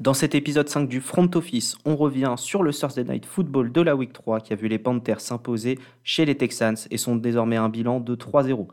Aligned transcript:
Dans 0.00 0.14
cet 0.14 0.36
épisode 0.36 0.68
5 0.68 0.88
du 0.88 1.00
Front 1.00 1.28
Office, 1.34 1.76
on 1.84 1.96
revient 1.96 2.34
sur 2.36 2.62
le 2.62 2.72
Thursday 2.72 3.02
Night 3.02 3.26
Football 3.26 3.72
de 3.72 3.80
la 3.80 3.96
Week 3.96 4.12
3 4.12 4.38
qui 4.38 4.52
a 4.52 4.56
vu 4.56 4.68
les 4.68 4.78
Panthers 4.78 5.20
s'imposer 5.20 5.76
chez 6.04 6.24
les 6.24 6.36
Texans 6.36 6.76
et 6.92 6.96
sont 6.96 7.16
désormais 7.16 7.56
un 7.56 7.68
bilan 7.68 7.98
de 7.98 8.14
3-0. 8.14 8.68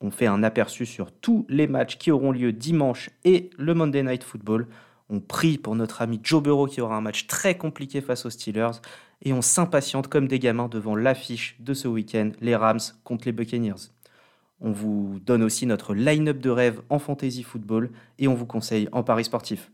On 0.00 0.10
fait 0.10 0.26
un 0.26 0.42
aperçu 0.42 0.84
sur 0.84 1.12
tous 1.12 1.46
les 1.48 1.68
matchs 1.68 1.98
qui 1.98 2.10
auront 2.10 2.32
lieu 2.32 2.52
dimanche 2.52 3.10
et 3.24 3.50
le 3.56 3.74
Monday 3.74 4.02
Night 4.02 4.24
Football. 4.24 4.66
On 5.08 5.20
prie 5.20 5.56
pour 5.56 5.76
notre 5.76 6.02
ami 6.02 6.18
Joe 6.20 6.42
Burrow 6.42 6.66
qui 6.66 6.80
aura 6.80 6.96
un 6.96 7.00
match 7.00 7.28
très 7.28 7.56
compliqué 7.56 8.00
face 8.00 8.26
aux 8.26 8.30
Steelers 8.30 8.80
et 9.22 9.32
on 9.32 9.42
s'impatiente 9.42 10.08
comme 10.08 10.26
des 10.26 10.40
gamins 10.40 10.66
devant 10.66 10.96
l'affiche 10.96 11.54
de 11.60 11.74
ce 11.74 11.86
week-end, 11.86 12.32
les 12.40 12.56
Rams 12.56 12.80
contre 13.04 13.26
les 13.26 13.32
Buccaneers. 13.32 13.92
On 14.60 14.72
vous 14.72 15.20
donne 15.24 15.44
aussi 15.44 15.64
notre 15.64 15.94
line-up 15.94 16.40
de 16.40 16.50
rêve 16.50 16.80
en 16.90 16.98
fantasy 16.98 17.44
football 17.44 17.92
et 18.18 18.26
on 18.26 18.34
vous 18.34 18.46
conseille 18.46 18.88
en 18.90 19.04
paris 19.04 19.24
sportif. 19.26 19.70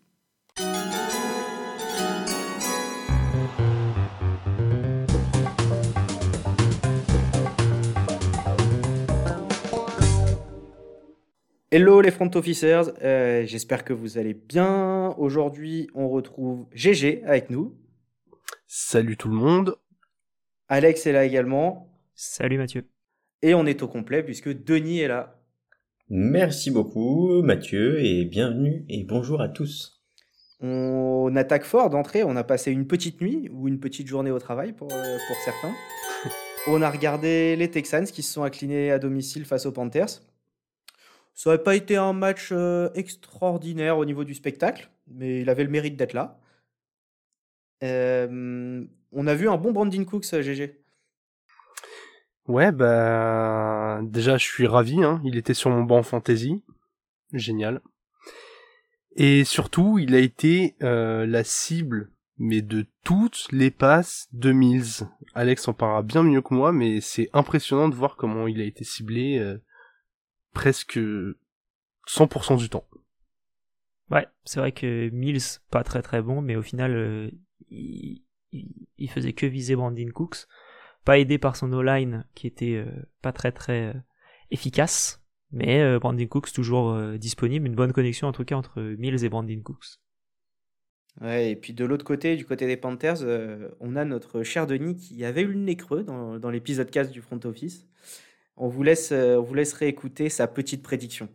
Hello 11.75 12.03
les 12.03 12.11
front 12.11 12.31
officers, 12.35 12.83
euh, 13.03 13.47
j'espère 13.47 13.83
que 13.83 13.95
vous 13.95 14.19
allez 14.19 14.35
bien. 14.35 15.15
Aujourd'hui, 15.17 15.89
on 15.95 16.11
retrouve 16.11 16.67
GG 16.75 17.23
avec 17.25 17.49
nous. 17.49 17.75
Salut 18.67 19.17
tout 19.17 19.31
le 19.31 19.37
monde. 19.37 19.77
Alex 20.69 21.07
est 21.07 21.13
là 21.13 21.25
également. 21.25 21.91
Salut 22.15 22.59
Mathieu. 22.59 22.85
Et 23.41 23.55
on 23.55 23.65
est 23.65 23.83
au 23.83 23.89
complet 23.89 24.23
puisque 24.23 24.53
Denis 24.53 25.01
est 25.01 25.09
là. 25.09 25.41
Merci 26.11 26.71
beaucoup 26.71 27.41
Mathieu 27.41 28.05
et 28.05 28.27
bienvenue 28.27 28.85
et 28.91 29.05
bonjour 29.05 29.41
à 29.41 29.49
tous. 29.49 30.05
On 30.61 31.35
attaque 31.37 31.65
fort 31.65 31.89
d'entrée, 31.89 32.23
on 32.23 32.37
a 32.37 32.45
passé 32.45 32.71
une 32.71 32.87
petite 32.87 33.23
nuit 33.23 33.49
ou 33.51 33.67
une 33.67 33.81
petite 33.81 34.09
journée 34.09 34.31
au 34.31 34.39
travail 34.39 34.75
pour, 34.75 34.93
euh, 34.93 35.17
pour 35.27 35.37
certains. 35.43 35.73
On 36.69 36.83
a 36.83 36.91
regardé 36.91 37.57
les 37.57 37.71
Texans 37.71 38.05
qui 38.05 38.23
se 38.23 38.35
sont 38.35 38.45
inclinés 38.45 38.93
à 38.93 39.01
domicile 39.01 39.47
face 39.47 39.67
aux 39.67 39.73
Panthers. 39.73 40.21
Ça 41.35 41.51
n'aurait 41.51 41.63
pas 41.63 41.75
été 41.75 41.97
un 41.97 42.13
match 42.13 42.51
euh, 42.53 42.91
extraordinaire 42.95 43.99
au 43.99 44.05
niveau 44.05 44.25
du 44.25 44.35
spectacle, 44.35 44.91
mais 45.09 45.41
il 45.41 45.51
avait 45.51 45.65
le 45.65 45.71
mérite 45.71 45.97
d'être 45.97 46.13
là. 46.13 46.39
Euh, 47.83 48.85
on 49.13 49.27
a 49.27 49.35
vu 49.35 49.49
un 49.49 49.57
bon 49.57 49.73
Brandon 49.73 50.05
Cooks, 50.05 50.41
GG. 50.41 50.79
Ouais, 52.49 52.73
bah 52.73 54.01
déjà 54.03 54.37
je 54.37 54.45
suis 54.45 54.67
ravi, 54.67 55.03
hein. 55.03 55.21
il 55.25 55.37
était 55.37 55.55
sur 55.55 55.71
mon 55.71 55.85
banc 55.85 56.03
fantasy, 56.03 56.63
génial. 57.33 57.81
Et 59.15 59.45
surtout, 59.45 59.99
il 59.99 60.15
a 60.15 60.19
été 60.19 60.75
euh, 60.83 61.27
la 61.27 61.45
cible, 61.45 62.11
mais 62.39 62.63
de 62.63 62.87
toutes 63.05 63.47
les 63.53 63.71
passes 63.71 64.29
de 64.33 64.53
Mills. 64.53 65.07
Alex 65.35 65.69
en 65.69 65.73
parlera 65.73 66.03
bien 66.03 66.23
mieux 66.23 66.43
que 66.43 66.55
moi, 66.55 66.73
mais 66.73 67.01
c'est 67.01 67.29
impressionnant 67.33 67.89
de 67.89 67.95
voir 67.95 68.17
comment 68.17 68.49
il 68.49 68.61
a 68.61 68.65
été 68.65 68.85
ciblé 68.85 69.39
presque 70.53 70.99
100% 72.09 72.59
du 72.59 72.69
temps. 72.69 72.87
Ouais, 74.11 74.27
c'est 74.45 74.61
vrai 74.61 74.73
que 74.73 75.09
Mills, 75.11 75.41
pas 75.71 75.85
très 75.85 76.03
très 76.03 76.21
bon, 76.21 76.43
mais 76.43 76.57
au 76.57 76.63
final, 76.63 76.95
euh, 76.95 77.31
il, 77.71 78.23
il, 78.53 79.11
faisait 79.11 79.33
que 79.33 79.47
viser 79.47 79.75
Brandon 79.75 80.11
Cooks. 80.13 80.47
Pas 81.05 81.19
aidé 81.19 81.39
par 81.39 81.57
son 81.57 81.73
O-line 81.73 82.25
qui 82.35 82.47
était 82.47 82.75
euh, 82.75 82.91
pas 83.23 83.33
très 83.33 83.53
très 83.53 83.87
euh, 83.87 84.01
efficace, 84.51 85.25
mais 85.51 85.99
Brandon 85.99 86.27
Cooks 86.27 86.53
toujours 86.53 86.97
disponible. 87.19 87.67
Une 87.67 87.75
bonne 87.75 87.93
connexion 87.93 88.29
en 88.29 88.33
tout 88.33 88.45
cas 88.45 88.57
entre 88.57 88.81
Mills 88.83 89.25
et 89.25 89.29
Brandon 89.29 89.61
Cooks. 89.63 89.99
Ouais, 91.21 91.51
et 91.51 91.57
puis 91.57 91.75
de 91.75 91.85
l'autre 91.85 92.05
côté, 92.05 92.37
du 92.37 92.47
côté 92.47 92.67
des 92.67 92.77
Panthers, 92.79 93.23
on 93.81 93.97
a 93.97 94.05
notre 94.05 94.43
cher 94.43 94.67
Denis 94.67 94.97
qui 94.97 95.25
avait 95.25 95.43
eu 95.43 95.49
le 95.49 95.59
nez 95.59 95.77
creux 95.77 96.05
dans, 96.05 96.39
dans 96.39 96.51
l'épisode 96.51 96.91
4 96.91 97.11
du 97.11 97.21
front 97.21 97.41
office. 97.45 97.87
On 98.65 98.69
vous 98.69 98.85
laisse, 98.85 99.11
on 99.13 99.43
vous 99.43 99.55
laisse 99.55 99.73
réécouter 99.73 100.29
sa 100.29 100.47
petite 100.47 100.85
prédiction. 100.85 101.29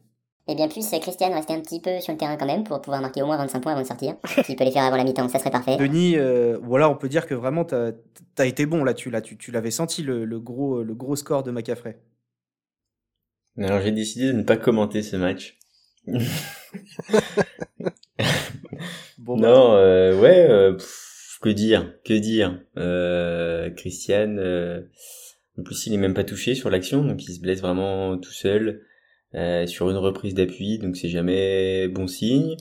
Et 0.49 0.55
bien 0.55 0.69
plus, 0.69 0.89
Christian 1.01 1.33
restait 1.33 1.53
un 1.53 1.59
petit 1.59 1.81
peu 1.81 1.99
sur 1.99 2.13
le 2.13 2.17
terrain 2.17 2.37
quand 2.37 2.45
même 2.45 2.63
pour 2.63 2.79
pouvoir 2.79 3.01
marquer 3.01 3.21
au 3.21 3.25
moins 3.25 3.35
25 3.35 3.59
points 3.59 3.73
avant 3.73 3.81
de 3.81 3.87
sortir. 3.87 4.15
S'il 4.45 4.55
peut 4.55 4.63
les 4.63 4.71
faire 4.71 4.83
avant 4.83 4.95
la 4.95 5.03
mi-temps, 5.03 5.27
ça 5.27 5.39
serait 5.39 5.51
parfait. 5.51 5.75
Denis, 5.75 6.17
euh, 6.17 6.57
voilà, 6.61 6.89
on 6.89 6.95
peut 6.95 7.09
dire 7.09 7.27
que 7.27 7.33
vraiment, 7.33 7.65
tu 7.65 7.75
as, 7.75 8.45
été 8.45 8.65
bon 8.65 8.85
là-dessus. 8.85 9.09
Là, 9.09 9.19
tu, 9.19 9.35
tu 9.35 9.51
l'avais 9.51 9.71
senti 9.71 10.03
le, 10.03 10.39
gros, 10.39 10.83
le 10.83 10.93
gros 10.93 11.17
score 11.17 11.43
de 11.43 11.51
McCaffrey. 11.51 11.99
Alors 13.59 13.81
j'ai 13.81 13.91
décidé 13.91 14.27
de 14.27 14.33
ne 14.33 14.43
pas 14.43 14.55
commenter 14.55 15.01
ce 15.01 15.15
match. 15.17 15.57
bon, 19.17 19.35
non, 19.35 19.69
bah. 19.71 19.77
euh, 19.77 20.19
ouais, 20.19 20.47
euh, 20.49 20.77
que 21.41 21.49
dire, 21.49 21.93
que 22.05 22.13
dire. 22.13 22.61
Euh, 22.77 23.71
Christian, 23.71 24.37
en 25.57 25.63
plus 25.63 25.87
il 25.87 25.93
est 25.93 25.97
même 25.97 26.13
pas 26.13 26.23
touché 26.23 26.55
sur 26.55 26.69
l'action, 26.69 27.03
donc 27.03 27.23
il 27.27 27.33
se 27.33 27.39
blesse 27.39 27.61
vraiment 27.61 28.17
tout 28.17 28.31
seul. 28.31 28.81
Euh, 29.35 29.67
sur 29.67 29.89
une 29.89 29.97
reprise 29.97 30.33
d'appui, 30.33 30.79
donc 30.79 30.95
c'est 30.95 31.09
jamais 31.09 31.87
bon 31.89 32.07
signe. 32.07 32.55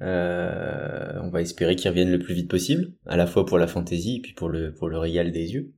Euh, 0.00 1.20
on 1.22 1.28
va 1.28 1.42
espérer 1.42 1.76
qu'il 1.76 1.90
revienne 1.90 2.10
le 2.10 2.18
plus 2.18 2.34
vite 2.34 2.50
possible, 2.50 2.92
à 3.06 3.16
la 3.16 3.26
fois 3.26 3.44
pour 3.44 3.58
la 3.58 3.66
fantaisie 3.66 4.16
et 4.16 4.20
puis 4.20 4.32
pour 4.32 4.48
le, 4.48 4.74
pour 4.74 4.88
le 4.88 4.98
régal 4.98 5.30
des 5.30 5.52
yeux. 5.52 5.74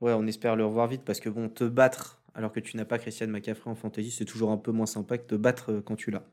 Ouais, 0.00 0.12
on 0.12 0.26
espère 0.26 0.56
le 0.56 0.64
revoir 0.64 0.88
vite 0.88 1.02
parce 1.04 1.20
que 1.20 1.28
bon, 1.28 1.48
te 1.48 1.64
battre 1.64 2.22
alors 2.34 2.52
que 2.52 2.60
tu 2.60 2.76
n'as 2.76 2.84
pas 2.84 2.98
Christian 2.98 3.28
McCaffrey 3.28 3.70
en 3.70 3.74
fantasy, 3.74 4.10
c'est 4.10 4.24
toujours 4.24 4.50
un 4.50 4.58
peu 4.58 4.70
moins 4.70 4.86
sympa 4.86 5.18
que 5.18 5.26
te 5.26 5.34
battre 5.34 5.72
euh, 5.72 5.82
quand 5.82 5.96
tu 5.96 6.10
l'as. 6.10 6.24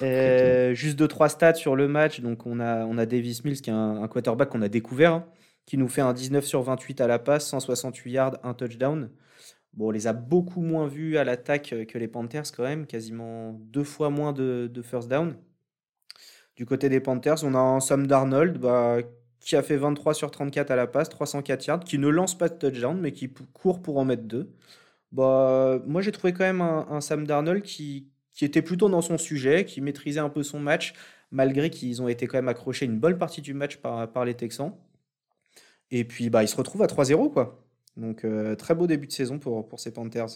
juste 0.74 0.98
deux 0.98 1.06
trois 1.06 1.28
stats 1.28 1.54
sur 1.54 1.76
le 1.76 1.86
match. 1.86 2.20
Donc 2.20 2.46
on 2.46 2.58
a 2.58 2.84
on 2.86 2.98
a 2.98 3.06
Davis 3.06 3.44
Mills 3.44 3.60
qui 3.60 3.70
est 3.70 3.74
un, 3.74 4.08
quarterback 4.08 4.48
qu'on 4.48 4.62
a 4.62 4.68
découvert, 4.68 5.12
hein, 5.12 5.26
qui 5.66 5.76
nous 5.76 5.88
fait 5.88 6.00
un 6.00 6.12
19 6.14 6.44
sur 6.44 6.62
28 6.62 7.00
à 7.00 7.06
la 7.08 7.18
passe, 7.18 7.48
168 7.48 8.12
yards, 8.12 8.38
un 8.44 8.54
touchdown. 8.54 9.10
Bon, 9.74 9.88
on 9.88 9.90
les 9.90 10.06
a 10.06 10.12
beaucoup 10.14 10.62
moins 10.62 10.86
vus 10.86 11.18
à 11.18 11.24
l'attaque 11.24 11.72
euh, 11.72 11.84
que 11.84 11.98
les 11.98 12.08
Panthers 12.08 12.50
quand 12.56 12.62
même, 12.62 12.86
quasiment 12.86 13.52
deux 13.52 13.84
fois 13.84 14.08
moins 14.10 14.32
de, 14.32 14.70
first 14.82 15.08
down. 15.08 15.36
Du 16.56 16.64
côté 16.64 16.88
des 16.88 17.00
Panthers, 17.00 17.44
on 17.44 17.54
a 17.54 17.58
un 17.58 17.80
Sam 17.80 18.06
Darnold 18.06 18.58
bah, 18.58 18.98
qui 19.40 19.56
a 19.56 19.62
fait 19.62 19.76
23 19.76 20.14
sur 20.14 20.30
34 20.30 20.70
à 20.70 20.76
la 20.76 20.86
passe, 20.86 21.08
304 21.10 21.66
yards, 21.66 21.80
qui 21.80 21.98
ne 21.98 22.08
lance 22.08 22.38
pas 22.38 22.48
de 22.48 22.54
touchdown, 22.54 22.98
mais 22.98 23.12
qui 23.12 23.32
court 23.52 23.82
pour 23.82 23.98
en 23.98 24.04
mettre 24.04 24.22
deux. 24.22 24.54
Bah, 25.12 25.80
moi, 25.86 26.00
j'ai 26.02 26.12
trouvé 26.12 26.32
quand 26.32 26.44
même 26.44 26.62
un, 26.62 27.00
Sam 27.00 27.26
Darnold 27.26 27.62
qui, 27.62 28.08
était 28.40 28.62
plutôt 28.62 28.88
dans 28.88 29.02
son 29.02 29.18
sujet, 29.18 29.64
qui 29.64 29.80
maîtrisait 29.80 30.20
un 30.20 30.30
peu 30.30 30.42
son 30.42 30.60
match, 30.60 30.94
malgré 31.30 31.70
qu'ils 31.70 32.02
ont 32.02 32.08
été 32.08 32.26
quand 32.26 32.38
même 32.38 32.48
accrochés 32.48 32.86
une 32.86 32.98
bonne 32.98 33.18
partie 33.18 33.42
du 33.42 33.54
match 33.54 33.76
par 33.78 34.24
les 34.24 34.34
Texans. 34.34 34.72
Et 35.90 36.04
puis, 36.04 36.30
bah, 36.30 36.42
il 36.42 36.48
se 36.48 36.56
retrouve 36.56 36.82
à 36.82 36.86
3-0, 36.86 37.32
quoi. 37.32 37.66
Donc 37.96 38.24
euh, 38.24 38.54
très 38.56 38.74
beau 38.74 38.86
début 38.86 39.06
de 39.06 39.12
saison 39.12 39.38
pour, 39.38 39.68
pour 39.68 39.80
ces 39.80 39.92
Panthers. 39.92 40.28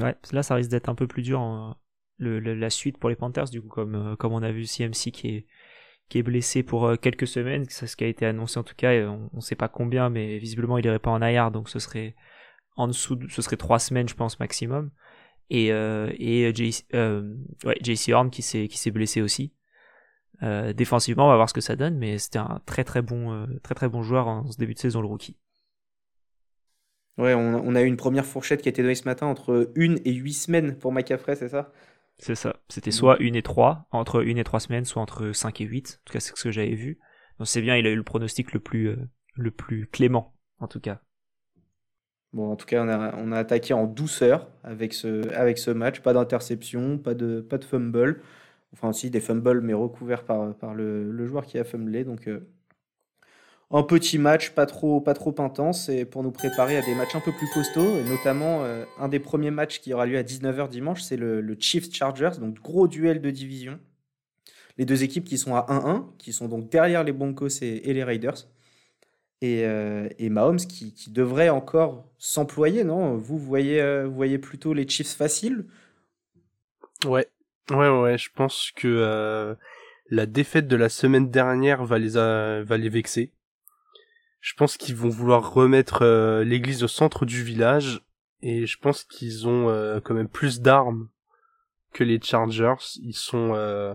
Ouais, 0.00 0.14
là 0.32 0.42
ça 0.42 0.54
risque 0.54 0.70
d'être 0.70 0.88
un 0.88 0.94
peu 0.94 1.06
plus 1.06 1.22
dur 1.22 1.76
le, 2.18 2.38
la 2.38 2.70
suite 2.70 2.98
pour 2.98 3.10
les 3.10 3.16
Panthers, 3.16 3.50
du 3.50 3.60
coup, 3.60 3.68
comme, 3.68 3.94
euh, 3.94 4.16
comme 4.16 4.32
on 4.32 4.42
a 4.42 4.52
vu 4.52 4.66
CMC 4.66 5.10
qui 5.12 5.28
est, 5.28 5.46
qui 6.08 6.18
est 6.18 6.22
blessé 6.22 6.62
pour 6.62 6.86
euh, 6.86 6.96
quelques 6.96 7.26
semaines, 7.26 7.64
c'est 7.68 7.86
ce 7.86 7.96
qui 7.96 8.04
a 8.04 8.06
été 8.06 8.24
annoncé 8.24 8.58
en 8.58 8.62
tout 8.62 8.76
cas, 8.76 8.92
on 8.92 9.28
ne 9.32 9.40
sait 9.40 9.56
pas 9.56 9.68
combien, 9.68 10.10
mais 10.10 10.38
visiblement 10.38 10.78
il 10.78 10.86
irait 10.86 11.00
pas 11.00 11.10
en 11.10 11.20
IR, 11.22 11.50
donc 11.50 11.68
ce 11.68 11.80
serait 11.80 12.14
en 12.76 12.86
dessous, 12.86 13.18
ce 13.28 13.42
serait 13.42 13.56
trois 13.56 13.78
semaines 13.78 14.08
je 14.08 14.14
pense 14.14 14.38
maximum. 14.38 14.90
Et, 15.50 15.66
et 15.68 16.54
JC, 16.54 16.86
ouais, 16.94 17.78
JC 17.82 18.12
Horn 18.12 18.30
qui 18.30 18.42
s'est 18.42 18.90
blessé 18.90 19.20
aussi. 19.20 19.52
Défensivement, 20.42 21.26
on 21.26 21.30
va 21.30 21.36
voir 21.36 21.48
ce 21.48 21.54
que 21.54 21.60
ça 21.60 21.76
donne, 21.76 21.96
mais 21.96 22.18
c'était 22.18 22.38
un 22.38 22.60
très 22.66 22.84
très 22.84 23.02
bon, 23.02 23.46
très 23.62 23.74
très 23.74 23.88
bon 23.88 24.02
joueur 24.02 24.28
en 24.28 24.50
ce 24.50 24.58
début 24.58 24.74
de 24.74 24.78
saison 24.78 25.00
le 25.00 25.06
rookie. 25.06 25.36
Ouais, 27.16 27.34
on, 27.34 27.74
a 27.76 27.82
eu 27.82 27.86
une 27.86 27.96
première 27.96 28.26
fourchette 28.26 28.60
qui 28.60 28.68
a 28.68 28.70
été 28.70 28.82
donnée 28.82 28.96
ce 28.96 29.04
matin 29.04 29.26
entre 29.26 29.70
une 29.76 30.00
et 30.04 30.12
huit 30.12 30.32
semaines 30.32 30.76
pour 30.76 30.92
McCaffrey, 30.92 31.36
c'est 31.36 31.48
ça? 31.48 31.70
C'est 32.18 32.34
ça. 32.34 32.56
C'était 32.68 32.90
soit 32.90 33.18
une 33.20 33.36
et 33.36 33.42
trois, 33.42 33.86
entre 33.92 34.24
une 34.24 34.38
et 34.38 34.44
trois 34.44 34.60
semaines, 34.60 34.84
soit 34.84 35.02
entre 35.02 35.32
5 35.32 35.60
et 35.60 35.64
8. 35.64 36.00
En 36.00 36.04
tout 36.04 36.12
cas, 36.12 36.20
c'est 36.20 36.36
ce 36.36 36.42
que 36.42 36.50
j'avais 36.50 36.74
vu. 36.74 36.98
Donc 37.38 37.46
c'est 37.46 37.60
bien, 37.60 37.76
il 37.76 37.86
a 37.86 37.90
eu 37.90 37.96
le 37.96 38.02
pronostic 38.02 38.52
le 38.52 38.60
plus, 38.60 38.88
euh, 38.88 38.96
le 39.36 39.50
plus 39.50 39.86
clément, 39.86 40.34
en 40.58 40.66
tout 40.66 40.80
cas. 40.80 41.00
Bon, 42.32 42.50
en 42.50 42.56
tout 42.56 42.66
cas, 42.66 42.84
on 42.84 42.88
a, 42.88 43.14
on 43.16 43.30
a 43.30 43.38
attaqué 43.38 43.74
en 43.74 43.86
douceur 43.86 44.48
avec 44.64 44.92
ce, 44.92 45.28
avec 45.34 45.58
ce 45.58 45.70
match. 45.70 46.00
Pas 46.00 46.12
d'interception, 46.12 46.98
pas 46.98 47.14
de, 47.14 47.40
pas 47.40 47.58
de 47.58 47.64
fumble. 47.64 48.22
Enfin, 48.74 48.88
aussi 48.88 49.08
des 49.08 49.20
fumbles, 49.20 49.60
mais 49.60 49.72
recouverts 49.72 50.24
par, 50.24 50.52
par 50.56 50.74
le, 50.74 51.26
joueur 51.26 51.46
qui 51.46 51.58
a 51.58 51.64
fumblé. 51.64 52.02
Donc, 52.02 52.26
euh, 52.26 52.40
un 53.70 53.84
petit 53.84 54.18
match 54.18 54.50
pas 54.50 54.66
trop, 54.66 55.00
pas 55.00 55.14
trop 55.14 55.34
intense 55.38 55.88
et 55.88 56.04
pour 56.04 56.24
nous 56.24 56.32
préparer 56.32 56.76
à 56.76 56.82
des 56.82 56.94
matchs 56.96 57.14
un 57.14 57.20
peu 57.20 57.30
plus 57.30 57.48
costauds, 57.54 57.96
et 57.96 58.02
notamment 58.02 58.64
euh, 58.64 58.84
un 58.98 59.06
des 59.08 59.20
premiers 59.20 59.52
matchs 59.52 59.80
qui 59.80 59.94
aura 59.94 60.06
lieu 60.06 60.18
à 60.18 60.24
19h 60.24 60.68
dimanche, 60.68 61.02
c'est 61.02 61.16
le, 61.16 61.56
Chiefs 61.60 61.94
Chargers, 61.94 62.32
donc 62.40 62.60
gros 62.60 62.88
duel 62.88 63.20
de 63.20 63.30
division. 63.30 63.78
Les 64.76 64.84
deux 64.84 65.04
équipes 65.04 65.24
qui 65.24 65.38
sont 65.38 65.54
à 65.54 65.66
1-1, 65.68 66.06
qui 66.18 66.32
sont 66.32 66.48
donc 66.48 66.68
derrière 66.68 67.04
les 67.04 67.12
Broncos 67.12 67.62
et, 67.62 67.92
les 67.92 68.02
Raiders. 68.02 68.48
Et, 69.40 69.64
euh, 69.64 70.08
Mahomes 70.18 70.56
qui, 70.56 70.92
devrait 71.10 71.48
encore 71.48 72.10
s'employer, 72.18 72.82
non? 72.82 73.16
Vous, 73.16 73.38
voyez, 73.38 74.02
vous 74.04 74.14
voyez 74.14 74.38
plutôt 74.38 74.74
les 74.74 74.88
Chiefs 74.88 75.14
faciles? 75.14 75.64
Ouais, 77.06 77.28
ouais, 77.70 77.88
ouais, 77.88 78.18
je 78.18 78.30
pense 78.34 78.72
que 78.76 79.56
la 80.10 80.26
défaite 80.26 80.68
de 80.68 80.76
la 80.76 80.88
semaine 80.88 81.30
dernière 81.30 81.84
va 81.84 81.98
les, 81.98 82.14
va 82.14 82.76
les 82.76 82.88
vexer. 82.88 83.32
Je 84.44 84.52
pense 84.52 84.76
qu'ils 84.76 84.94
vont 84.94 85.08
vouloir 85.08 85.54
remettre 85.54 86.02
euh, 86.02 86.44
l'église 86.44 86.84
au 86.84 86.88
centre 86.88 87.24
du 87.24 87.42
village 87.42 88.02
et 88.42 88.66
je 88.66 88.78
pense 88.78 89.02
qu'ils 89.04 89.48
ont 89.48 89.70
euh, 89.70 90.00
quand 90.00 90.12
même 90.12 90.28
plus 90.28 90.60
d'armes 90.60 91.08
que 91.94 92.04
les 92.04 92.20
Chargers. 92.20 92.98
Ils 93.00 93.16
sont 93.16 93.54
euh, 93.54 93.94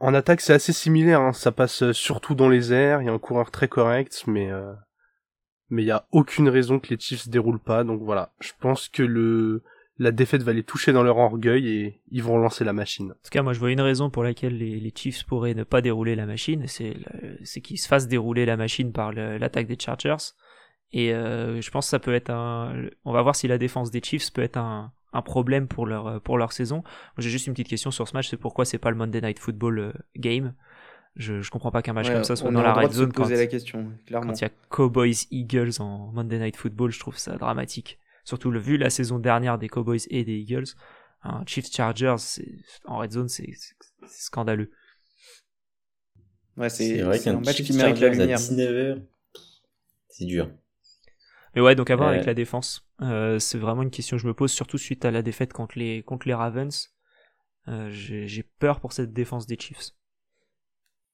en 0.00 0.12
attaque, 0.12 0.40
c'est 0.40 0.54
assez 0.54 0.72
similaire. 0.72 1.20
Hein. 1.20 1.32
Ça 1.32 1.52
passe 1.52 1.92
surtout 1.92 2.34
dans 2.34 2.48
les 2.48 2.72
airs. 2.72 3.00
Il 3.00 3.04
y 3.04 3.08
a 3.08 3.12
un 3.12 3.18
coureur 3.20 3.52
très 3.52 3.68
correct, 3.68 4.24
mais 4.26 4.50
mais 5.70 5.84
il 5.84 5.86
y 5.86 5.92
a 5.92 6.08
aucune 6.10 6.48
raison 6.48 6.80
que 6.80 6.88
les 6.88 6.98
Chiefs 6.98 7.22
se 7.22 7.30
déroulent 7.30 7.60
pas. 7.60 7.84
Donc 7.84 8.02
voilà, 8.02 8.32
je 8.40 8.50
pense 8.58 8.88
que 8.88 9.04
le 9.04 9.62
la 9.98 10.12
défaite 10.12 10.42
va 10.42 10.52
les 10.52 10.62
toucher 10.62 10.92
dans 10.92 11.02
leur 11.02 11.16
orgueil 11.18 11.68
et 11.68 12.00
ils 12.10 12.22
vont 12.22 12.34
relancer 12.34 12.64
la 12.64 12.72
machine. 12.72 13.10
En 13.10 13.14
tout 13.14 13.30
cas, 13.30 13.42
moi 13.42 13.52
je 13.52 13.58
vois 13.58 13.72
une 13.72 13.80
raison 13.80 14.10
pour 14.10 14.22
laquelle 14.22 14.56
les, 14.56 14.92
Chiefs 14.94 15.24
pourraient 15.24 15.54
ne 15.54 15.64
pas 15.64 15.80
dérouler 15.80 16.14
la 16.14 16.26
machine, 16.26 16.66
c'est 16.66 16.96
c'est 17.42 17.60
qu'ils 17.60 17.78
se 17.78 17.88
fassent 17.88 18.08
dérouler 18.08 18.46
la 18.46 18.56
machine 18.56 18.92
par 18.92 19.12
l'attaque 19.12 19.66
des 19.66 19.78
Chargers. 19.78 20.34
Et 20.92 21.12
euh, 21.12 21.60
je 21.60 21.70
pense 21.70 21.86
que 21.86 21.90
ça 21.90 21.98
peut 21.98 22.14
être 22.14 22.30
un. 22.30 22.88
On 23.04 23.12
va 23.12 23.22
voir 23.22 23.36
si 23.36 23.46
la 23.48 23.58
défense 23.58 23.90
des 23.90 24.00
Chiefs 24.02 24.32
peut 24.32 24.42
être 24.42 24.56
un, 24.56 24.92
un 25.12 25.22
problème 25.22 25.68
pour 25.68 25.84
leur 25.84 26.20
pour 26.22 26.38
leur 26.38 26.52
saison. 26.52 26.82
J'ai 27.18 27.30
juste 27.30 27.46
une 27.46 27.52
petite 27.52 27.68
question 27.68 27.90
sur 27.90 28.08
ce 28.08 28.14
match, 28.14 28.28
c'est 28.28 28.36
pourquoi 28.36 28.64
c'est 28.64 28.78
pas 28.78 28.90
le 28.90 28.96
Monday 28.96 29.20
Night 29.20 29.38
Football 29.38 29.78
euh, 29.78 29.92
game? 30.16 30.54
Je, 31.16 31.42
je 31.42 31.50
comprends 31.50 31.72
pas 31.72 31.82
qu'un 31.82 31.94
match 31.94 32.08
comme 32.08 32.22
ça 32.22 32.36
soit 32.36 32.52
dans 32.52 32.62
la 32.62 32.72
red 32.72 32.92
zone 32.92 33.12
quand, 33.12 33.28
la 33.28 33.46
question, 33.48 33.90
quand 34.08 34.40
il 34.40 34.42
y 34.42 34.44
a 34.44 34.50
Cowboys 34.68 35.26
Eagles 35.32 35.80
en 35.80 36.12
Monday 36.12 36.38
Night 36.38 36.56
Football, 36.56 36.92
je 36.92 37.00
trouve 37.00 37.18
ça 37.18 37.36
dramatique 37.36 37.98
surtout 38.28 38.50
le 38.50 38.60
vu 38.60 38.76
la 38.76 38.90
saison 38.90 39.18
dernière 39.18 39.56
des 39.56 39.68
Cowboys 39.68 40.06
et 40.10 40.22
des 40.22 40.36
Eagles, 40.36 40.66
un 41.22 41.44
Chiefs 41.46 41.72
Chargers 41.72 42.16
en 42.84 42.98
red 42.98 43.12
zone, 43.12 43.28
c'est 43.28 43.50
scandaleux. 44.06 44.70
Ouais, 46.58 46.68
c'est 46.68 47.00
un 47.00 47.40
match 47.40 47.62
qui 47.62 47.72
mérite 47.72 47.98
la 48.00 48.10
lumière. 48.10 48.38
C'est 48.38 50.26
dur. 50.26 50.50
Mais 51.54 51.62
ouais, 51.62 51.74
donc 51.74 51.88
à 51.88 51.96
voir 51.96 52.10
avec 52.10 52.26
la 52.26 52.34
défense. 52.34 52.86
Euh, 53.00 53.38
c'est 53.38 53.58
vraiment 53.58 53.82
une 53.82 53.90
question 53.90 54.16
que 54.18 54.22
je 54.22 54.26
me 54.26 54.34
pose, 54.34 54.52
surtout 54.52 54.76
suite 54.76 55.04
à 55.06 55.10
la 55.10 55.22
défaite 55.22 55.52
contre 55.54 55.78
les, 55.78 56.02
contre 56.02 56.28
les 56.28 56.34
Ravens. 56.34 56.90
Euh, 57.68 57.88
J'ai 57.90 58.42
peur 58.58 58.80
pour 58.80 58.92
cette 58.92 59.12
défense 59.12 59.46
des 59.46 59.56
Chiefs. 59.58 59.92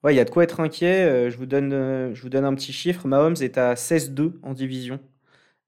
Ouais, 0.02 0.14
il 0.14 0.16
y 0.16 0.20
a 0.20 0.24
de 0.24 0.30
quoi 0.30 0.42
être 0.42 0.60
inquiet. 0.60 1.04
Euh, 1.04 1.30
je, 1.30 1.36
vous 1.36 1.46
donne, 1.46 1.72
euh, 1.72 2.12
je 2.12 2.22
vous 2.22 2.28
donne 2.28 2.44
un 2.44 2.54
petit 2.54 2.72
chiffre. 2.72 3.06
Mahomes 3.06 3.36
est 3.40 3.56
à 3.56 3.74
16-2 3.74 4.32
en 4.42 4.52
division 4.52 5.00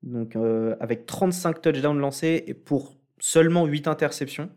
donc 0.02 0.37
euh, 0.37 0.76
avec 0.81 1.06
35 1.06 1.60
touchdowns 1.60 1.98
lancés 1.98 2.44
et 2.46 2.54
pour 2.54 2.96
seulement 3.19 3.66
8 3.66 3.88
interceptions. 3.88 4.50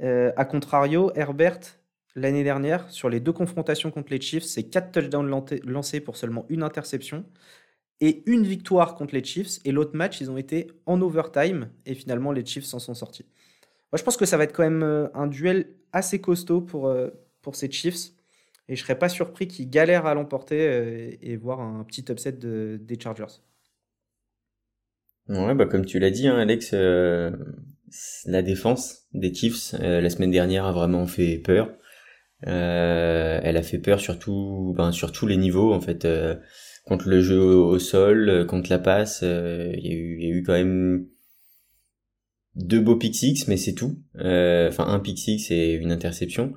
Euh, 0.00 0.32
a 0.36 0.44
contrario, 0.44 1.12
Herbert, 1.14 1.60
l'année 2.14 2.44
dernière, 2.44 2.90
sur 2.90 3.08
les 3.08 3.20
deux 3.20 3.32
confrontations 3.32 3.90
contre 3.90 4.12
les 4.12 4.20
Chiefs, 4.20 4.44
c'est 4.44 4.64
4 4.64 4.92
touchdowns 4.92 5.44
lancés 5.64 6.00
pour 6.00 6.16
seulement 6.16 6.46
une 6.48 6.62
interception 6.62 7.24
et 8.00 8.22
une 8.26 8.44
victoire 8.44 8.94
contre 8.94 9.14
les 9.14 9.24
Chiefs. 9.24 9.58
Et 9.64 9.72
l'autre 9.72 9.96
match, 9.96 10.20
ils 10.20 10.30
ont 10.30 10.38
été 10.38 10.70
en 10.86 11.00
overtime 11.02 11.70
et 11.84 11.94
finalement 11.94 12.32
les 12.32 12.44
Chiefs 12.44 12.64
s'en 12.64 12.78
sont 12.78 12.94
sortis. 12.94 13.26
Moi, 13.92 13.98
je 13.98 14.04
pense 14.04 14.16
que 14.16 14.26
ça 14.26 14.36
va 14.36 14.44
être 14.44 14.54
quand 14.54 14.62
même 14.62 14.82
euh, 14.82 15.08
un 15.14 15.26
duel 15.26 15.74
assez 15.92 16.20
costaud 16.20 16.60
pour, 16.60 16.94
pour 17.42 17.56
ces 17.56 17.70
Chiefs. 17.70 18.12
Et 18.68 18.76
je 18.76 18.82
serais 18.82 18.98
pas 18.98 19.08
surpris 19.08 19.48
qu'ils 19.48 19.70
galèrent 19.70 20.04
à 20.04 20.12
l'emporter 20.12 21.18
et 21.22 21.36
voir 21.38 21.60
un 21.60 21.84
petit 21.84 22.04
upset 22.10 22.32
des 22.32 23.00
Chargers. 23.00 23.40
Ouais, 25.28 25.54
bah 25.54 25.66
comme 25.66 25.84
tu 25.84 25.98
l'as 25.98 26.10
dit, 26.10 26.26
hein, 26.26 26.38
Alex, 26.38 26.70
euh, 26.72 27.30
la 28.24 28.40
défense 28.40 29.06
des 29.12 29.32
Chiefs 29.34 29.74
euh, 29.80 30.00
la 30.00 30.08
semaine 30.08 30.30
dernière 30.30 30.64
a 30.64 30.72
vraiment 30.72 31.06
fait 31.06 31.36
peur. 31.38 31.70
Euh, 32.46 33.40
elle 33.42 33.56
a 33.58 33.62
fait 33.62 33.78
peur 33.78 34.00
surtout, 34.00 34.74
ben, 34.76 34.90
sur 34.90 35.12
tous 35.12 35.26
les 35.26 35.36
niveaux 35.36 35.74
en 35.74 35.80
fait, 35.80 36.08
contre 36.84 37.08
le 37.08 37.20
jeu 37.20 37.40
au, 37.40 37.78
sol, 37.78 38.46
contre 38.46 38.70
la 38.70 38.78
passe. 38.78 39.20
Il 39.22 39.86
y, 39.86 39.90
a 39.90 39.94
eu, 39.94 40.18
y 40.22 40.26
a 40.26 40.34
eu 40.34 40.42
quand 40.44 40.54
même 40.54 41.06
deux 42.54 42.80
beaux 42.80 42.96
pick 42.96 43.14
mais 43.48 43.56
c'est 43.58 43.74
tout. 43.74 43.98
Enfin, 44.14 44.86
un 44.86 45.00
pick 45.00 45.18
six 45.18 45.50
et 45.50 45.72
une 45.72 45.92
interception. 45.92 46.54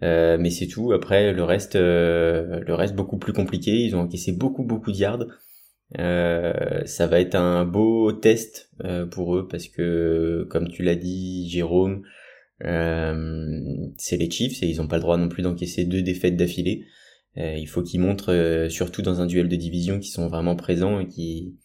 mais 0.00 0.50
c'est 0.50 0.66
tout. 0.66 0.92
Après, 0.92 1.32
le 1.32 1.44
reste, 1.44 1.76
le 1.76 2.72
reste 2.72 2.96
beaucoup 2.96 3.18
plus 3.18 3.32
compliqué. 3.32 3.72
Ils 3.84 3.94
ont 3.94 4.00
encaissé 4.00 4.32
beaucoup, 4.32 4.64
beaucoup 4.64 4.90
de 4.90 4.96
yards. 4.96 5.26
Euh, 5.98 6.84
ça 6.86 7.06
va 7.06 7.20
être 7.20 7.34
un 7.34 7.64
beau 7.64 8.12
test 8.12 8.70
euh, 8.84 9.06
pour 9.06 9.36
eux 9.36 9.48
parce 9.48 9.68
que, 9.68 10.46
comme 10.50 10.68
tu 10.68 10.82
l'as 10.82 10.94
dit, 10.94 11.48
Jérôme, 11.50 12.02
euh, 12.64 13.58
c'est 13.96 14.16
les 14.16 14.30
Chiefs 14.30 14.62
et 14.62 14.66
ils 14.66 14.76
n'ont 14.76 14.86
pas 14.86 14.96
le 14.96 15.02
droit 15.02 15.16
non 15.16 15.28
plus 15.28 15.42
d'encaisser 15.42 15.84
deux 15.84 16.02
défaites 16.02 16.36
d'affilée. 16.36 16.84
il 17.36 17.66
faut 17.66 17.82
qu'ils 17.82 18.00
montrent, 18.00 18.68
surtout 18.70 19.02
dans 19.02 19.20
un 19.20 19.26
duel 19.26 19.48
de 19.48 19.56
division, 19.56 19.98
qu'ils 19.98 20.12
sont 20.12 20.28
vraiment 20.28 20.56
présents 20.56 21.00
et 21.00 21.06
qui 21.06 21.56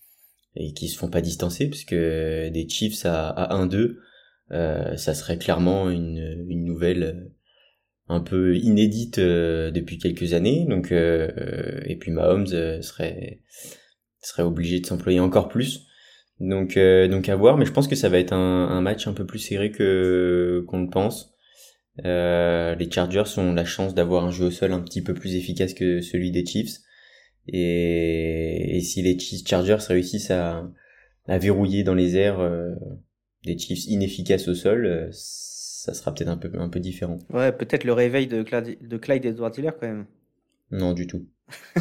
et 0.58 0.72
qui 0.72 0.88
se 0.88 0.98
font 0.98 1.10
pas 1.10 1.20
distancer 1.20 1.70
parce 1.70 1.84
que 1.84 2.48
des 2.50 2.68
Chiefs 2.70 3.06
à, 3.06 3.28
à 3.30 3.66
1-2, 3.66 3.98
ça 4.50 5.14
serait 5.14 5.38
clairement 5.38 5.90
une, 5.90 6.46
une 6.48 6.64
nouvelle 6.64 7.30
un 8.08 8.22
peu 8.22 8.56
inédite 8.56 9.20
depuis 9.20 9.98
quelques 9.98 10.34
années. 10.34 10.66
Donc 10.70 10.92
et 10.92 11.98
puis 12.00 12.12
Mahomes 12.12 12.48
serait 12.82 13.42
serait 14.28 14.44
obligé 14.44 14.80
de 14.80 14.86
s'employer 14.86 15.20
encore 15.20 15.48
plus. 15.50 15.86
Donc, 16.40 16.78
euh, 16.78 17.08
donc 17.08 17.30
à 17.30 17.36
voir, 17.36 17.58
mais 17.58 17.66
je 17.66 17.72
pense 17.72 17.88
que 17.88 17.96
ça 17.96 18.10
va 18.10 18.20
être 18.20 18.34
un, 18.34 18.68
un 18.68 18.82
match 18.82 19.08
un 19.08 19.14
peu 19.14 19.26
plus 19.26 19.40
serré 19.40 19.72
que 19.72 20.64
qu'on 20.68 20.82
le 20.82 20.90
pense. 20.90 21.36
Euh, 22.04 22.76
les 22.76 22.92
Chargers 22.92 23.24
ont 23.38 23.54
la 23.54 23.64
chance 23.64 23.94
d'avoir 23.94 24.26
un 24.26 24.32
jeu 24.32 24.46
au 24.46 24.52
sol 24.52 24.74
un 24.74 24.82
petit 24.82 25.02
peu 25.02 25.14
plus 25.14 25.36
efficace 25.36 25.74
que 25.74 26.02
celui 26.02 26.32
des 26.32 26.46
Chiefs. 26.46 26.80
Et, 27.48 28.78
et 28.78 28.82
si 28.82 29.02
les 29.02 29.18
Chargers 29.20 29.78
réussissent 29.88 30.32
à, 30.32 30.68
à 31.28 31.38
verrouiller 31.38 31.84
dans 31.84 31.94
les 31.94 32.18
airs 32.18 32.40
euh, 32.40 32.74
des 33.44 33.58
Chiefs 33.58 33.86
inefficaces 33.86 34.48
au 34.48 34.56
sol, 34.56 34.86
euh, 34.86 35.10
ça 35.12 35.94
sera 35.94 36.14
peut-être 36.14 36.30
un 36.30 36.38
peu, 36.38 36.52
un 36.58 36.70
peu 36.70 36.80
différent. 36.80 37.20
Ouais, 37.30 37.52
peut-être 37.52 37.84
le 37.84 37.94
réveil 37.94 38.28
de, 38.28 38.44
Clyde, 38.44 38.78
de 38.82 38.98
Clyde 38.98 39.26
Edward-Hiller 39.26 39.72
quand 39.80 39.88
même. 39.88 40.06
Non, 40.72 40.94
du 40.94 41.08
tout. 41.08 41.26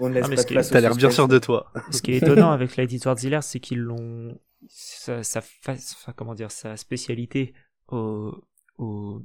On 0.00 0.08
laisse 0.08 0.28
pas 0.28 0.42
de 0.42 0.48
place 0.48 0.70
T'as 0.70 0.80
l'air 0.80 0.94
bien 0.94 1.10
sûr 1.10 1.28
de 1.28 1.38
toi. 1.38 1.72
Ce 1.90 2.02
qui 2.02 2.12
est 2.12 2.16
étonnant 2.18 2.50
avec 2.50 2.76
l'éditoire 2.76 3.16
Ziller, 3.16 3.40
c'est 3.42 3.60
qu'ils 3.60 3.80
l'ont, 3.80 4.38
sa, 4.68 5.22
sa, 5.22 5.42
comment 6.14 6.34
dire, 6.34 6.50
sa 6.50 6.76
spécialité 6.76 7.54
au, 7.88 8.34
au, 8.78 9.22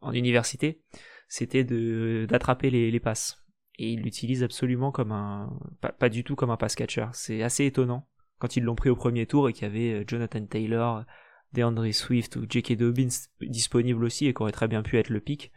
en 0.00 0.12
université, 0.12 0.80
c'était 1.28 1.64
de 1.64 2.26
d'attraper 2.28 2.70
les, 2.70 2.90
les 2.90 3.00
passes. 3.00 3.44
Et 3.78 3.92
ils 3.92 4.02
l'utilisent 4.02 4.42
absolument 4.42 4.90
comme 4.90 5.12
un, 5.12 5.56
pas, 5.80 5.92
pas, 5.92 6.08
du 6.08 6.24
tout 6.24 6.34
comme 6.34 6.50
un 6.50 6.56
pass 6.56 6.74
catcher. 6.74 7.06
C'est 7.12 7.42
assez 7.42 7.64
étonnant 7.64 8.08
quand 8.38 8.56
ils 8.56 8.64
l'ont 8.64 8.74
pris 8.74 8.90
au 8.90 8.96
premier 8.96 9.26
tour 9.26 9.48
et 9.48 9.52
qu'il 9.52 9.62
y 9.62 9.66
avait 9.66 10.00
euh, 10.00 10.04
Jonathan 10.06 10.44
Taylor, 10.44 11.04
DeAndre 11.52 11.92
Swift 11.92 12.36
ou 12.36 12.46
J.K. 12.48 12.76
Dobbins 12.76 13.08
disponibles 13.40 14.04
aussi 14.04 14.26
et 14.26 14.34
qui 14.34 14.42
aurait 14.42 14.52
très 14.52 14.68
bien 14.68 14.82
pu 14.82 14.98
être 14.98 15.10
le 15.10 15.20
pick 15.20 15.52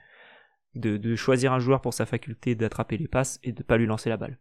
de, 0.75 1.16
choisir 1.16 1.54
un 1.54 1.60
joueur 1.60 1.82
pour 1.82 1.94
sa 1.94 2.06
faculté 2.06 2.56
d'attraper 2.56 2.98
les 2.98 3.08
passes 3.08 3.40
et 3.44 3.51
de 3.51 3.60
ne 3.60 3.63
pas 3.63 3.78
lui 3.78 3.86
lancer 3.86 4.10
la 4.10 4.18
balle. 4.18 4.38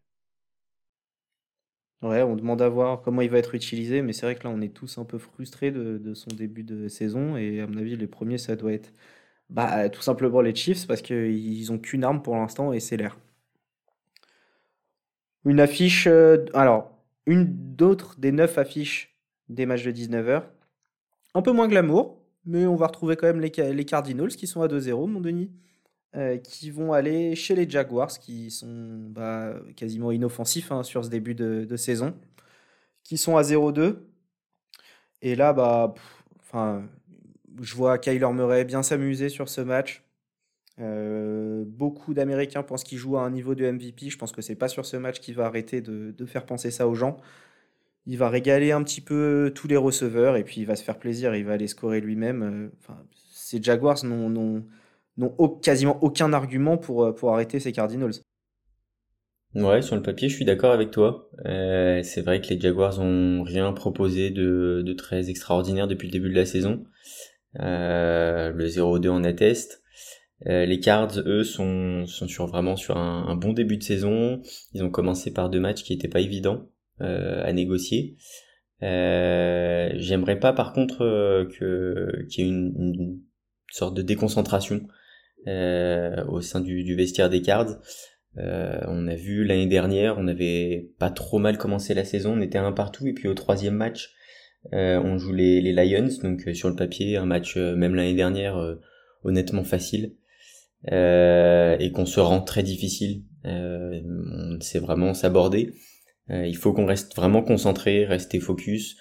Ouais, 2.03 2.23
on 2.23 2.35
demande 2.35 2.63
à 2.63 2.69
voir 2.69 3.03
comment 3.03 3.21
il 3.21 3.29
va 3.29 3.39
être 3.39 3.55
utilisé, 3.55 4.01
mais 4.01 4.15
c'est 4.15 4.25
vrai 4.25 4.35
que 4.35 4.45
là, 4.45 4.51
on 4.51 4.61
est 4.63 4.75
tous 4.75 4.97
un 4.97 5.05
peu 5.05 5.19
frustrés 5.19 5.71
de, 5.71 6.15
son 6.15 6.31
début 6.31 6.63
de 6.63 6.89
saison, 6.89 7.37
et 7.37 7.61
à 7.61 7.67
mon 7.67 7.77
avis, 7.77 7.97
les 7.97 8.07
premiers, 8.07 8.39
ça 8.39 8.57
doit 8.57 8.73
être 8.73 8.93
bah, 9.51 9.89
tout 9.91 10.01
simplement 10.01 10.41
les 10.41 10.55
Chiefs, 10.55 10.87
parce 10.87 11.03
qu'ils 11.03 11.73
ont 11.73 11.79
qu'une 11.79 12.05
arme 12.05 12.23
pour 12.23 12.37
l'instant, 12.37 12.73
et 12.73 12.81
c'est 12.81 12.97
l'air. 12.97 13.19
Une 15.45 15.61
affiche, 15.61 16.07
euh, 16.07 16.47
alors, 16.55 16.99
une 17.27 17.75
d'autre 17.77 18.19
des 18.19 18.33
neuf 18.33 18.57
affiches 18.59 19.17
des 19.49 19.67
matchs 19.67 19.85
de 19.85 19.93
19h, 19.93 20.45
un 21.35 21.43
peu 21.43 21.53
moins 21.53 21.69
glamour, 21.69 22.19
mais 22.47 22.67
on 22.67 22.77
va 22.77 22.87
retrouver 22.87 23.17
quand 23.17 23.27
même 23.27 23.41
les 23.41 23.85
Cardinals 23.85 24.29
qui 24.37 24.47
sont 24.47 24.63
à 24.63 24.69
2-0, 24.69 25.07
mon 25.07 25.21
Denis. 25.21 25.51
Euh, 26.17 26.38
qui 26.38 26.71
vont 26.73 26.93
aller 26.93 27.37
chez 27.37 27.55
les 27.55 27.71
Jaguars, 27.71 28.19
qui 28.19 28.50
sont 28.50 29.07
bah, 29.11 29.55
quasiment 29.76 30.11
inoffensifs 30.11 30.73
hein, 30.73 30.83
sur 30.83 31.05
ce 31.05 31.09
début 31.09 31.37
de, 31.37 31.76
saison, 31.76 32.17
qui 33.05 33.17
sont 33.17 33.37
à 33.37 33.43
0-2. 33.43 33.99
Et 35.23 35.37
là, 35.37 35.52
bah, 35.52 35.95
je 37.61 37.75
vois 37.76 37.99
Kyler 37.99 38.33
Murray 38.33 38.64
bien 38.64 38.83
s'amuser 38.83 39.29
sur 39.29 39.49
ce 39.49 39.61
match. 39.61 40.02
Euh, 40.81 41.64
beaucoup 41.64 42.12
d'Américains 42.12 42.64
pensent 42.64 42.85
qu'il 42.85 42.99
joue 42.99 43.17
à 43.17 43.23
un 43.23 43.31
niveau 43.31 43.55
de 43.55 43.71
MVP. 43.71 44.11
Je 44.11 44.19
pense 44.19 44.33
que 44.33 44.43
c'est 44.43 44.57
pas 44.57 44.69
sur 44.69 44.87
ce 44.87 44.97
match 44.97 45.21
qu'il 45.21 45.37
va 45.37 45.47
arrêter 45.47 45.81
de, 45.81 46.26
faire 46.26 46.45
penser 46.45 46.73
ça 46.73 46.88
aux 46.88 46.95
gens. 46.97 47.19
Il 48.07 48.19
va 48.19 48.29
régaler 48.29 48.73
un 48.73 48.83
petit 48.83 49.00
peu 49.00 49.52
tous 49.55 49.69
les 49.69 49.76
receveurs 49.76 50.37
et 50.37 50.43
puis 50.43 50.61
il 50.61 50.67
va 50.67 50.75
se 50.75 50.83
faire 50.83 50.99
plaisir. 50.99 51.37
Il 51.37 51.45
va 51.45 51.52
aller 51.52 51.69
scorer 51.69 52.00
lui-même. 52.00 52.43
Euh, 52.43 52.95
ces 53.33 53.62
Jaguars 53.62 54.05
n'ont 54.05 54.64
n'ont 55.21 55.49
quasiment 55.62 56.03
aucun 56.03 56.33
argument 56.33 56.77
pour, 56.77 57.05
euh, 57.05 57.12
pour 57.12 57.33
arrêter 57.33 57.61
ces 57.61 57.73
Cardinals. 57.73 58.15
Ouais, 59.55 59.83
sur 59.83 59.97
le 59.97 60.03
papier, 60.03 60.29
je 60.29 60.37
suis 60.37 60.45
d'accord 60.45 60.73
avec 60.73 60.91
toi. 60.91 61.29
Euh, 61.45 62.03
c'est 62.05 62.23
vrai 62.23 62.41
que 62.41 62.49
les 62.49 62.61
Jaguars 62.61 63.00
ont 63.00 63.43
rien 63.43 63.73
proposé 63.73 64.31
de, 64.31 64.95
très 64.97 65.29
extraordinaire 65.29 65.89
depuis 65.89 66.07
le 66.07 66.12
début 66.12 66.31
de 66.31 66.37
la 66.37 66.47
saison. 66.47 66.85
Euh, 67.59 68.53
le 68.53 68.67
0-2 68.69 69.09
en 69.09 69.25
atteste. 69.25 69.83
les 70.47 70.79
Cards, 70.79 71.19
eux, 71.27 71.43
sont, 71.43 72.07
vraiment 72.47 72.77
sur 72.77 72.97
un, 72.97 73.35
bon 73.35 73.53
début 73.53 73.77
de 73.77 73.83
saison. 73.83 74.41
Ils 74.73 74.85
ont 74.85 74.91
commencé 74.91 75.33
par 75.33 75.50
deux 75.50 75.61
matchs 75.61 75.83
qui 75.83 75.95
n'étaient 75.95 76.09
pas 76.09 76.21
évidents 76.21 76.69
à 77.00 77.53
négocier. 77.53 78.17
J'aimerais 78.81 80.39
pas, 80.39 80.53
par 80.53 80.73
contre, 80.73 81.49
qu'il 81.50 82.45
y 82.45 82.49
ait 82.49 82.50
une, 82.50 83.21
sorte 83.73 83.97
de 83.97 84.03
déconcentration 84.03 84.87
au 85.47 86.41
sein 86.41 86.61
du, 86.61 86.95
vestiaire 86.95 87.31
des 87.31 87.43
Cards. 87.43 87.79
Euh, 88.39 88.81
on 88.87 89.09
a 89.09 89.15
vu 89.15 89.45
l'année 89.45 89.67
dernière, 89.67 90.17
on 90.19 90.29
avait 90.29 90.91
pas 90.99 91.11
trop 91.11 91.39
mal 91.39 91.59
commencé 91.59 91.95
la 91.95 92.05
saison, 92.05 92.35
on 92.39 92.41
était 92.41 92.59
un 92.59 92.73
partout 92.73 93.07
et 93.07 93.13
puis 93.13 93.29
au 93.29 93.35
troisième 93.35 93.75
match, 93.75 94.15
euh, 94.73 95.01
on 95.03 95.19
joue 95.19 95.33
les, 95.33 95.73
Lions, 95.73 96.09
donc 96.23 96.47
euh, 96.47 96.55
sur 96.55 96.69
le 96.69 96.77
papier 96.77 97.17
un 97.17 97.27
match 97.27 97.57
même 97.57 97.95
l'année 97.95 98.15
dernière 98.15 98.77
honnêtement 99.25 99.65
facile 99.65 100.15
et 100.87 101.93
qu'on 101.93 102.07
se 102.07 102.21
rend 102.21 102.41
très 102.41 102.63
difficile. 102.63 103.25
on 103.45 104.59
sait 104.61 104.79
vraiment 104.79 105.13
s'aborder. 105.13 105.75
il 106.29 106.57
faut 106.57 106.73
qu'on 106.73 106.87
reste 106.87 107.17
vraiment 107.17 107.43
concentré, 107.43 108.07
rester 108.07 108.39
focus, 108.39 108.97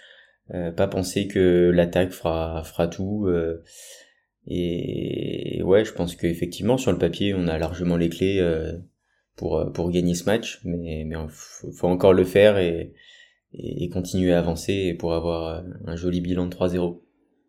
pas 0.49 0.87
penser 0.87 1.27
que 1.27 1.71
l'attaque 1.73 2.11
fera 2.11 2.63
fera 2.63 2.87
tout. 2.87 3.29
Et 4.49 5.61
ouais, 5.63 5.85
je 5.85 5.93
pense 5.93 6.15
qu'effectivement 6.15 6.77
sur 6.77 6.91
le 6.91 6.97
papier, 6.97 7.33
on 7.33 7.47
a 7.47 7.57
largement 7.57 7.97
les 7.97 8.09
clés 8.09 8.39
pour, 9.39 9.57
euh, 9.57 9.69
pour 9.69 9.89
gagner 9.89 10.13
ce 10.13 10.25
match, 10.25 10.59
mais, 10.65 11.03
mais 11.05 11.15
faut, 11.29 11.87
encore 11.87 12.13
le 12.13 12.25
faire 12.25 12.57
et, 12.57 12.93
et, 13.53 13.89
continuer 13.89 14.33
à 14.33 14.39
avancer 14.39 14.93
pour 14.93 15.13
avoir 15.13 15.47
euh, 15.47 15.61
un 15.87 15.95
joli 15.95 16.19
bilan 16.19 16.45
de 16.45 16.53
3-0. 16.53 16.99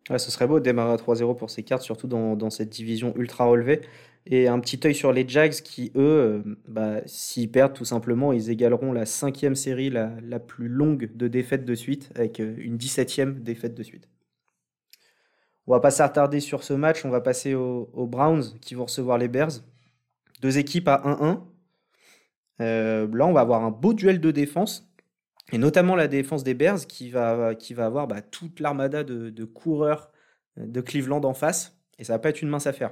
Ouais, 0.09 0.17
ce 0.17 0.31
serait 0.31 0.47
beau 0.47 0.59
de 0.59 0.63
démarrer 0.63 0.93
à 0.93 0.95
3-0 0.95 1.35
pour 1.35 1.49
ces 1.49 1.63
cartes, 1.63 1.83
surtout 1.83 2.07
dans, 2.07 2.35
dans, 2.35 2.49
cette 2.49 2.69
division 2.69 3.13
ultra 3.17 3.45
relevée. 3.45 3.81
Et 4.25 4.47
un 4.47 4.59
petit 4.59 4.79
œil 4.85 4.95
sur 4.95 5.11
les 5.11 5.27
Jags 5.27 5.51
qui, 5.51 5.91
eux, 5.95 6.43
euh, 6.45 6.57
bah, 6.67 7.01
s'ils 7.05 7.51
perdent 7.51 7.73
tout 7.73 7.85
simplement, 7.85 8.31
ils 8.31 8.49
égaleront 8.49 8.93
la 8.93 9.05
cinquième 9.05 9.55
série 9.55 9.89
la, 9.89 10.13
la 10.23 10.39
plus 10.39 10.69
longue 10.69 11.11
de 11.13 11.27
défaites 11.27 11.65
de 11.65 11.75
suite, 11.75 12.09
avec 12.15 12.39
une 12.39 12.77
17e 12.77 13.43
défaite 13.43 13.75
de 13.75 13.83
suite. 13.83 14.07
On 15.71 15.75
va 15.75 15.79
pas 15.79 15.89
s'attarder 15.89 16.41
sur 16.41 16.65
ce 16.65 16.73
match, 16.73 17.05
on 17.05 17.09
va 17.09 17.21
passer 17.21 17.55
aux, 17.55 18.05
Browns 18.05 18.59
qui 18.59 18.75
vont 18.75 18.83
recevoir 18.83 19.17
les 19.17 19.29
Bears. 19.29 19.61
Deux 20.41 20.57
équipes 20.57 20.89
à 20.89 21.01
1-1. 21.05 21.39
Euh, 22.59 23.07
là, 23.15 23.25
on 23.25 23.31
va 23.31 23.39
avoir 23.39 23.63
un 23.63 23.71
beau 23.71 23.93
duel 23.93 24.19
de 24.19 24.31
défense, 24.31 24.91
et 25.53 25.57
notamment 25.57 25.95
la 25.95 26.09
défense 26.09 26.43
des 26.43 26.55
Bears 26.55 26.85
qui 26.87 27.09
va, 27.09 27.55
avoir 27.77 28.07
bah, 28.07 28.21
toute 28.21 28.59
l'armada 28.59 29.05
de, 29.05 29.45
coureurs 29.45 30.11
de 30.57 30.81
Cleveland 30.81 31.23
en 31.23 31.33
face, 31.33 31.79
et 31.97 32.03
ça 32.03 32.15
va 32.15 32.19
pas 32.19 32.31
être 32.31 32.41
une 32.41 32.49
mince 32.49 32.67
affaire. 32.67 32.91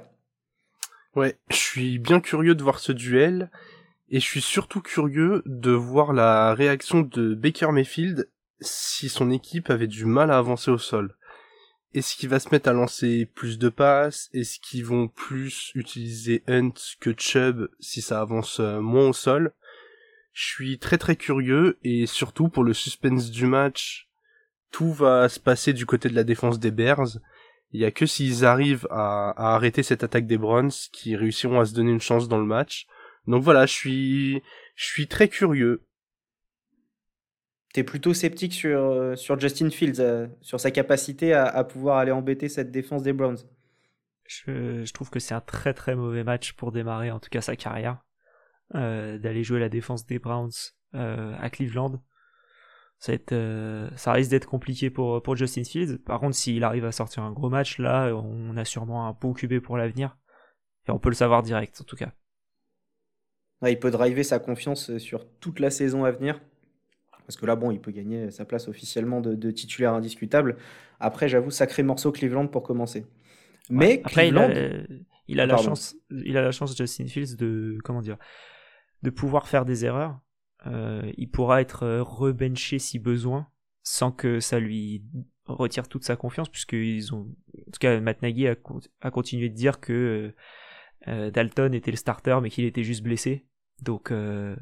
Ouais, 1.14 1.36
je 1.50 1.56
suis 1.56 1.98
bien 1.98 2.20
curieux 2.20 2.54
de 2.54 2.62
voir 2.62 2.78
ce 2.78 2.92
duel, 2.92 3.50
et 4.08 4.20
je 4.20 4.24
suis 4.24 4.40
surtout 4.40 4.80
curieux 4.80 5.42
de 5.44 5.72
voir 5.72 6.14
la 6.14 6.54
réaction 6.54 7.02
de 7.02 7.34
Baker 7.34 7.72
Mayfield 7.72 8.30
si 8.62 9.10
son 9.10 9.30
équipe 9.30 9.68
avait 9.68 9.86
du 9.86 10.06
mal 10.06 10.30
à 10.30 10.38
avancer 10.38 10.70
au 10.70 10.78
sol. 10.78 11.14
Est-ce 11.92 12.14
qu'il 12.14 12.28
va 12.28 12.38
se 12.38 12.50
mettre 12.50 12.68
à 12.68 12.72
lancer 12.72 13.26
plus 13.26 13.58
de 13.58 13.68
passes? 13.68 14.30
Est-ce 14.32 14.60
qu'ils 14.60 14.84
vont 14.84 15.08
plus 15.08 15.72
utiliser 15.74 16.44
Hunt 16.46 16.74
que 17.00 17.12
Chubb 17.16 17.68
si 17.80 18.00
ça 18.00 18.20
avance 18.20 18.60
euh, 18.60 18.80
moins 18.80 19.08
au 19.08 19.12
sol? 19.12 19.52
Je 20.32 20.44
suis 20.46 20.78
très 20.78 20.98
très 20.98 21.16
curieux 21.16 21.78
et 21.82 22.06
surtout 22.06 22.48
pour 22.48 22.62
le 22.62 22.74
suspense 22.74 23.30
du 23.30 23.46
match, 23.46 24.08
tout 24.70 24.92
va 24.92 25.28
se 25.28 25.40
passer 25.40 25.72
du 25.72 25.84
côté 25.84 26.08
de 26.08 26.14
la 26.14 26.22
défense 26.22 26.60
des 26.60 26.70
Bears. 26.70 27.18
Il 27.72 27.80
y 27.80 27.84
a 27.84 27.90
que 27.90 28.06
s'ils 28.06 28.44
arrivent 28.44 28.86
à, 28.90 29.54
arrêter 29.54 29.82
cette 29.82 30.04
attaque 30.04 30.26
des 30.26 30.38
Browns 30.38 30.70
qui 30.92 31.16
réussiront 31.16 31.58
à 31.58 31.66
se 31.66 31.74
donner 31.74 31.90
une 31.90 32.00
chance 32.00 32.28
dans 32.28 32.38
le 32.38 32.46
match. 32.46 32.86
Donc 33.26 33.42
voilà, 33.42 33.66
je 33.66 33.72
suis 33.72 34.42
je 34.76 34.86
suis 34.86 35.08
très 35.08 35.28
curieux 35.28 35.82
tu 37.72 37.80
es 37.80 37.84
plutôt 37.84 38.14
sceptique 38.14 38.52
sur, 38.52 38.80
euh, 38.80 39.16
sur 39.16 39.38
Justin 39.38 39.70
Fields, 39.70 40.00
euh, 40.00 40.26
sur 40.40 40.58
sa 40.58 40.70
capacité 40.70 41.32
à, 41.34 41.62
pouvoir 41.64 41.98
aller 41.98 42.10
embêter 42.10 42.48
cette 42.48 42.70
défense 42.70 43.02
des 43.02 43.12
Browns? 43.12 43.38
Je, 44.26 44.90
trouve 44.92 45.10
que 45.10 45.18
c'est 45.18 45.34
un 45.34 45.40
très 45.40 45.74
très 45.74 45.94
mauvais 45.94 46.24
match 46.24 46.52
pour 46.52 46.72
démarrer, 46.72 47.10
en 47.10 47.18
tout 47.18 47.30
cas 47.30 47.40
sa 47.40 47.56
carrière, 47.56 47.98
euh, 48.74 49.18
d'aller 49.18 49.42
jouer 49.42 49.60
la 49.60 49.68
défense 49.68 50.06
des 50.06 50.18
Browns 50.18 50.52
à 50.92 51.50
Cleveland. 51.50 52.02
Ça, 52.98 53.12
ça 53.96 54.12
risque 54.12 54.30
d'être 54.30 54.46
compliqué 54.46 54.90
pour, 54.90 55.22
pour 55.22 55.36
Justin 55.36 55.64
Fields. 55.64 55.98
Par 55.98 56.20
contre, 56.20 56.36
s'il 56.36 56.64
arrive 56.64 56.84
à 56.84 56.92
sortir 56.92 57.22
un 57.22 57.32
gros 57.32 57.48
match, 57.48 57.78
là, 57.78 58.12
on 58.12 58.56
a 58.56 58.64
sûrement 58.64 59.06
un 59.06 59.12
beau 59.12 59.32
QB 59.32 59.60
pour 59.60 59.76
l'avenir. 59.76 60.18
Et 60.86 60.90
on 60.90 60.98
peut 60.98 61.08
le 61.08 61.14
savoir 61.14 61.42
direct, 61.42 61.80
en 61.80 61.84
tout 61.84 61.96
cas. 61.96 62.12
il 63.66 63.78
peut 63.78 63.90
driver 63.90 64.22
sa 64.22 64.38
confiance 64.38 64.98
sur 64.98 65.26
toute 65.38 65.60
la 65.60 65.70
saison 65.70 66.04
à 66.04 66.10
venir. 66.10 66.40
Parce 67.30 67.40
que 67.40 67.46
là, 67.46 67.54
bon, 67.54 67.70
il 67.70 67.80
peut 67.80 67.92
gagner 67.92 68.32
sa 68.32 68.44
place 68.44 68.66
officiellement 68.66 69.20
de, 69.20 69.50
titulaire 69.52 69.94
indiscutable. 69.94 70.56
Après, 70.98 71.28
j'avoue, 71.28 71.52
sacré 71.52 71.84
morceau 71.84 72.10
Cleveland 72.10 72.48
pour 72.48 72.64
commencer. 72.64 73.06
Mais 73.68 74.00
Après, 74.04 74.30
Cleveland... 74.30 74.50
il, 75.28 75.38
a, 75.38 75.46
la 75.46 75.56
chance, 75.56 75.96
il 76.10 76.36
a 76.36 76.42
la 76.42 76.50
chance, 76.50 76.76
Justin 76.76 77.06
Fields, 77.06 77.36
de 77.36 77.78
comment 77.84 78.02
dire, 78.02 78.16
de 79.04 79.10
pouvoir 79.10 79.46
faire 79.46 79.64
des 79.64 79.84
erreurs. 79.84 80.18
Euh, 80.66 81.08
il 81.16 81.30
pourra 81.30 81.60
être 81.60 82.00
rebenché 82.00 82.80
si 82.80 82.98
besoin, 82.98 83.46
sans 83.84 84.10
que 84.10 84.40
ça 84.40 84.58
lui 84.58 85.04
retire 85.44 85.86
toute 85.86 86.02
sa 86.02 86.16
confiance, 86.16 86.48
puisqu'ils 86.48 87.14
ont, 87.14 87.28
en 87.60 87.70
tout 87.70 87.78
cas, 87.78 88.00
Matt 88.00 88.22
Nagy 88.22 88.48
a, 88.48 88.56
continué 89.12 89.50
de 89.50 89.54
dire 89.54 89.78
que 89.78 90.34
euh, 91.06 91.30
Dalton 91.30 91.74
était 91.74 91.92
le 91.92 91.96
starter, 91.96 92.40
mais 92.42 92.50
qu'il 92.50 92.64
était 92.64 92.82
juste 92.82 93.04
blessé. 93.04 93.46
Donc, 93.82 94.10
euh, 94.10 94.56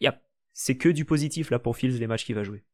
il 0.00 0.06
y 0.06 0.08
a 0.08 0.20
c'est 0.54 0.76
que 0.76 0.88
du 0.88 1.04
positif 1.04 1.50
là 1.50 1.58
pour 1.58 1.76
Fields 1.76 1.98
les 1.98 2.06
matchs 2.06 2.24
qu'il 2.24 2.34
va 2.34 2.44
jouer. 2.44 2.64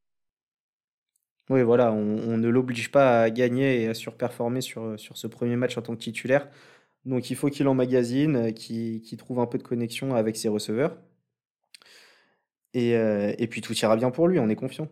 Oui, 1.48 1.62
voilà, 1.62 1.92
on, 1.92 2.36
ne 2.38 2.48
l'oblige 2.48 2.92
pas 2.92 3.22
à 3.22 3.30
gagner 3.30 3.82
et 3.82 3.88
à 3.88 3.94
surperformer 3.94 4.60
sur, 4.60 4.98
sur 5.00 5.16
ce 5.18 5.26
premier 5.26 5.56
match 5.56 5.76
en 5.76 5.82
tant 5.82 5.96
que 5.96 6.00
titulaire. 6.00 6.48
Donc 7.04 7.30
il 7.30 7.36
faut 7.36 7.48
qu'il 7.48 7.66
emmagasine, 7.66 8.52
qu'il 8.54 9.16
trouve 9.18 9.40
un 9.40 9.46
peu 9.46 9.58
de 9.58 9.64
connexion 9.64 10.14
avec 10.14 10.36
ses 10.36 10.48
receveurs. 10.48 10.96
Et, 12.74 12.96
euh, 12.96 13.34
et, 13.38 13.48
puis 13.48 13.60
tout 13.62 13.74
ira 13.74 13.96
bien 13.96 14.10
pour 14.10 14.28
lui, 14.28 14.38
on 14.38 14.48
est 14.48 14.56
confiant. 14.56 14.88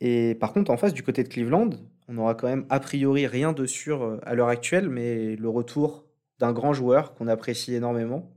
Et 0.00 0.34
par 0.36 0.52
contre, 0.52 0.70
en 0.70 0.76
face, 0.76 0.94
du 0.94 1.02
côté 1.02 1.22
de 1.22 1.28
Cleveland, 1.28 1.70
on 2.08 2.18
aura 2.18 2.34
quand 2.34 2.48
même 2.48 2.66
a 2.70 2.80
priori 2.80 3.26
rien 3.26 3.52
de 3.52 3.66
sûr 3.66 4.02
euh, 4.02 4.18
à 4.24 4.34
l'heure 4.34 4.48
actuelle, 4.48 4.88
mais 4.88 5.36
le 5.36 5.48
retour 5.48 6.06
d'un 6.38 6.52
grand 6.52 6.72
joueur 6.72 7.14
qu'on 7.14 7.28
apprécie 7.28 7.74
énormément. 7.74 8.32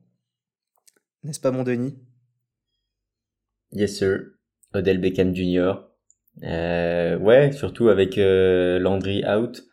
N'est-ce 1.24 1.40
pas 1.40 1.52
mon 1.52 1.64
Denis? 1.64 1.98
Yes 3.76 3.98
sir. 3.98 4.20
Odell 4.74 5.00
Beckham 5.00 5.36
Jr. 5.36 5.74
Euh, 6.44 7.18
ouais, 7.18 7.52
surtout 7.52 7.90
avec 7.90 8.18
euh, 8.18 8.80
Landry 8.80 9.26
out. 9.28 9.64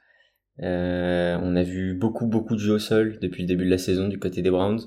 Euh, 0.61 1.38
on 1.40 1.54
a 1.54 1.62
vu 1.62 1.94
beaucoup 1.94 2.26
beaucoup 2.26 2.54
de 2.56 2.61
jeux 2.61 2.75
au 2.75 2.78
sol 2.80 3.18
depuis 3.23 3.42
le 3.42 3.49
début 3.49 3.64
de 3.64 3.71
la 3.71 3.78
saison 3.78 4.09
du 4.09 4.18
côté 4.18 4.42
des 4.42 4.50
Browns. 4.50 4.80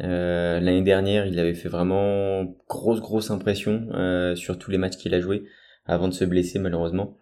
Euh, 0.00 0.58
L'année 0.58 0.80
dernière, 0.80 1.26
il 1.26 1.38
avait 1.38 1.52
fait 1.52 1.68
vraiment 1.68 2.44
grosse 2.66 3.00
grosse 3.00 3.30
impression 3.30 3.88
euh, 3.92 4.34
sur 4.36 4.58
tous 4.58 4.70
les 4.70 4.78
matchs 4.78 4.96
qu'il 4.96 5.14
a 5.14 5.20
joué 5.20 5.44
avant 5.84 6.08
de 6.08 6.14
se 6.14 6.24
blesser 6.24 6.58
malheureusement. 6.58 7.18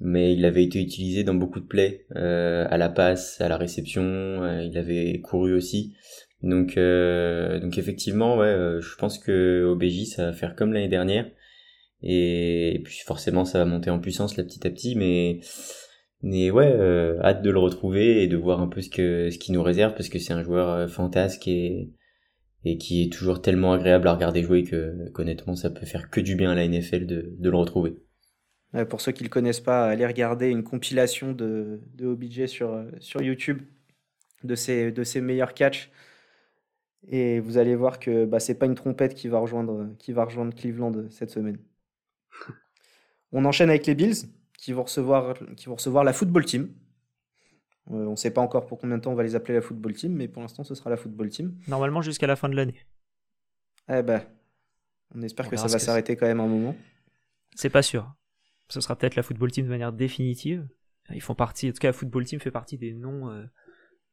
Mais 0.00 0.34
il 0.34 0.44
avait 0.44 0.64
été 0.64 0.80
utilisé 0.82 1.22
dans 1.22 1.34
beaucoup 1.34 1.60
de 1.60 1.66
plays, 1.66 2.06
euh, 2.16 2.66
à 2.68 2.76
la 2.76 2.88
passe, 2.88 3.40
à 3.40 3.48
la 3.48 3.56
réception. 3.56 4.60
il 4.62 4.76
avait 4.76 5.20
couru 5.20 5.54
aussi. 5.54 5.94
Donc, 6.42 6.76
euh, 6.76 7.58
donc 7.60 7.78
effectivement, 7.78 8.40
euh, 8.42 8.80
je 8.80 8.94
pense 8.96 9.18
que 9.18 9.64
OBJ 9.64 10.04
ça 10.04 10.26
va 10.26 10.32
faire 10.32 10.54
comme 10.54 10.72
l'année 10.72 10.88
dernière, 10.88 11.30
et, 12.02 12.80
puis 12.84 12.98
forcément 13.06 13.44
ça 13.44 13.58
va 13.58 13.64
monter 13.64 13.90
en 13.90 13.98
puissance 13.98 14.36
là 14.36 14.44
petit 14.44 14.66
à 14.66 14.70
petit, 14.70 14.96
mais 14.96 15.40
mais 16.22 16.50
ouais, 16.50 16.70
euh, 16.70 17.20
hâte 17.22 17.42
de 17.42 17.50
le 17.50 17.58
retrouver 17.58 18.22
et 18.22 18.26
de 18.26 18.36
voir 18.36 18.60
un 18.60 18.68
peu 18.68 18.80
ce 18.80 18.90
que 18.90 19.30
qu'il 19.36 19.54
nous 19.54 19.62
réserve 19.62 19.94
parce 19.94 20.08
que 20.08 20.18
c'est 20.18 20.32
un 20.32 20.42
joueur 20.42 20.90
fantasque 20.90 21.48
et 21.48 21.90
qui 22.80 23.02
est 23.02 23.12
toujours 23.12 23.42
tellement 23.42 23.72
agréable 23.72 24.08
à 24.08 24.14
regarder 24.14 24.42
jouer 24.42 24.64
que 24.64 25.10
honnêtement 25.14 25.54
ça 25.54 25.70
peut 25.70 25.86
faire 25.86 26.10
que 26.10 26.20
du 26.20 26.34
bien 26.36 26.50
à 26.50 26.54
la 26.54 26.66
NFL 26.66 27.06
de, 27.06 27.36
le 27.40 27.56
retrouver. 27.56 27.96
pour 28.90 29.00
ceux 29.00 29.12
qui 29.12 29.22
le 29.22 29.30
connaissent 29.30 29.60
pas, 29.60 29.86
allez 29.88 30.06
regarder 30.06 30.48
une 30.48 30.64
compilation 30.64 31.32
de, 31.32 31.80
de 31.94 32.06
OBJ 32.06 32.46
sur, 32.46 32.84
sur 32.98 33.22
YouTube 33.22 33.62
de 34.44 34.54
ses, 34.54 34.92
de 34.92 35.04
ses 35.04 35.20
meilleurs 35.20 35.54
catchs. 35.54 35.90
Et 37.08 37.40
vous 37.40 37.58
allez 37.58 37.76
voir 37.76 37.98
que 37.98 38.24
bah, 38.24 38.40
c'est 38.40 38.58
pas 38.58 38.66
une 38.66 38.74
trompette 38.74 39.14
qui 39.14 39.28
va 39.28 39.38
rejoindre, 39.38 39.88
qui 39.98 40.12
va 40.12 40.24
rejoindre 40.24 40.54
Cleveland 40.54 41.08
cette 41.10 41.30
semaine. 41.30 41.58
On 43.32 43.44
enchaîne 43.44 43.70
avec 43.70 43.86
les 43.86 43.94
Bills 43.94 44.28
qui 44.58 44.72
vont 44.72 44.82
recevoir, 44.82 45.34
qui 45.56 45.66
vont 45.66 45.76
recevoir 45.76 46.04
la 46.04 46.12
football 46.12 46.44
team. 46.44 46.70
Euh, 47.90 48.06
on 48.06 48.12
ne 48.12 48.16
sait 48.16 48.32
pas 48.32 48.40
encore 48.40 48.66
pour 48.66 48.78
combien 48.78 48.98
de 48.98 49.02
temps 49.02 49.12
on 49.12 49.14
va 49.14 49.22
les 49.22 49.36
appeler 49.36 49.54
la 49.54 49.62
football 49.62 49.94
team, 49.94 50.12
mais 50.12 50.26
pour 50.26 50.42
l'instant 50.42 50.64
ce 50.64 50.74
sera 50.74 50.90
la 50.90 50.96
football 50.96 51.28
team. 51.28 51.56
Normalement 51.68 52.02
jusqu'à 52.02 52.26
la 52.26 52.34
fin 52.34 52.48
de 52.48 52.56
l'année. 52.56 52.84
Eh 53.88 54.02
ben, 54.02 54.22
on 55.14 55.22
espère 55.22 55.48
que 55.48 55.56
ça 55.56 55.68
va 55.68 55.78
s'arrêter 55.78 56.16
quand 56.16 56.26
même 56.26 56.40
un 56.40 56.48
moment. 56.48 56.74
C'est 57.54 57.70
pas 57.70 57.82
sûr. 57.82 58.12
Ce 58.68 58.80
sera 58.80 58.96
peut-être 58.96 59.14
la 59.14 59.22
football 59.22 59.52
team 59.52 59.66
de 59.66 59.70
manière 59.70 59.92
définitive. 59.92 60.66
Ils 61.14 61.22
font 61.22 61.36
partie, 61.36 61.68
en 61.68 61.72
tout 61.72 61.78
cas 61.78 61.88
la 61.88 61.92
football 61.92 62.24
team 62.24 62.40
fait 62.40 62.50
partie 62.50 62.76
des 62.76 62.92
noms 62.92 63.30
euh, 63.30 63.44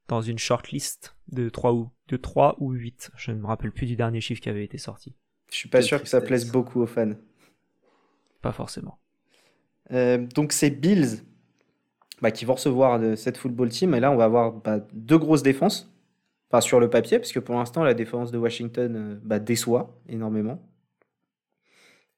dans 0.08 0.22
une 0.22 0.38
shortlist 0.38 1.16
de 1.32 1.50
3 1.50 1.74
ou, 1.74 1.90
de 2.08 2.18
3 2.18 2.58
ou 2.60 2.72
8. 2.72 3.12
Je 3.16 3.32
ne 3.32 3.38
me 3.40 3.48
rappelle 3.48 3.72
plus 3.72 3.86
du 3.86 3.96
dernier 3.96 4.22
chiffre 4.22 4.42
qui 4.42 4.50
avait 4.50 4.64
été 4.64 4.78
sorti. 4.78 5.16
Je 5.52 5.56
suis 5.58 5.70
pas 5.70 5.82
sûr 5.82 6.02
que 6.02 6.08
ça 6.08 6.22
plaise 6.22 6.52
beaucoup 6.52 6.82
aux 6.82 6.88
fans. 6.88 7.14
Pas 8.42 8.52
forcément. 8.52 8.98
Euh, 9.92 10.18
donc 10.18 10.54
c'est 10.54 10.70
Bills 10.70 11.24
bah, 12.22 12.32
qui 12.32 12.46
vont 12.46 12.54
recevoir 12.54 13.00
de 13.00 13.16
cette 13.16 13.38
football 13.38 13.70
team. 13.70 13.94
Et 13.94 14.00
là, 14.00 14.12
on 14.12 14.16
va 14.16 14.26
avoir 14.26 14.54
bah, 14.54 14.80
deux 14.94 15.18
grosses 15.18 15.44
défenses. 15.44 15.94
Enfin, 16.50 16.62
sur 16.62 16.80
le 16.80 16.90
papier, 16.90 17.20
parce 17.20 17.32
que 17.32 17.40
pour 17.40 17.56
l'instant, 17.56 17.84
la 17.84 17.94
défense 17.94 18.32
de 18.32 18.38
Washington 18.38 18.96
euh, 18.96 19.20
bah, 19.24 19.40
déçoit 19.40 20.00
énormément. 20.08 20.62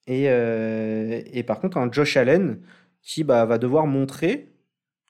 Et, 0.07 0.29
euh, 0.29 1.21
et, 1.25 1.43
par 1.43 1.59
contre, 1.59 1.77
un 1.77 1.91
Josh 1.91 2.17
Allen 2.17 2.61
qui 3.01 3.23
bah, 3.23 3.45
va 3.45 3.57
devoir 3.57 3.87
montrer, 3.87 4.53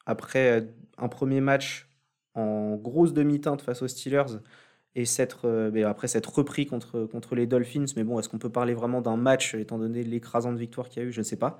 après 0.05 0.70
un 0.98 1.08
premier 1.10 1.41
match 1.41 1.85
en 2.36 2.75
grosse 2.75 3.13
demi-teinte 3.13 3.62
face 3.62 3.82
aux 3.82 3.88
Steelers, 3.88 4.39
et 4.96 5.06
s'être, 5.06 5.46
euh, 5.46 5.88
après 5.88 6.08
s'être 6.08 6.34
repris 6.34 6.65
contre, 6.65 7.06
contre 7.06 7.36
les 7.36 7.46
Dolphins. 7.46 7.86
Mais 7.96 8.04
bon, 8.04 8.18
est-ce 8.20 8.30
qu'on 8.30 8.39
peut 8.39 8.50
parler 8.50 8.74
vraiment 8.74 9.01
d'un 9.01 9.18
match, 9.18 9.54
étant 9.54 9.77
donné 9.77 10.04
l'écrasante 10.04 10.58
victoire 10.58 10.89
qu'il 10.89 11.04
y 11.04 11.06
a 11.06 11.10
eu? 11.10 11.12
Je 11.12 11.20
ne 11.20 11.24
sais 11.24 11.38
pas. 11.38 11.60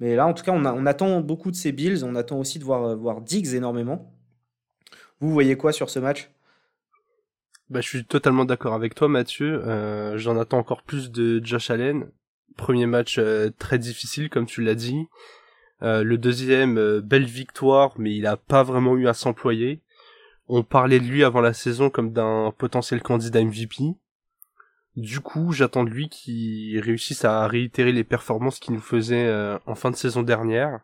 Mais 0.00 0.16
là, 0.16 0.26
en 0.26 0.34
tout 0.34 0.44
cas, 0.44 0.52
on, 0.52 0.64
on, 0.64 0.86
attend 0.86 1.20
beaucoup 1.20 1.50
de 1.50 1.56
ces 1.56 1.72
Bills. 1.72 2.04
On 2.04 2.14
attend 2.14 2.38
aussi 2.38 2.58
de 2.58 2.64
voir, 2.64 2.84
euh, 2.84 2.94
voir 2.94 3.22
Diggs 3.22 3.54
énormément. 3.54 4.12
Vous 5.20 5.30
voyez 5.30 5.56
quoi 5.56 5.72
sur 5.72 5.88
ce 5.88 5.98
match? 5.98 6.30
Bah, 7.70 7.80
Je 7.80 7.88
suis 7.88 8.04
totalement 8.04 8.44
d'accord 8.44 8.74
avec 8.74 8.94
toi, 8.94 9.08
Mathieu. 9.08 9.62
Euh, 9.66 10.18
j'en 10.18 10.38
attends 10.38 10.58
encore 10.58 10.82
plus 10.82 11.10
de 11.10 11.42
Josh 11.42 11.70
Allen. 11.70 12.10
Premier 12.56 12.86
match 12.86 13.18
très 13.58 13.78
difficile, 13.78 14.30
comme 14.30 14.46
tu 14.46 14.62
l'as 14.62 14.76
dit. 14.76 15.08
le 15.80 16.14
deuxième, 16.16 17.00
belle 17.00 17.24
victoire, 17.24 17.94
mais 17.98 18.14
il 18.14 18.22
n'a 18.22 18.36
pas 18.36 18.62
vraiment 18.62 18.96
eu 18.96 19.08
à 19.08 19.12
s'employer 19.12 19.82
on 20.48 20.62
parlait 20.62 21.00
de 21.00 21.06
lui 21.06 21.24
avant 21.24 21.40
la 21.40 21.54
saison 21.54 21.90
comme 21.90 22.12
d'un 22.12 22.52
potentiel 22.56 23.02
candidat 23.02 23.42
MVP. 23.42 23.94
Du 24.96 25.20
coup, 25.20 25.52
j'attends 25.52 25.84
de 25.84 25.90
lui 25.90 26.08
qu'il 26.08 26.78
réussisse 26.80 27.24
à 27.24 27.46
réitérer 27.48 27.92
les 27.92 28.04
performances 28.04 28.60
qu'il 28.60 28.74
nous 28.74 28.80
faisait 28.80 29.26
euh, 29.26 29.58
en 29.66 29.74
fin 29.74 29.90
de 29.90 29.96
saison 29.96 30.22
dernière. 30.22 30.80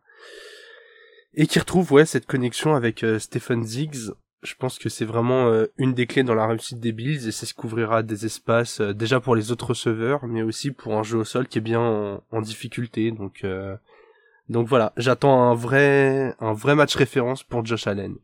Et 1.35 1.47
qu'il 1.47 1.61
retrouve 1.61 1.93
ouais 1.93 2.07
cette 2.07 2.27
connexion 2.27 2.75
avec 2.75 3.05
euh, 3.05 3.21
Stephen 3.21 3.63
Ziggs. 3.63 4.11
Je 4.43 4.55
pense 4.55 4.79
que 4.79 4.89
c'est 4.89 5.05
vraiment 5.05 5.49
euh, 5.49 5.67
une 5.77 5.93
des 5.93 6.07
clés 6.07 6.25
dans 6.25 6.35
la 6.35 6.47
réussite 6.47 6.81
des 6.81 6.93
Bills 6.93 7.29
et 7.29 7.31
c'est 7.31 7.47
ce 7.47 7.55
qu'ouvrira 7.55 8.03
des 8.03 8.25
espaces 8.25 8.81
déjà 8.81 9.21
pour 9.21 9.37
les 9.37 9.53
autres 9.53 9.69
receveurs, 9.69 10.27
mais 10.27 10.43
aussi 10.43 10.73
pour 10.73 10.97
un 10.97 11.03
jeu 11.03 11.19
au 11.19 11.25
sol 11.25 11.47
qui 11.47 11.59
est 11.59 11.61
bien 11.61 11.81
en, 11.81 12.25
en 12.33 12.41
difficulté. 12.41 13.13
Donc 13.13 13.45
donc 14.49 14.67
voilà, 14.67 14.95
j'attends 14.97 15.43
un 15.51 15.55
vrai 15.55 16.35
un 16.41 16.55
vrai 16.55 16.75
match 16.75 16.97
référence 16.97 17.45
pour 17.45 17.65
Josh 17.65 17.87
Allen 17.87 18.17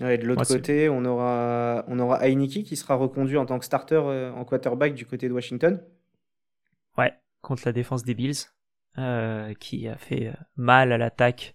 de 0.00 0.26
l'autre 0.26 0.46
côté, 0.46 0.88
on 0.88 1.04
aura, 1.04 1.84
on 1.88 1.98
aura 1.98 2.18
Heineke 2.24 2.62
qui 2.64 2.76
sera 2.76 2.94
reconduit 2.94 3.36
en 3.36 3.46
tant 3.46 3.58
que 3.58 3.64
starter 3.64 4.00
euh, 4.02 4.32
en 4.32 4.44
quarterback 4.44 4.94
du 4.94 5.06
côté 5.06 5.28
de 5.28 5.34
Washington. 5.34 5.82
Ouais, 6.96 7.12
contre 7.40 7.62
la 7.66 7.72
défense 7.72 8.04
des 8.04 8.14
Bills, 8.14 8.46
euh, 8.98 9.54
qui 9.54 9.88
a 9.88 9.96
fait 9.96 10.28
euh, 10.28 10.32
mal 10.56 10.92
à 10.92 10.98
l'attaque 10.98 11.54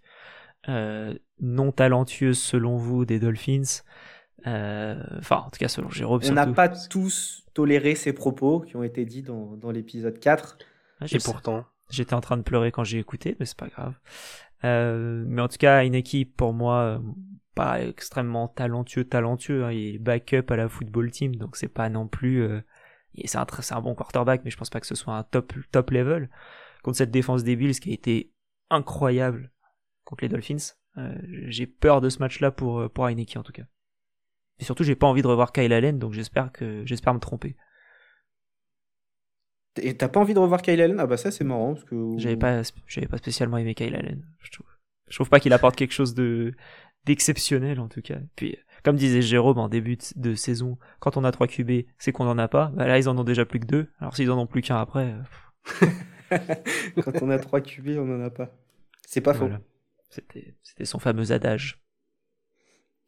non 0.66 1.74
talentueuse 1.74 2.40
selon 2.40 2.78
vous 2.78 3.04
des 3.04 3.20
Dolphins. 3.20 3.84
Enfin, 4.46 5.38
en 5.38 5.50
tout 5.50 5.60
cas, 5.60 5.68
selon 5.68 5.90
Jérôme. 5.90 6.22
On 6.30 6.34
n'a 6.34 6.48
pas 6.48 6.70
tous 6.70 7.46
toléré 7.54 7.96
ces 7.96 8.14
propos 8.14 8.62
qui 8.62 8.78
ont 8.78 8.84
été 8.84 9.04
dits 9.04 9.24
dans, 9.24 9.58
dans 9.58 9.72
l'épisode 9.72 10.20
4. 10.20 10.58
Ah, 11.02 11.06
Et 11.12 11.18
pourtant. 11.20 11.66
J'étais 11.90 12.14
en 12.14 12.22
train 12.22 12.38
de 12.38 12.44
pleurer 12.44 12.72
quand 12.72 12.86
j'ai 12.86 12.98
écouté, 12.98 13.36
mais 13.40 13.46
c'est 13.46 13.58
pas 13.58 13.68
grave. 13.68 13.94
mais 14.64 15.42
en 15.42 15.50
tout 15.50 15.58
cas, 15.58 15.84
une 15.84 15.96
équipe 15.96 16.38
pour 16.38 16.54
moi, 16.54 17.02
pas 17.56 17.82
extrêmement 17.82 18.48
talentueux, 18.48 19.06
talentueux. 19.06 19.66
Hein. 19.66 19.72
Il 19.72 19.96
est 19.96 19.98
backup 20.00 20.46
à 20.50 20.56
la 20.56 20.70
football 20.70 21.12
team, 21.12 21.36
donc 21.36 21.56
c'est 21.56 21.68
pas 21.68 21.90
non 21.90 22.08
plus. 22.08 22.44
Euh... 22.44 22.62
C'est 23.26 23.38
un, 23.38 23.46
un 23.72 23.82
bon 23.82 23.94
quarterback, 23.94 24.42
mais 24.44 24.50
je 24.50 24.58
pense 24.58 24.72
pas 24.72 24.80
que 24.80 24.88
ce 24.88 24.96
soit 24.96 25.16
un 25.16 25.24
top, 25.24 25.54
top 25.72 25.92
level. 25.92 26.30
Contre 26.82 26.98
cette 26.98 27.12
défense 27.12 27.44
des 27.44 27.56
Bills 27.56 27.80
qui 27.80 27.92
a 27.92 27.94
été 27.94 28.34
incroyable 28.70 29.52
contre 30.04 30.24
les 30.24 30.30
Dolphins, 30.30 30.74
euh, 30.98 31.16
j'ai 31.48 31.68
peur 31.68 32.02
de 32.02 32.10
ce 32.10 32.20
match-là 32.20 32.52
pour, 32.52 32.80
euh, 32.80 32.90
pour 32.90 33.08
Heineken 33.08 33.40
en 33.40 33.44
tout 33.44 33.54
cas. 33.54 33.64
Et 34.60 34.64
surtout, 34.64 34.84
j'ai 34.84 34.96
pas 34.96 35.08
envie 35.08 35.22
de 35.22 35.28
revoir 35.28 35.52
Kyle 35.52 35.72
Allen, 35.72 36.00
donc 36.00 36.14
j'espère 36.14 36.52
que 36.52 36.84
j'espère 36.86 37.14
me 37.14 37.20
tromper. 37.20 37.56
Et 39.82 39.96
t'as 39.96 40.08
pas 40.08 40.20
envie 40.20 40.34
de 40.34 40.40
revoir 40.40 40.62
Kyle 40.62 40.82
Allen? 40.82 41.00
Ah 41.00 41.08
bah 41.08 41.18
ça 41.18 41.32
c'est 41.32 41.44
marrant 41.44 41.74
parce 41.74 41.86
que 41.86 41.96
j'avais 42.18 42.38
pas 42.38 42.62
j'avais 42.88 43.08
pas 43.08 43.18
spécialement 43.18 43.58
aimé 43.58 43.74
Kyle 43.76 43.96
Allen. 43.96 44.26
Je 44.40 44.52
trouve, 44.52 44.68
je 45.08 45.16
trouve 45.16 45.30
pas 45.30 45.40
qu'il 45.40 45.54
apporte 45.54 45.76
quelque 45.76 45.94
chose 45.94 46.14
de 46.14 46.54
d'exceptionnel 47.06 47.80
en 47.80 47.88
tout 47.88 48.02
cas. 48.02 48.18
Puis, 48.36 48.58
comme 48.84 48.96
disait 48.96 49.22
Jérôme 49.22 49.58
en 49.58 49.70
début 49.70 49.98
de 50.16 50.36
saison, 50.36 50.78
quand 51.00 51.18
on 51.18 51.24
a 51.24 51.32
3 51.32 51.48
QB, 51.48 51.86
c'est 51.98 52.12
qu'on 52.12 52.28
en 52.28 52.38
a 52.38 52.48
pas. 52.48 52.72
Bah 52.76 52.88
là, 52.88 52.98
ils 52.98 53.10
en 53.10 53.18
ont 53.18 53.24
déjà 53.24 53.46
plus 53.46 53.60
que 53.60 53.66
deux. 53.66 53.88
Alors 54.00 54.16
s'ils 54.16 54.32
en 54.32 54.38
ont 54.38 54.48
plus 54.48 54.62
qu'un 54.62 54.78
après. 54.78 55.14
Euh, 55.82 55.88
quand 57.04 57.22
on 57.22 57.30
a 57.30 57.40
3 57.40 57.62
QB, 57.62 57.98
on 57.98 58.16
en 58.16 58.26
a 58.26 58.30
pas. 58.30 58.50
C'est 59.08 59.22
pas 59.22 59.34
faux. 59.34 59.50
C'était, 60.10 60.54
c'était 60.64 60.86
son 60.86 61.00
fameux 61.00 61.32
adage. 61.32 61.84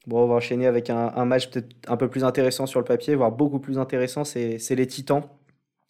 Bon, 0.08 0.24
on 0.24 0.28
va 0.28 0.36
enchaîner 0.36 0.68
avec 0.68 0.90
un, 0.90 1.26
match 1.26 1.50
peut-être 1.50 1.76
un 1.88 1.98
peu 1.98 2.10
plus 2.10 2.24
intéressant 2.24 2.68
sur 2.68 2.80
le 2.80 2.86
papier, 2.86 3.16
voire 3.16 3.32
beaucoup 3.32 3.60
plus 3.60 3.80
intéressant, 3.80 4.24
c'est, 4.24 4.60
les 4.70 4.88
Titans. 4.88 5.24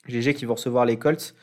GG 0.08 0.36
qui 0.36 0.46
vont 0.46 0.56
recevoir 0.56 0.86
les 0.86 0.98
Colts. 0.98 1.36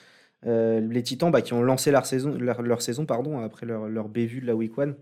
Euh, 0.47 0.81
les 0.81 1.03
Titans 1.03 1.31
bah, 1.31 1.43
qui 1.43 1.53
ont 1.53 1.63
lancé 1.63 1.91
leur 1.91 2.07
saison, 2.07 2.35
leur, 2.39 2.83
saison 2.83 3.07
pardon, 3.07 3.41
après 3.41 3.67
leur, 3.67 3.89
leur 3.89 4.09
bévue 4.09 4.41
de 4.41 4.47
la 4.47 4.55
Week 4.55 4.73
1. 4.79 4.95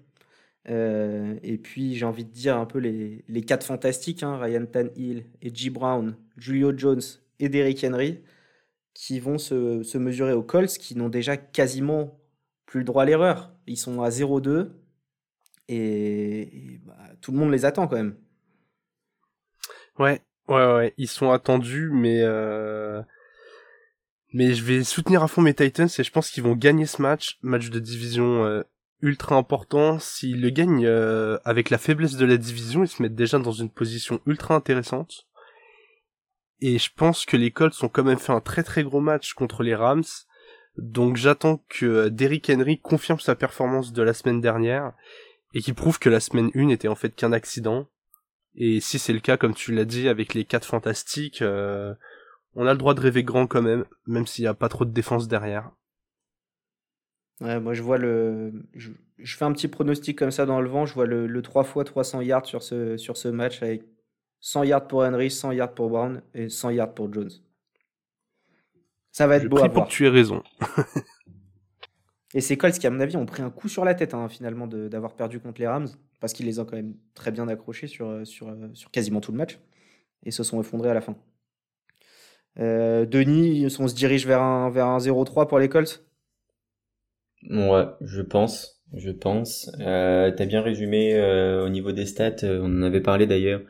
Euh, 0.69 1.39
et 1.43 1.57
puis 1.57 1.95
j'ai 1.95 2.05
envie 2.05 2.25
de 2.25 2.31
dire 2.31 2.57
un 2.57 2.67
peu 2.67 2.79
les, 2.79 3.25
les 3.29 3.43
quatre 3.43 3.65
fantastiques, 3.65 4.23
hein, 4.23 4.39
Ryan 4.39 4.67
Tannehill 4.67 5.25
et 5.41 5.55
G. 5.55 5.71
Brown, 5.71 6.17
Julio 6.37 6.77
Jones 6.77 7.01
et 7.39 7.49
Derrick 7.49 7.83
Henry, 7.83 8.21
qui 8.95 9.21
vont 9.21 9.39
se, 9.39 9.83
se 9.83 9.99
mesurer 9.99 10.33
aux 10.33 10.43
Colts, 10.43 10.77
qui 10.79 10.97
n'ont 10.97 11.09
déjà 11.09 11.37
quasiment 11.37 12.21
plus 12.67 12.81
le 12.81 12.85
droit 12.85 13.03
à 13.03 13.07
l'erreur. 13.07 13.53
Ils 13.67 13.79
sont 13.79 14.03
à 14.03 14.11
0-2 14.11 14.71
et, 15.69 16.81
bah, 16.85 16.97
tout 17.21 17.33
le 17.33 17.39
monde 17.39 17.53
les 17.53 17.65
attend 17.65 17.87
quand 17.87 17.97
même. 17.97 18.17
Ouais, 19.99 20.21
ouais, 20.49 20.75
ouais, 20.75 20.95
ils 20.97 21.09
sont 21.09 21.31
attendus, 21.31 21.91
mais 21.93 22.21
euh... 22.23 23.03
mais 24.33 24.55
je 24.55 24.65
vais 24.65 24.85
soutenir 24.85 25.23
à 25.23 25.29
fond 25.29 25.43
mes 25.43 25.55
Titans 25.55 25.89
et 25.99 26.03
je 26.03 26.11
pense 26.11 26.31
qu'ils 26.31 26.43
vont 26.43 26.57
gagner 26.57 26.87
ce 26.87 27.01
match, 27.01 27.39
match 27.43 27.71
de 27.71 27.79
division 27.79 28.45
euh, 28.45 28.63
ultra 29.03 29.37
important. 29.37 29.99
S'ils 29.99 30.41
le 30.41 30.51
gagnent 30.51 30.87
euh, 30.87 31.39
avec 31.45 31.71
la 31.71 31.79
faiblesse 31.79 32.17
de 32.17 32.27
la 32.27 32.37
division, 32.37 32.85
ils 32.85 32.89
se 32.89 33.03
mettent 33.03 33.15
déjà 33.15 33.39
dans 33.39 33.53
une 33.53 33.71
position 33.71 34.21
ultra 34.27 34.55
intéressante. 34.55 35.27
Et 36.61 36.79
je 36.79 36.91
pense 36.95 37.25
que 37.25 37.37
les 37.37 37.51
Colts 37.51 37.83
ont 37.83 37.89
quand 37.89 38.05
même 38.05 38.19
fait 38.19 38.33
un 38.33 38.41
très 38.41 38.63
très 38.63 38.83
gros 38.83 39.01
match 39.01 39.33
contre 39.33 39.63
les 39.63 39.75
Rams. 39.75 40.05
Donc 40.77 41.17
j'attends 41.17 41.65
que 41.69 41.87
euh, 41.87 42.11
Derrick 42.11 42.51
Henry 42.51 42.79
confirme 42.79 43.21
sa 43.21 43.35
performance 43.35 43.93
de 43.93 44.03
la 44.03 44.15
semaine 44.15 44.41
dernière 44.41 44.93
et 45.55 45.61
qu'il 45.61 45.75
prouve 45.75 45.99
que 45.99 46.11
la 46.11 46.21
semaine 46.21 46.51
1 46.55 46.69
était 46.69 46.89
en 46.89 46.95
fait 46.95 47.15
qu'un 47.15 47.33
accident. 47.33 47.87
Et 48.55 48.81
si 48.81 48.99
c'est 48.99 49.13
le 49.13 49.21
cas, 49.21 49.37
comme 49.37 49.55
tu 49.55 49.73
l'as 49.73 49.85
dit, 49.85 50.09
avec 50.09 50.35
les 50.35 50.45
4 50.45 50.67
fantastiques, 50.67 51.43
euh, 51.43 51.95
on 52.55 52.67
a 52.67 52.73
le 52.73 52.79
droit 52.79 52.95
de 52.95 53.01
rêver 53.01 53.23
grand 53.23 53.47
quand 53.47 53.63
même, 53.63 53.85
même 54.07 54.27
s'il 54.27 54.43
n'y 54.43 54.49
a 54.49 54.55
pas 54.55 54.69
trop 54.69 54.85
de 54.85 54.93
défense 54.93 55.29
derrière. 55.29 55.71
Ouais, 57.41 57.59
moi 57.59 57.75
je 57.75 57.83
vois 57.83 57.99
le. 57.99 58.53
Je, 58.75 58.91
fais 59.37 59.45
un 59.45 59.53
petit 59.53 59.69
pronostic 59.69 60.19
comme 60.19 60.31
ça 60.31 60.47
dans 60.47 60.61
le 60.61 60.69
vent. 60.69 60.87
Je 60.87 60.95
vois 60.95 61.07
le, 61.07 61.27
le 61.27 61.43
3 61.43 61.65
fois 61.65 61.85
300 61.85 62.21
yards 62.21 62.47
sur 62.47 62.63
ce, 62.63 62.97
sur 62.97 63.17
ce 63.17 63.29
match 63.29 63.63
avec 63.63 63.85
100 64.41 64.65
yards 64.65 64.87
pour 64.87 65.01
Henry, 65.01 65.31
100 65.31 65.53
yards 65.53 65.75
pour 65.75 65.89
Brown 65.89 66.23
et 66.35 66.49
100 66.49 66.71
yards 66.71 66.95
pour 66.95 67.13
Jones. 67.13 67.31
Ça 69.13 69.27
va 69.27 69.37
être 69.37 69.49
beau 69.49 69.57
à 69.59 69.61
voir. 69.61 69.73
pour 69.73 69.85
que 69.87 69.91
tu 69.91 70.07
aies 70.07 70.11
raison. 70.11 70.43
et 72.35 72.41
c'est 72.41 72.57
Colts 72.57 72.79
qui, 72.79 72.87
à 72.87 72.91
mon 72.91 73.01
avis, 73.01 73.17
ont 73.17 73.27
pris 73.27 73.43
un 73.43 73.51
coup 73.51 73.69
sur 73.69 73.85
la 73.85 73.95
tête 73.95 74.15
hein, 74.15 74.29
finalement 74.29 74.67
d'avoir 74.67 75.15
perdu 75.15 75.41
contre 75.41 75.61
les 75.61 75.67
Rams 75.67 75.89
parce 76.21 76.33
qu'ils 76.33 76.47
les 76.47 76.61
ont 76.61 76.65
quand 76.65 76.77
même 76.77 76.95
très 77.15 77.33
bien 77.33 77.49
accrochés 77.49 77.87
sur, 77.87 78.27
sur, 78.27 78.55
sur 78.75 78.91
quasiment 78.91 79.21
tout 79.21 79.33
le 79.33 79.39
match 79.39 79.59
et 80.25 80.31
se 80.31 80.43
sont 80.43 80.61
effondrés 80.61 80.91
à 80.91 80.95
la 80.95 81.01
fin. 81.01 81.17
Euh, 82.59 83.07
Denis, 83.07 83.67
on 83.79 83.89
se 83.89 83.95
dirige 83.95 84.27
vers 84.27 84.43
un, 84.43 84.71
vers 84.71 84.87
un 84.87 84.99
0-3 84.99 85.49
pour 85.49 85.59
les 85.59 85.69
Colts? 85.69 86.05
Ouais, 87.49 87.85
je 88.03 88.21
pense, 88.23 88.83
je 88.95 89.11
pense. 89.11 89.71
Euh, 89.81 90.31
T'as 90.31 90.47
bien 90.47 90.61
résumé 90.63 91.15
euh, 91.15 91.65
au 91.65 91.69
niveau 91.69 91.93
des 91.93 92.07
stats, 92.07 92.45
euh, 92.45 92.61
on 92.63 92.79
en 92.79 92.83
avait 92.83 93.01
parlé 93.01 93.27
d'ailleurs. 93.27 93.63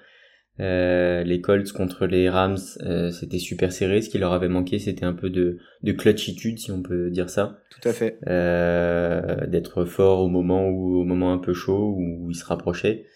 Euh, 0.59 1.22
les 1.22 1.40
Colts 1.40 1.72
contre 1.72 2.06
les 2.06 2.28
Rams, 2.28 2.59
euh, 2.83 3.11
c'était 3.11 3.38
super 3.38 3.72
serré. 3.72 4.02
Ce 4.02 4.11
qui 4.11 4.18
leur 4.18 4.33
avait 4.33 4.48
manqué, 4.48 4.78
c'était 4.78 5.06
un 5.06 5.14
peu 5.14 5.30
de, 5.30 5.59
de 5.83 5.92
clutchitude, 5.92 6.59
si 6.59 6.70
on 6.70 6.83
peut 6.83 7.11
dire 7.11 7.30
ça. 7.30 7.61
Tout 7.70 7.88
à 7.88 7.92
fait. 7.92 8.18
D'être 9.48 9.85
fort 9.85 10.20
au 10.20 10.28
moment 10.28 10.68
où, 10.68 11.00
au 11.00 11.04
moment 11.04 11.33
un 11.33 11.38
peu 11.38 11.54
chaud 11.54 11.94
où 11.96 12.30
ils 12.30 12.35
se 12.35 12.44
rapprochaient. 12.44 13.06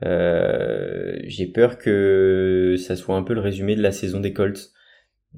J'ai 0.00 1.46
peur 1.52 1.76
que 1.76 2.76
ça 2.78 2.96
soit 2.96 3.16
un 3.16 3.22
peu 3.22 3.34
le 3.34 3.40
résumé 3.40 3.76
de 3.76 3.82
la 3.82 3.92
saison 3.92 4.20
des 4.20 4.32
Colts. 4.32 4.70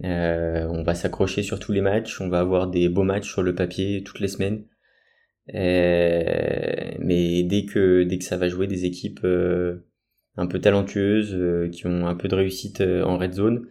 Euh, 0.04 0.66
on 0.68 0.82
va 0.82 0.94
s'accrocher 0.94 1.42
sur 1.42 1.58
tous 1.58 1.72
les 1.72 1.80
matchs, 1.80 2.20
on 2.20 2.28
va 2.28 2.40
avoir 2.40 2.68
des 2.68 2.88
beaux 2.88 3.02
matchs 3.02 3.30
sur 3.30 3.42
le 3.42 3.54
papier 3.54 4.02
toutes 4.02 4.20
les 4.20 4.28
semaines. 4.28 4.64
Euh, 5.54 6.92
mais 7.00 7.42
dès 7.42 7.64
que 7.64 8.04
dès 8.04 8.18
que 8.18 8.24
ça 8.24 8.36
va 8.36 8.48
jouer 8.48 8.66
des 8.66 8.84
équipes 8.84 9.20
euh, 9.24 9.86
un 10.36 10.46
peu 10.46 10.60
talentueuses, 10.60 11.70
qui 11.72 11.86
ont 11.86 12.06
un 12.06 12.14
peu 12.14 12.28
de 12.28 12.34
réussite 12.36 12.80
en 12.80 13.18
red 13.18 13.34
zone. 13.34 13.66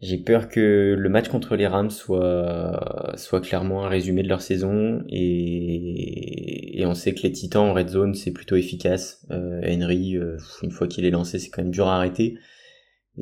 J'ai 0.00 0.18
peur 0.18 0.48
que 0.48 0.94
le 0.96 1.08
match 1.08 1.28
contre 1.28 1.56
les 1.56 1.66
Rams 1.66 1.90
soit, 1.90 3.14
soit 3.16 3.40
clairement 3.40 3.86
un 3.86 3.88
résumé 3.88 4.22
de 4.22 4.28
leur 4.28 4.42
saison 4.42 5.02
et, 5.08 6.80
et 6.80 6.84
on 6.84 6.94
sait 6.94 7.14
que 7.14 7.22
les 7.22 7.32
Titans 7.32 7.62
en 7.62 7.72
red 7.72 7.88
zone 7.88 8.14
c'est 8.14 8.32
plutôt 8.32 8.56
efficace. 8.56 9.26
Henry, 9.30 10.18
une 10.62 10.70
fois 10.70 10.86
qu'il 10.86 11.04
est 11.06 11.10
lancé, 11.10 11.38
c'est 11.38 11.50
quand 11.50 11.62
même 11.62 11.72
dur 11.72 11.88
à 11.88 11.96
arrêter. 11.96 12.38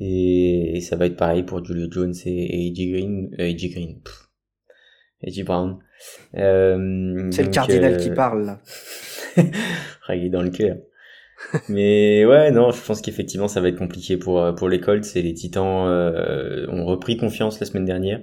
Et, 0.01 0.81
ça 0.81 0.97
va 0.97 1.07
être 1.07 1.17
pareil 1.17 1.45
pour 1.45 1.65
Julio 1.65 1.87
Jones 1.91 2.15
et, 2.27 2.69
AJ 2.69 2.91
Green, 2.91 3.31
euh, 3.39 3.51
AJ 3.51 3.71
Green, 3.71 4.01
AJ 5.27 5.45
Brown. 5.45 5.79
Euh, 6.35 7.31
c'est 7.31 7.45
le 7.45 7.51
cardinal 7.51 7.97
qui 7.97 8.11
parle 8.11 8.45
là. 8.45 8.61
il 10.11 10.25
est 10.25 10.31
dans 10.31 10.43
le 10.43 10.51
cœur. 10.51 10.77
Mais 11.69 12.25
ouais, 12.25 12.51
non, 12.51 12.71
je 12.71 12.83
pense 12.85 13.01
qu'effectivement 13.01 13.49
ça 13.49 13.61
va 13.61 13.69
être 13.69 13.79
compliqué 13.79 14.17
pour 14.17 14.41
euh, 14.41 14.53
pour 14.53 14.69
les 14.69 14.81
Colts 14.81 15.17
et 15.17 15.23
les 15.23 15.35
Titans 15.35 15.87
euh, 15.87 16.67
ont 16.69 16.87
repris 16.87 17.17
confiance 17.17 17.61
la 17.61 17.67
semaine 17.67 17.85
dernière, 17.85 18.23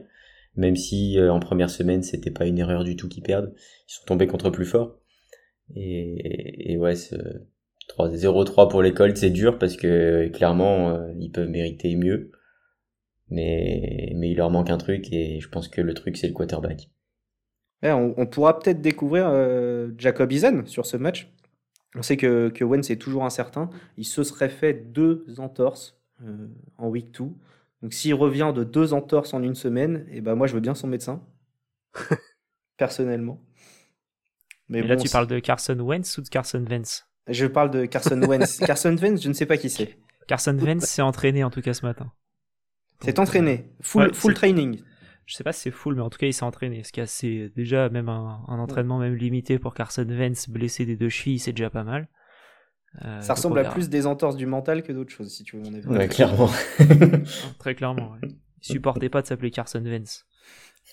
même 0.55 0.75
si 0.75 1.17
euh, 1.19 1.31
en 1.31 1.39
première 1.39 1.69
semaine 1.69 2.03
c'était 2.03 2.31
pas 2.31 2.45
une 2.45 2.57
erreur 2.57 2.83
du 2.83 2.95
tout 2.95 3.07
qu'ils 3.07 3.23
perdent, 3.23 3.53
ils 3.87 3.93
sont 3.93 4.05
tombés 4.05 4.27
contre 4.27 4.49
plus 4.49 4.65
fort. 4.65 4.97
Et, 5.75 6.73
et 6.73 6.77
ouais, 6.77 6.95
0-3 7.89 8.69
pour 8.69 8.81
les 8.81 8.93
Colts 8.93 9.17
c'est 9.17 9.29
dur 9.29 9.59
parce 9.59 9.75
que 9.75 10.27
clairement 10.29 11.07
ils 11.19 11.31
peuvent 11.31 11.49
mériter 11.49 11.95
mieux, 11.95 12.31
mais 13.29 14.13
mais 14.15 14.31
il 14.31 14.37
leur 14.37 14.49
manque 14.49 14.69
un 14.69 14.77
truc 14.77 15.11
et 15.11 15.39
je 15.39 15.49
pense 15.49 15.67
que 15.67 15.81
le 15.81 15.93
truc 15.93 16.17
c'est 16.17 16.27
le 16.27 16.33
quarterback. 16.33 16.89
on, 17.83 18.13
on, 18.17 18.25
pourra 18.25 18.59
peut-être 18.59 18.81
découvrir 18.81 19.31
Jacob 19.97 20.31
Eason 20.31 20.63
sur 20.65 20.85
ce 20.85 20.97
match 20.97 21.31
on 21.95 22.01
sait 22.01 22.17
que, 22.17 22.49
que 22.49 22.63
Wentz 22.63 22.89
est 22.89 22.97
toujours 22.97 23.25
incertain. 23.25 23.69
Il 23.97 24.05
se 24.05 24.23
serait 24.23 24.49
fait 24.49 24.73
deux 24.73 25.25
entorses 25.39 25.99
euh, 26.23 26.47
en 26.77 26.87
week 26.87 27.11
2. 27.11 27.25
Donc 27.81 27.93
s'il 27.93 28.13
revient 28.13 28.53
de 28.55 28.63
deux 28.63 28.93
entorses 28.93 29.33
en 29.33 29.43
une 29.43 29.55
semaine, 29.55 30.05
et 30.09 30.17
eh 30.17 30.21
ben 30.21 30.35
moi 30.35 30.47
je 30.47 30.53
veux 30.53 30.59
bien 30.59 30.75
son 30.75 30.87
médecin. 30.87 31.21
Personnellement. 32.77 33.41
Mais 34.69 34.81
là 34.81 34.95
tu 34.95 35.09
parles 35.09 35.27
de 35.27 35.39
Carson 35.39 35.77
Wentz 35.79 36.17
ou 36.17 36.21
de 36.21 36.29
Carson 36.29 36.63
Wentz? 36.69 37.05
Je 37.27 37.45
parle 37.45 37.71
de 37.71 37.85
Carson 37.85 38.21
Wentz. 38.27 38.59
Carson 38.59 38.95
Wentz, 38.95 39.21
je 39.21 39.29
ne 39.29 39.33
sais 39.33 39.45
pas 39.45 39.57
qui 39.57 39.69
c'est. 39.69 39.97
Carson 40.27 40.57
Wentz 40.57 40.85
s'est 40.85 41.01
entraîné 41.01 41.43
en 41.43 41.49
tout 41.49 41.61
cas 41.61 41.73
ce 41.73 41.85
matin. 41.85 42.11
C'est 43.03 43.19
entraîné. 43.19 43.71
Full, 43.81 44.13
full 44.13 44.33
training 44.33 44.81
je 45.31 45.37
sais 45.37 45.45
pas 45.45 45.53
si 45.53 45.61
c'est 45.61 45.71
full, 45.71 45.95
mais 45.95 46.01
en 46.01 46.09
tout 46.09 46.17
cas, 46.17 46.27
il 46.27 46.33
s'est 46.33 46.43
entraîné. 46.43 46.83
Ce 46.83 46.91
qui 46.91 47.01
c'est 47.05 47.49
déjà 47.55 47.87
même 47.87 48.09
un, 48.09 48.43
entraînement 48.47 48.97
même 48.97 49.15
limité 49.15 49.59
pour 49.59 49.73
Carson 49.73 50.05
Vance 50.05 50.49
blessé 50.49 50.85
des 50.85 50.97
deux 50.97 51.07
chevilles, 51.07 51.39
c'est 51.39 51.53
déjà 51.53 51.69
pas 51.69 51.85
mal. 51.85 52.09
Euh, 53.05 53.21
ça 53.21 53.35
ressemble 53.35 53.59
à 53.59 53.63
plus 53.63 53.87
des 53.87 54.05
entorses 54.05 54.35
du 54.35 54.45
mental 54.45 54.83
que 54.83 54.91
d'autres 54.91 55.13
choses, 55.13 55.33
si 55.33 55.43
tu 55.43 55.55
veux 55.55 55.63
mon 55.63 55.73
avis. 55.73 55.87
Ouais, 55.87 56.09
clairement. 56.09 56.49
Très 57.59 57.75
clairement. 57.75 58.11
Ouais. 58.11 58.27
Il 58.61 58.65
supportait 58.73 59.07
pas 59.07 59.21
de 59.21 59.27
s'appeler 59.27 59.51
Carson 59.51 59.81
Vance. 59.81 60.25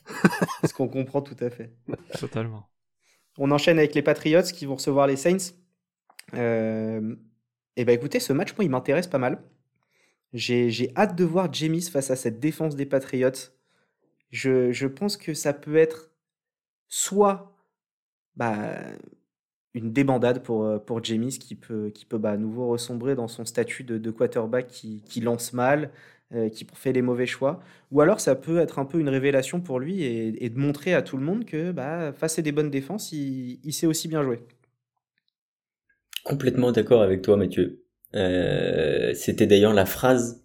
Ce 0.65 0.73
qu'on 0.73 0.87
comprend 0.87 1.21
tout 1.21 1.37
à 1.41 1.51
fait. 1.51 1.75
Totalement. 2.21 2.69
On 3.39 3.51
enchaîne 3.51 3.79
avec 3.79 3.97
les 3.97 4.03
Patriots 4.03 4.43
qui 4.43 4.67
vont 4.67 4.77
recevoir 4.77 5.09
les 5.09 5.17
Saints. 5.17 5.53
Euh... 6.35 7.17
Et 7.77 7.85
bah 7.85 7.93
écoutez, 7.93 8.21
ce 8.21 8.33
match, 8.33 8.57
moi, 8.57 8.65
il 8.65 8.71
m'intéresse 8.71 9.07
pas 9.07 9.19
mal. 9.19 9.43
J'ai 10.33 10.93
hâte 10.97 11.17
de 11.17 11.25
voir 11.25 11.53
James 11.53 11.81
face 11.81 12.11
à 12.11 12.17
cette 12.17 12.41
défense 12.41 12.77
des 12.77 12.87
Patriots 12.87 13.51
je, 14.31 14.73
je 14.73 14.87
pense 14.87 15.17
que 15.17 15.35
ça 15.35 15.53
peut 15.53 15.77
être 15.77 16.11
soit 16.89 17.57
bah, 18.37 18.65
une 19.75 19.93
débandade 19.93 20.43
pour, 20.43 20.65
euh, 20.65 20.79
pour 20.79 21.03
James 21.05 21.29
qui 21.29 21.55
peut, 21.55 21.91
qui 21.91 22.05
peut 22.05 22.19
bah, 22.19 22.33
à 22.33 22.37
nouveau 22.37 22.69
ressombrer 22.69 23.15
dans 23.15 23.29
son 23.29 23.45
statut 23.45 23.85
de, 23.85 24.11
quarterback 24.11 24.69
qui, 24.69 25.03
qui, 25.03 25.21
lance 25.21 25.53
mal, 25.53 25.91
euh, 26.35 26.49
qui 26.51 26.67
fait 26.75 26.93
les 26.93 27.03
mauvais 27.03 27.27
choix, 27.27 27.61
ou 27.91 28.01
alors 28.01 28.21
ça 28.21 28.35
peut 28.35 28.59
être 28.59 28.79
un 28.79 28.85
peu 28.85 29.01
une 29.01 29.09
révélation 29.09 29.61
pour 29.61 29.81
lui 29.81 30.03
et, 30.03 30.45
et 30.45 30.51
de 30.51 30.59
montrer 30.59 30.95
à 30.95 31.03
tout 31.03 31.17
le 31.17 31.25
monde 31.25 31.45
que 31.45 31.73
bah, 31.73 32.13
face 32.13 32.39
à 32.39 32.43
des 32.43 32.53
bonnes 32.53 32.71
défenses, 32.71 33.13
il 33.13 33.73
sait 33.73 33.87
aussi 33.87 34.09
bien 34.09 34.23
jouer. 34.23 34.41
Complètement 36.29 36.73
d'accord 36.73 37.01
avec 37.01 37.23
toi 37.23 37.39
Mathieu. 37.39 37.83
Euh, 38.15 39.15
C'était 39.15 39.47
d'ailleurs 39.47 39.73
la 39.73 39.87
phrase 39.87 40.45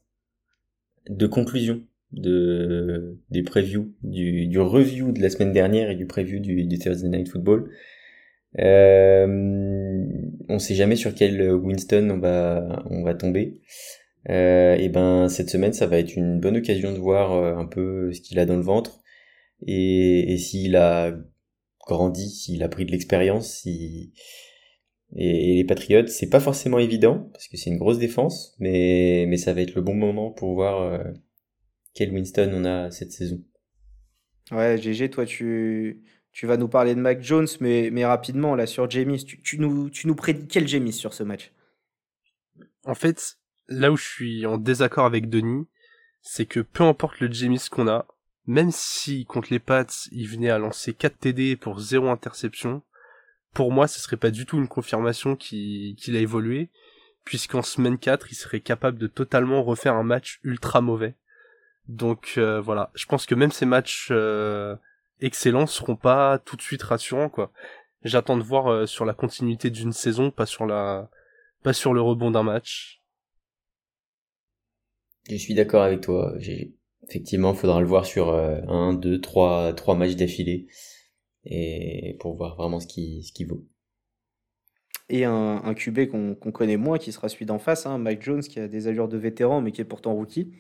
de 1.10 1.28
conclusion 1.28 1.82
de 2.14 3.18
des 3.30 3.44
previews 3.44 3.94
du, 4.02 4.48
du 4.48 4.60
review 4.62 5.12
de 5.12 5.22
la 5.22 5.30
semaine 5.30 5.52
dernière 5.52 5.90
et 5.90 5.96
du 5.96 6.06
preview 6.06 6.40
du, 6.40 6.80
Thursday 6.80 7.10
Night 7.10 7.28
Football. 7.28 7.70
Euh, 8.60 9.28
on 10.48 10.58
sait 10.58 10.76
jamais 10.76 10.96
sur 10.96 11.14
quel 11.14 11.52
Winston 11.52 12.12
on 12.12 12.20
va 12.20 12.86
on 12.90 13.04
va 13.04 13.14
tomber. 13.14 13.60
Euh, 14.30 14.76
et 14.76 14.88
ben 14.88 15.28
cette 15.28 15.50
semaine 15.50 15.74
ça 15.74 15.86
va 15.86 15.98
être 16.00 16.16
une 16.16 16.40
bonne 16.40 16.56
occasion 16.56 16.94
de 16.94 16.98
voir 16.98 17.34
euh, 17.34 17.58
un 17.58 17.66
peu 17.66 18.14
ce 18.14 18.22
qu'il 18.22 18.40
a 18.40 18.46
dans 18.46 18.56
le 18.56 18.62
ventre 18.62 19.02
et, 19.68 20.32
et 20.32 20.38
s'il 20.38 20.78
a 20.78 21.14
grandi, 21.86 22.30
s'il 22.30 22.64
a 22.64 22.70
pris 22.70 22.86
de 22.86 22.92
l'expérience, 22.92 23.58
si 23.64 24.14
et, 25.16 25.56
les 25.58 25.64
Patriots 25.64 26.08
c'est 26.08 26.30
pas 26.30 26.40
forcément 26.40 26.80
évident 26.80 27.30
parce 27.34 27.48
que 27.48 27.58
c'est 27.58 27.70
une 27.70 27.78
grosse 27.78 28.00
défense, 28.00 28.56
mais 28.60 29.26
mais 29.28 29.38
ça 29.38 29.54
va 29.54 29.62
être 29.62 29.76
le 29.76 29.82
bon 29.82 29.96
moment 29.96 30.32
pour 30.32 30.54
voir 30.54 30.82
euh, 30.82 31.04
quel 31.94 32.12
Winston 32.12 32.52
on 32.54 32.66
a 32.66 32.92
cette 32.92 33.12
saison. 33.12 33.42
Ouais, 34.52 34.78
GG, 34.78 35.10
toi, 35.10 35.26
tu, 35.26 36.04
tu 36.32 36.48
vas 36.48 36.58
nous 36.58 36.68
parler 36.68 36.96
de 36.96 37.00
Mac 37.00 37.22
Jones, 37.22 37.48
mais, 37.60 37.90
mais 37.92 38.06
rapidement, 38.06 38.56
là, 38.56 38.66
sur 38.66 38.90
James, 38.90 39.18
tu, 39.18 39.42
tu, 39.42 39.60
nous, 39.60 39.90
tu 39.90 40.08
nous 40.08 40.16
prédis 40.16 40.48
quel 40.48 40.68
James 40.68 40.92
sur 40.92 41.14
ce 41.14 41.24
match? 41.24 41.52
En 42.86 42.96
fait, 42.96 43.38
là 43.68 43.92
où 43.92 43.98
je 43.98 44.04
suis 44.04 44.46
en 44.46 44.58
désaccord 44.58 45.06
avec 45.06 45.30
Denis, 45.30 45.66
c'est 46.22 46.46
que 46.46 46.60
peu 46.60 46.84
importe 46.84 47.20
le 47.20 47.32
James 47.32 47.58
qu'on 47.72 47.88
a, 47.88 48.08
même 48.46 48.72
si 48.72 49.26
contre 49.26 49.50
les 49.52 49.60
Pats, 49.60 49.86
il 50.12 50.28
venait 50.28 50.50
à 50.50 50.58
lancer 50.58 50.94
4 50.94 51.18
TD 51.18 51.56
pour 51.56 51.80
0 51.80 52.10
interception, 52.10 52.82
pour 53.54 53.72
moi, 53.72 53.88
ce 53.88 54.00
serait 54.00 54.18
pas 54.18 54.32
du 54.32 54.46
tout 54.46 54.58
une 54.58 54.68
confirmation 54.68 55.36
qu'il 55.36 56.16
a 56.16 56.20
évolué, 56.20 56.70
puisqu'en 57.24 57.62
semaine 57.62 57.98
4, 57.98 58.32
il 58.32 58.36
serait 58.36 58.62
capable 58.62 58.98
de 58.98 59.08
totalement 59.08 59.64
refaire 59.64 59.96
un 59.96 60.04
match 60.04 60.40
ultra 60.44 60.82
mauvais. 60.82 61.16
Donc 61.88 62.36
euh, 62.38 62.62
voilà, 62.62 62.92
je 62.96 63.06
pense 63.06 63.26
que 63.26 63.36
même 63.36 63.52
ces 63.52 63.66
matchs 63.66 64.08
euh, 64.12 64.76
excellents 65.20 65.68
seront 65.68 65.96
pas 65.96 66.40
tout 66.40 66.56
de 66.56 66.62
suite 66.62 66.82
rassurants. 66.82 67.32
J'attends 68.04 68.38
de 68.38 68.44
voir 68.44 68.68
euh, 68.68 68.86
sur 68.86 69.06
la 69.06 69.14
continuité 69.14 69.70
d'une 69.70 69.92
saison, 69.92 70.32
pas 70.32 70.46
sur 70.46 70.66
la 70.66 71.10
pas 71.62 71.74
sur 71.74 71.94
le 71.94 72.02
rebond 72.02 72.32
d'un 72.32 72.44
match. 72.44 73.02
Je 75.30 75.36
suis 75.36 75.54
d'accord 75.54 75.84
avec 75.84 76.02
toi. 76.02 76.34
Effectivement, 77.08 77.54
faudra 77.54 77.80
le 77.80 77.88
voir 77.88 78.06
sur 78.06 78.34
un, 78.34 78.94
deux, 78.94 79.22
trois, 79.22 79.74
trois 79.74 79.96
matchs 79.96 80.16
d'affilée 80.16 80.68
et 81.46 82.18
pour 82.20 82.36
voir 82.36 82.56
vraiment 82.56 82.80
ce 82.80 82.88
qui 82.88 83.24
ce 83.24 83.32
qui 83.32 83.46
vaut. 83.46 83.66
Et 85.10 85.26
un, 85.26 85.62
un 85.64 85.74
QB 85.74 86.08
qu'on 86.08 86.52
connaît 86.52 86.78
moins, 86.78 86.98
qui 86.98 87.12
sera 87.12 87.30
celui 87.30 87.46
d'en 87.46 87.60
face, 87.60 87.86
hein, 87.86 87.98
Mike 87.98 88.22
Jones, 88.24 88.42
qui 88.42 88.60
a 88.60 88.68
des 88.68 88.88
allures 88.88 89.10
de 89.10 89.18
vétéran, 89.18 89.62
mais 89.62 89.72
qui 89.72 89.82
est 89.82 89.86
pourtant 89.86 90.14
rookie 90.14 90.54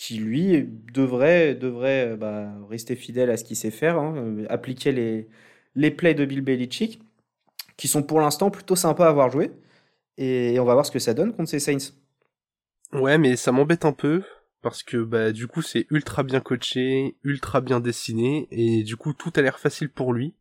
qui 0.00 0.16
lui 0.16 0.66
devrait, 0.94 1.54
devrait 1.54 2.12
euh, 2.12 2.16
bah, 2.16 2.50
rester 2.70 2.96
fidèle 2.96 3.28
à 3.28 3.36
ce 3.36 3.44
qu'il 3.44 3.56
sait 3.56 3.70
faire, 3.70 3.98
hein, 3.98 4.14
euh, 4.16 4.46
appliquer 4.48 4.92
les, 4.92 5.28
les 5.74 5.90
plays 5.90 6.14
de 6.14 6.24
Bill 6.24 6.40
Belichick, 6.40 7.02
qui 7.76 7.86
sont 7.86 8.02
pour 8.02 8.18
l'instant 8.18 8.50
plutôt 8.50 8.76
sympas 8.76 9.04
à 9.04 9.10
avoir 9.10 9.30
joué. 9.30 9.52
Et 10.16 10.58
on 10.58 10.64
va 10.64 10.72
voir 10.72 10.86
ce 10.86 10.90
que 10.90 10.98
ça 10.98 11.12
donne 11.12 11.34
contre 11.34 11.50
ces 11.50 11.60
Saints. 11.60 11.92
Ouais, 12.94 13.18
mais 13.18 13.36
ça 13.36 13.52
m'embête 13.52 13.84
un 13.84 13.92
peu, 13.92 14.22
parce 14.62 14.82
que 14.82 14.98
bah, 14.98 15.32
du 15.32 15.46
coup 15.46 15.62
c'est 15.62 15.86
ultra 15.90 16.22
bien 16.22 16.40
coaché, 16.40 17.16
ultra 17.24 17.60
bien 17.60 17.80
dessiné, 17.80 18.48
et 18.50 18.82
du 18.82 18.96
coup 18.96 19.12
tout 19.12 19.32
a 19.36 19.42
l'air 19.42 19.58
facile 19.58 19.90
pour 19.90 20.12
lui. 20.12 20.34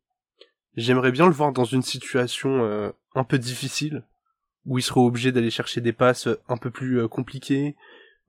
J'aimerais 0.76 1.12
bien 1.12 1.26
le 1.26 1.34
voir 1.34 1.52
dans 1.52 1.66
une 1.66 1.82
situation 1.82 2.64
euh, 2.64 2.92
un 3.16 3.24
peu 3.24 3.38
difficile, 3.38 4.04
où 4.66 4.78
il 4.78 4.82
serait 4.82 5.00
obligé 5.00 5.32
d'aller 5.32 5.50
chercher 5.50 5.82
des 5.82 5.94
passes 5.94 6.28
un 6.48 6.58
peu 6.58 6.70
plus 6.70 7.08
compliquées, 7.08 7.76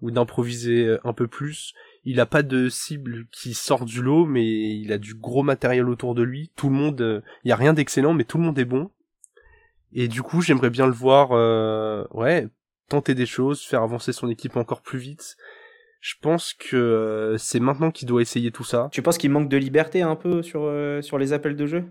ou 0.00 0.10
d'improviser 0.10 0.86
euh, 0.86 1.00
un 1.04 1.12
peu 1.12 1.26
plus. 1.26 1.74
Il 2.04 2.20
a 2.20 2.26
pas 2.26 2.42
de 2.42 2.68
cible 2.68 3.26
qui 3.30 3.54
sort 3.54 3.84
du 3.84 4.02
lot, 4.02 4.24
mais 4.26 4.46
il 4.46 4.92
a 4.92 4.98
du 4.98 5.14
gros 5.14 5.42
matériel 5.42 5.88
autour 5.88 6.14
de 6.14 6.22
lui. 6.22 6.50
Tout 6.56 6.68
le 6.68 6.74
monde, 6.74 7.00
euh, 7.00 7.20
il 7.44 7.48
y 7.48 7.52
a 7.52 7.56
rien 7.56 7.72
d'excellent, 7.72 8.14
mais 8.14 8.24
tout 8.24 8.38
le 8.38 8.44
monde 8.44 8.58
est 8.58 8.64
bon. 8.64 8.90
Et 9.92 10.08
du 10.08 10.22
coup, 10.22 10.40
j'aimerais 10.40 10.70
bien 10.70 10.86
le 10.86 10.92
voir, 10.92 11.32
euh, 11.32 12.04
ouais, 12.12 12.48
tenter 12.88 13.14
des 13.14 13.26
choses, 13.26 13.62
faire 13.62 13.82
avancer 13.82 14.12
son 14.12 14.28
équipe 14.28 14.56
encore 14.56 14.82
plus 14.82 14.98
vite. 14.98 15.36
Je 16.00 16.14
pense 16.20 16.54
que 16.54 17.36
c'est 17.38 17.60
maintenant 17.60 17.90
qu'il 17.90 18.08
doit 18.08 18.22
essayer 18.22 18.50
tout 18.50 18.64
ça. 18.64 18.88
Tu 18.90 19.02
penses 19.02 19.18
qu'il 19.18 19.30
manque 19.30 19.48
de 19.48 19.56
liberté 19.56 20.02
un 20.02 20.16
peu 20.16 20.42
sur 20.42 20.72
sur 21.02 21.18
les 21.18 21.32
appels 21.32 21.56
de 21.56 21.66
jeu? 21.66 21.84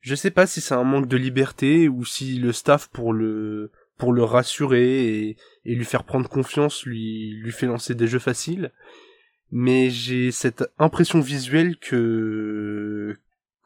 Je 0.00 0.14
sais 0.14 0.30
pas 0.30 0.46
si 0.46 0.60
c'est 0.60 0.74
un 0.74 0.84
manque 0.84 1.08
de 1.08 1.16
liberté 1.16 1.88
ou 1.88 2.04
si 2.04 2.38
le 2.38 2.52
staff 2.52 2.88
pour 2.88 3.14
le 3.14 3.72
pour 3.96 4.12
le 4.12 4.24
rassurer 4.24 5.36
et, 5.64 5.74
lui 5.74 5.84
faire 5.84 6.04
prendre 6.04 6.28
confiance, 6.28 6.84
lui, 6.84 7.32
lui 7.42 7.52
fait 7.52 7.66
lancer 7.66 7.94
des 7.94 8.06
jeux 8.06 8.18
faciles. 8.18 8.70
Mais 9.50 9.88
j'ai 9.88 10.30
cette 10.30 10.64
impression 10.78 11.20
visuelle 11.20 11.76
que, 11.78 13.16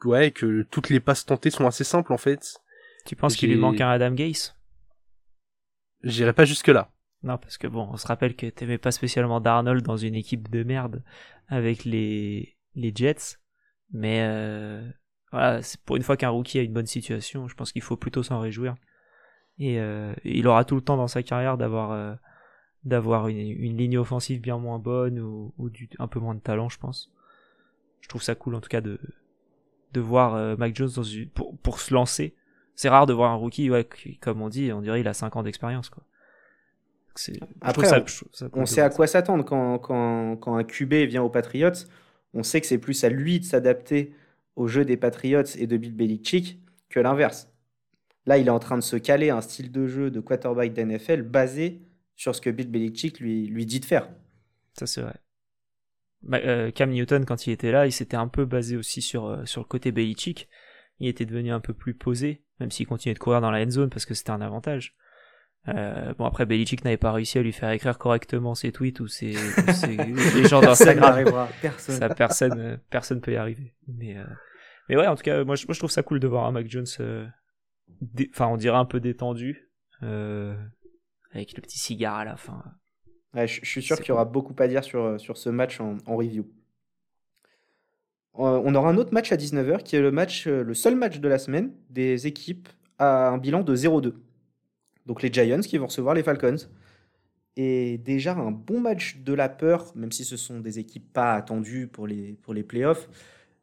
ouais, 0.05 0.31
que 0.31 0.63
toutes 0.69 0.89
les 0.89 0.99
passes 0.99 1.25
tentées 1.25 1.49
sont 1.49 1.65
assez 1.65 1.83
simples 1.83 2.13
en 2.13 2.17
fait. 2.17 2.61
Tu 3.05 3.15
penses 3.15 3.35
qu'il 3.35 3.49
lui 3.49 3.57
manque 3.57 3.81
un 3.81 3.89
Adam 3.89 4.11
Gase? 4.11 4.55
J'irai 6.03 6.33
pas 6.33 6.45
jusque-là. 6.45 6.91
Non, 7.23 7.37
parce 7.37 7.57
que 7.57 7.67
bon, 7.67 7.89
on 7.91 7.97
se 7.97 8.07
rappelle 8.07 8.35
que 8.35 8.47
t'aimais 8.47 8.77
pas 8.77 8.91
spécialement 8.91 9.41
Darnold 9.41 9.83
dans 9.83 9.97
une 9.97 10.15
équipe 10.15 10.49
de 10.49 10.63
merde 10.63 11.03
avec 11.47 11.83
les, 11.83 12.57
les 12.75 12.91
Jets. 12.95 13.37
Mais 13.91 14.21
euh, 14.21 14.89
voilà, 15.31 15.61
c'est 15.61 15.81
pour 15.81 15.95
une 15.95 16.03
fois 16.03 16.17
qu'un 16.17 16.29
rookie 16.29 16.59
a 16.59 16.63
une 16.63 16.73
bonne 16.73 16.85
situation, 16.85 17.47
je 17.47 17.55
pense 17.55 17.71
qu'il 17.71 17.81
faut 17.81 17.97
plutôt 17.97 18.23
s'en 18.23 18.39
réjouir. 18.39 18.75
Et 19.57 19.79
euh, 19.79 20.13
il 20.23 20.47
aura 20.47 20.63
tout 20.63 20.75
le 20.75 20.81
temps 20.81 20.97
dans 20.97 21.07
sa 21.07 21.21
carrière 21.21 21.57
d'avoir 21.57 21.91
euh, 21.91 22.15
d'avoir 22.85 23.27
une, 23.27 23.77
ligne 23.77 23.97
offensive 23.97 24.39
bien 24.39 24.57
moins 24.57 24.79
bonne 24.79 25.19
ou, 25.19 25.53
un 25.99 26.07
peu 26.07 26.19
moins 26.19 26.35
de 26.35 26.39
talent, 26.39 26.69
je 26.69 26.79
pense. 26.79 27.11
Je 27.99 28.07
trouve 28.07 28.23
ça 28.23 28.35
cool 28.35 28.55
en 28.55 28.61
tout 28.61 28.69
cas 28.69 28.81
de 28.81 28.99
de 29.93 29.99
voir 29.99 30.35
euh, 30.35 30.55
Mac 30.55 30.75
Jones 30.75 30.91
dans 30.95 31.03
une, 31.03 31.29
pour 31.29 31.79
se 31.79 31.93
lancer. 31.93 32.35
C'est 32.75 32.89
rare 32.89 33.07
de 33.07 33.13
voir 33.13 33.31
un 33.31 33.35
rookie, 33.35 33.69
ouais, 33.69 33.87
comme 34.21 34.41
on 34.41 34.47
dit, 34.47 34.71
on 34.71 34.81
dirait 34.81 35.01
il 35.01 35.07
a 35.07 35.13
5 35.13 35.35
ans 35.35 35.43
d'expérience 35.43 35.89
quoi. 35.89 36.03
Après, 37.61 37.87
ça, 37.87 38.03
on, 38.53 38.65
sait 38.65 38.81
à 38.81 38.89
quoi 38.89 39.07
s'attendre 39.07 39.43
quand, 39.43 39.79
quand, 39.79 40.37
quand, 40.37 40.55
un 40.55 40.63
QB 40.63 40.93
vient 41.07 41.23
aux 41.23 41.29
Patriots. 41.29 41.85
On 42.33 42.43
sait 42.43 42.61
que 42.61 42.67
c'est 42.67 42.77
plus 42.77 43.03
à 43.03 43.09
lui 43.09 43.39
de 43.39 43.45
s'adapter 43.45 44.13
au 44.55 44.67
jeu 44.67 44.85
des 44.85 44.97
Patriots 44.97 45.43
et 45.57 45.67
de 45.67 45.77
Bill 45.77 45.95
Belichick 45.95 46.59
que 46.89 46.99
l'inverse. 46.99 47.51
Là, 48.25 48.37
il 48.37 48.47
est 48.47 48.51
en 48.51 48.59
train 48.59 48.77
de 48.77 48.83
se 48.83 48.95
caler 48.95 49.29
un 49.29 49.41
style 49.41 49.71
de 49.71 49.87
jeu 49.87 50.11
de 50.11 50.19
quarterback 50.19 50.73
d'NFL 50.73 51.23
basé 51.23 51.81
sur 52.15 52.35
ce 52.35 52.41
que 52.41 52.49
Bill 52.49 52.69
Belichick 52.69 53.19
lui, 53.19 53.47
lui 53.47 53.65
dit 53.65 53.79
de 53.79 53.85
faire. 53.85 54.09
Ça, 54.77 54.85
c'est 54.85 55.01
vrai. 55.01 55.15
Bah, 56.21 56.39
euh, 56.43 56.69
Cam 56.71 56.91
Newton, 56.91 57.25
quand 57.25 57.47
il 57.47 57.51
était 57.51 57.71
là, 57.71 57.87
il 57.87 57.91
s'était 57.91 58.17
un 58.17 58.27
peu 58.27 58.45
basé 58.45 58.75
aussi 58.75 59.01
sur, 59.01 59.25
euh, 59.25 59.45
sur 59.45 59.61
le 59.61 59.65
côté 59.65 59.91
Belichick. 59.91 60.49
Il 60.99 61.07
était 61.07 61.25
devenu 61.25 61.51
un 61.51 61.61
peu 61.61 61.73
plus 61.73 61.93
posé, 61.93 62.43
même 62.59 62.71
s'il 62.71 62.87
continuait 62.87 63.13
de 63.13 63.19
courir 63.19 63.39
dans 63.39 63.51
la 63.51 63.63
end 63.63 63.69
zone 63.69 63.89
parce 63.89 64.05
que 64.05 64.13
c'était 64.13 64.31
un 64.31 64.41
avantage. 64.41 64.95
Euh, 65.67 66.13
bon 66.17 66.25
après 66.25 66.45
Belichick 66.45 66.85
n'avait 66.85 66.97
pas 66.97 67.11
réussi 67.11 67.37
à 67.37 67.41
lui 67.41 67.51
faire 67.51 67.69
écrire 67.71 67.97
correctement 67.97 68.55
ses 68.55 68.71
tweets 68.71 69.01
ou 69.01 69.07
ses, 69.07 69.33
les 70.35 70.47
gens 70.47 70.61
d'Instagram. 70.61 71.25
personne. 71.61 71.95
Ça 71.95 72.09
personne 72.09 72.59
euh, 72.59 72.77
personne 72.89 73.19
peut 73.19 73.33
y 73.33 73.35
arriver. 73.35 73.73
Mais 73.87 74.17
euh, 74.17 74.23
mais 74.87 74.95
ouais 74.95 75.07
en 75.07 75.15
tout 75.15 75.23
cas 75.23 75.43
moi 75.43 75.55
je, 75.55 75.67
moi 75.67 75.73
je 75.73 75.79
trouve 75.79 75.91
ça 75.91 76.01
cool 76.01 76.19
de 76.19 76.27
voir 76.27 76.45
un 76.45 76.51
Mac 76.51 76.67
Jones 76.69 76.85
enfin 78.31 78.47
on 78.47 78.57
dirait 78.57 78.77
un 78.77 78.85
peu 78.85 78.99
détendu 78.99 79.69
avec 80.01 81.55
le 81.55 81.61
petit 81.61 81.77
cigare 81.77 82.15
à 82.15 82.25
la 82.25 82.37
fin. 82.37 82.63
Ouais, 83.35 83.47
je, 83.47 83.63
suis 83.63 83.83
sûr 83.83 83.97
qu'il 83.97 84.09
y 84.09 84.11
aura 84.11 84.25
beaucoup 84.25 84.55
à 84.57 84.67
dire 84.67 84.83
sur 84.83 85.19
sur 85.19 85.37
ce 85.37 85.49
match 85.49 85.79
en, 85.81 85.97
en 86.05 86.15
review. 86.15 86.49
On 88.33 88.73
aura 88.73 88.89
un 88.89 88.97
autre 88.97 89.13
match 89.13 89.31
à 89.33 89.35
19h 89.35 89.83
qui 89.83 89.97
est 89.97 90.01
le 90.01 90.11
match 90.11 90.47
le 90.47 90.73
seul 90.73 90.95
match 90.95 91.19
de 91.19 91.27
la 91.27 91.37
semaine 91.37 91.73
des 91.89 92.25
équipes 92.27 92.69
à 92.97 93.29
un 93.29 93.37
bilan 93.37 93.61
de 93.61 93.75
0-2. 93.75 94.13
Donc 95.09 95.23
les 95.23 95.33
Giants 95.33 95.61
qui 95.61 95.79
vont 95.79 95.87
recevoir 95.87 96.13
les 96.13 96.21
Falcons. 96.21 96.69
Et 97.55 97.97
déjà 97.97 98.35
un 98.35 98.51
bon 98.51 98.79
match 98.79 99.17
de 99.17 99.33
la 99.33 99.49
peur, 99.49 99.91
même 99.95 100.11
si 100.11 100.23
ce 100.23 100.37
sont 100.37 100.59
des 100.59 100.77
équipes 100.77 101.11
pas 101.11 101.33
attendues 101.33 101.87
pour 101.87 102.05
les, 102.05 102.33
pour 102.43 102.53
les 102.53 102.61
playoffs. 102.61 103.09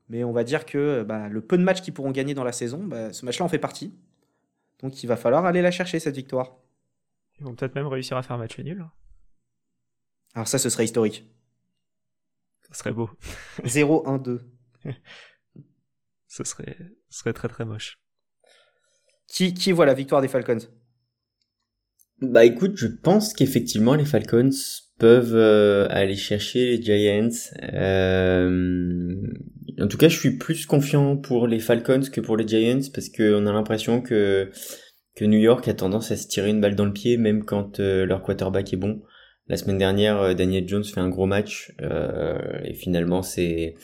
Mais 0.08 0.24
on 0.24 0.32
va 0.32 0.42
dire 0.42 0.66
que 0.66 1.04
bah, 1.04 1.28
le 1.28 1.40
peu 1.40 1.56
de 1.56 1.62
matchs 1.62 1.82
qu'ils 1.82 1.94
pourront 1.94 2.10
gagner 2.10 2.34
dans 2.34 2.42
la 2.42 2.50
saison, 2.50 2.82
bah, 2.82 3.12
ce 3.12 3.24
match-là 3.24 3.44
en 3.44 3.48
fait 3.48 3.60
partie. 3.60 3.94
Donc 4.82 5.04
il 5.04 5.06
va 5.06 5.16
falloir 5.16 5.46
aller 5.46 5.62
la 5.62 5.70
chercher, 5.70 6.00
cette 6.00 6.16
victoire. 6.16 6.56
Ils 7.38 7.44
vont 7.44 7.54
peut-être 7.54 7.76
même 7.76 7.86
réussir 7.86 8.16
à 8.16 8.24
faire 8.24 8.34
un 8.34 8.40
match 8.40 8.58
nul. 8.58 8.84
Alors 10.34 10.48
ça, 10.48 10.58
ce 10.58 10.68
serait 10.68 10.84
historique. 10.84 11.30
Ça 12.62 12.74
serait 12.74 12.92
beau. 12.92 13.08
0-1-2. 13.62 14.40
ce 16.26 16.42
serait, 16.42 16.76
ce 17.08 17.20
serait 17.20 17.32
très 17.32 17.48
très 17.48 17.64
moche. 17.64 18.00
Qui, 19.28 19.54
qui 19.54 19.70
voit 19.70 19.86
la 19.86 19.94
victoire 19.94 20.20
des 20.20 20.28
Falcons? 20.28 20.58
Bah 22.22 22.44
écoute, 22.44 22.72
je 22.76 22.86
pense 22.86 23.34
qu'effectivement 23.34 23.94
les 23.94 24.06
Falcons 24.06 24.50
peuvent 24.98 25.36
euh, 25.36 25.86
aller 25.90 26.16
chercher 26.16 26.64
les 26.64 26.82
Giants. 26.82 27.28
Euh, 27.74 29.14
en 29.78 29.86
tout 29.86 29.98
cas, 29.98 30.08
je 30.08 30.18
suis 30.18 30.38
plus 30.38 30.64
confiant 30.64 31.18
pour 31.18 31.46
les 31.46 31.58
Falcons 31.58 32.00
que 32.10 32.22
pour 32.22 32.38
les 32.38 32.48
Giants 32.48 32.88
parce 32.94 33.10
qu'on 33.10 33.46
a 33.46 33.52
l'impression 33.52 34.00
que 34.00 34.50
que 35.14 35.24
New 35.24 35.38
York 35.38 35.66
a 35.68 35.74
tendance 35.74 36.10
à 36.10 36.16
se 36.16 36.28
tirer 36.28 36.50
une 36.50 36.60
balle 36.60 36.74
dans 36.74 36.84
le 36.84 36.92
pied 36.92 37.16
même 37.16 37.44
quand 37.44 37.80
euh, 37.80 38.06
leur 38.06 38.22
quarterback 38.22 38.72
est 38.72 38.78
bon. 38.78 39.02
La 39.48 39.56
semaine 39.56 39.78
dernière, 39.78 40.34
Daniel 40.34 40.66
Jones 40.68 40.84
fait 40.84 41.00
un 41.00 41.08
gros 41.08 41.26
match 41.26 41.72
et 42.64 42.74
finalement 42.74 43.22
c'est 43.22 43.76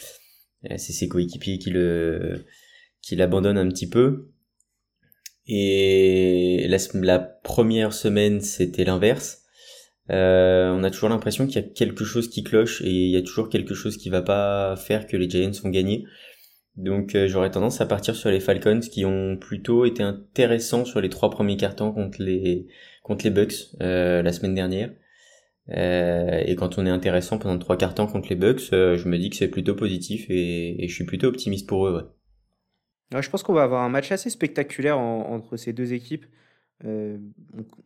c'est 0.65 0.93
ses 0.93 1.07
coéquipiers 1.07 1.59
qui 1.59 1.71
le 1.71 2.45
qui 3.01 3.15
l'abandonnent 3.15 3.59
un 3.59 3.69
petit 3.69 3.89
peu. 3.89 4.32
Et 5.47 6.67
la, 6.69 6.79
la 6.95 7.19
première 7.19 7.93
semaine, 7.93 8.41
c'était 8.41 8.85
l'inverse. 8.85 9.43
Euh, 10.11 10.71
on 10.71 10.85
a 10.85 10.91
toujours 10.91 11.09
l'impression 11.09 11.47
qu'il 11.47 11.57
y 11.57 11.65
a 11.65 11.69
quelque 11.69 12.05
chose 12.05 12.29
qui 12.29 12.43
cloche 12.43 12.83
et 12.83 12.91
il 12.91 13.11
y 13.11 13.17
a 13.17 13.23
toujours 13.23 13.49
quelque 13.49 13.75
chose 13.75 13.97
qui 13.97 14.11
va 14.11 14.23
pas 14.23 14.77
faire 14.77 15.07
que 15.07 15.17
les 15.17 15.29
Giants 15.29 15.53
vont 15.63 15.71
gagner. 15.71 16.05
Donc 16.77 17.15
euh, 17.15 17.29
j'aurais 17.29 17.51
tendance 17.51 17.81
à 17.81 17.87
partir 17.87 18.17
sur 18.17 18.31
les 18.31 18.41
Falcons 18.41 18.81
qui 18.81 19.05
ont 19.05 19.37
plutôt 19.37 19.85
été 19.85 20.03
intéressants 20.03 20.85
sur 20.85 21.01
les 21.01 21.11
trois 21.11 21.31
premiers 21.31 21.57
cartons 21.57 21.93
contre 21.93 22.23
les 22.23 22.67
contre 23.03 23.25
les 23.25 23.31
Bucks 23.31 23.55
euh, 23.83 24.23
la 24.23 24.33
semaine 24.33 24.55
dernière. 24.55 24.91
Euh, 25.71 26.43
et 26.45 26.57
quand 26.57 26.79
on 26.79 26.87
est 26.87 26.91
intéressant 26.91 27.39
pendant 27.39 27.59
trois 27.59 27.77
quarts 27.77 27.95
contre 27.95 28.29
les 28.31 28.37
Bucks, 28.37 28.71
je 28.71 29.09
me 29.09 29.19
dis 29.19 29.31
que 29.31 29.37
c'est 29.37 29.49
plutôt 29.49 29.77
positif 29.77 30.27
et, 30.29 30.83
et, 30.83 30.89
je 30.89 30.95
suis 30.95 31.05
plutôt 31.05 31.29
optimiste 31.29 31.69
pour 31.69 31.87
eux. 31.87 31.95
Ouais 31.97 32.22
je 33.21 33.31
pense 33.31 33.43
qu'on 33.43 33.53
va 33.53 33.63
avoir 33.63 33.83
un 33.83 33.89
match 33.89 34.13
assez 34.13 34.31
spectaculaire 34.31 34.99
entre 34.99 35.57
ces 35.57 35.73
deux 35.73 35.93
équipes. 35.93 36.27
Euh, 36.85 37.19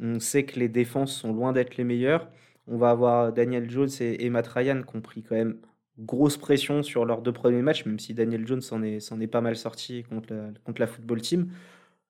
on, 0.00 0.20
sait 0.20 0.44
que 0.44 0.58
les 0.58 0.68
défenses 0.68 1.14
sont 1.14 1.32
loin 1.32 1.52
d'être 1.52 1.76
les 1.76 1.84
meilleures. 1.84 2.30
On 2.66 2.76
va 2.76 2.90
avoir 2.90 3.32
Daniel 3.32 3.70
Jones 3.70 3.90
et, 4.00 4.30
Matt 4.30 4.46
Ryan 4.48 4.82
qui 4.82 4.96
ont 4.96 5.00
pris 5.00 5.22
quand 5.22 5.34
même 5.34 5.58
grosse 5.98 6.36
pression 6.36 6.82
sur 6.82 7.04
leurs 7.04 7.22
deux 7.22 7.32
premiers 7.32 7.62
matchs, 7.62 7.86
même 7.86 7.98
si 7.98 8.14
Daniel 8.14 8.46
Jones 8.46 8.60
s'en 8.60 8.82
est, 8.82 9.26
pas 9.26 9.40
mal 9.40 9.56
sorti 9.56 10.04
contre 10.04 10.34
la, 10.78 10.86
football 10.86 11.20
team. 11.20 11.50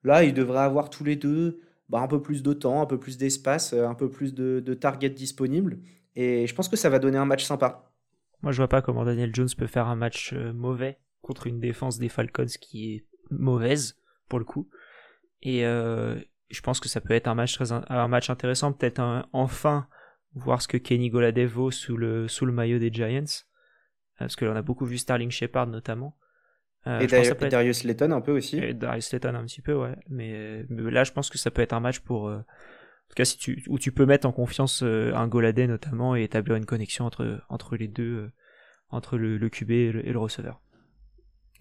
Là, 0.04 0.24
ils 0.24 0.34
devraient 0.34 0.60
avoir 0.60 0.90
tous 0.90 1.04
les 1.04 1.16
deux 1.16 1.60
bah, 1.88 2.00
un 2.00 2.08
peu 2.08 2.20
plus 2.20 2.42
de 2.42 2.52
temps, 2.52 2.82
un 2.82 2.86
peu 2.86 2.98
plus 2.98 3.16
d'espace, 3.18 3.72
un 3.72 3.94
peu 3.94 4.08
plus 4.08 4.34
de, 4.34 4.60
de 4.64 4.74
targets 4.74 5.10
disponibles. 5.10 5.78
Et 6.16 6.46
je 6.46 6.54
pense 6.54 6.68
que 6.68 6.76
ça 6.76 6.88
va 6.88 6.98
donner 6.98 7.18
un 7.18 7.26
match 7.26 7.44
sympa. 7.44 7.90
Moi, 8.42 8.52
je 8.52 8.58
vois 8.58 8.68
pas 8.68 8.82
comment 8.82 9.04
Daniel 9.04 9.34
Jones 9.34 9.48
peut 9.56 9.66
faire 9.66 9.88
un 9.88 9.96
match 9.96 10.32
euh, 10.32 10.52
mauvais 10.52 10.98
contre 11.26 11.48
une 11.48 11.58
défense 11.58 11.98
des 11.98 12.08
Falcons 12.08 12.46
qui 12.60 12.94
est 12.94 13.04
mauvaise 13.30 13.98
pour 14.28 14.38
le 14.38 14.44
coup. 14.44 14.68
Et 15.42 15.66
euh, 15.66 16.16
je 16.50 16.60
pense 16.60 16.78
que 16.78 16.88
ça 16.88 17.00
peut 17.00 17.14
être 17.14 17.26
un 17.26 17.34
match 17.34 17.54
très 17.54 17.72
un 17.72 18.08
match 18.08 18.30
intéressant, 18.30 18.72
peut-être 18.72 19.26
enfin 19.32 19.88
voir 20.34 20.62
ce 20.62 20.68
que 20.68 20.76
Kenny 20.76 21.10
Goladev 21.10 21.50
vaut 21.50 21.70
sous 21.72 21.96
le 21.96 22.28
sous 22.28 22.46
le 22.46 22.52
maillot 22.52 22.78
des 22.78 22.92
Giants, 22.92 23.24
euh, 23.24 24.20
parce 24.20 24.36
que 24.36 24.44
là, 24.44 24.52
on 24.52 24.56
a 24.56 24.62
beaucoup 24.62 24.86
vu 24.86 24.98
Starling 24.98 25.30
Shepard 25.30 25.66
notamment. 25.66 26.16
Euh, 26.86 27.00
et, 27.00 27.08
Darius 27.08 27.82
Layton 27.82 28.12
un 28.12 28.20
peu 28.20 28.30
aussi. 28.30 28.58
Et 28.58 28.72
Darius 28.72 29.12
Layton 29.12 29.34
un 29.34 29.44
petit 29.44 29.60
peu, 29.60 29.74
ouais. 29.74 29.96
Mais, 30.08 30.64
là, 30.68 31.02
je 31.02 31.10
pense 31.10 31.30
que 31.30 31.38
ça 31.38 31.50
peut 31.50 31.62
être 31.62 31.72
un 31.72 31.80
match 31.80 31.98
pour, 31.98 32.26
en 32.26 32.44
tout 33.08 33.14
cas, 33.16 33.24
si 33.24 33.38
tu, 33.38 33.64
où 33.66 33.80
tu 33.80 33.90
peux 33.90 34.06
mettre 34.06 34.28
en 34.28 34.32
confiance 34.32 34.82
un 34.82 35.26
Goladay 35.26 35.66
notamment 35.66 36.14
et 36.14 36.22
établir 36.22 36.54
une 36.54 36.66
connexion 36.66 37.04
entre 37.04 37.40
entre 37.48 37.76
les 37.76 37.88
deux, 37.88 38.30
entre 38.90 39.18
le, 39.18 39.36
le 39.36 39.48
QB 39.48 39.70
et 39.72 40.12
le 40.12 40.18
receveur. 40.18 40.62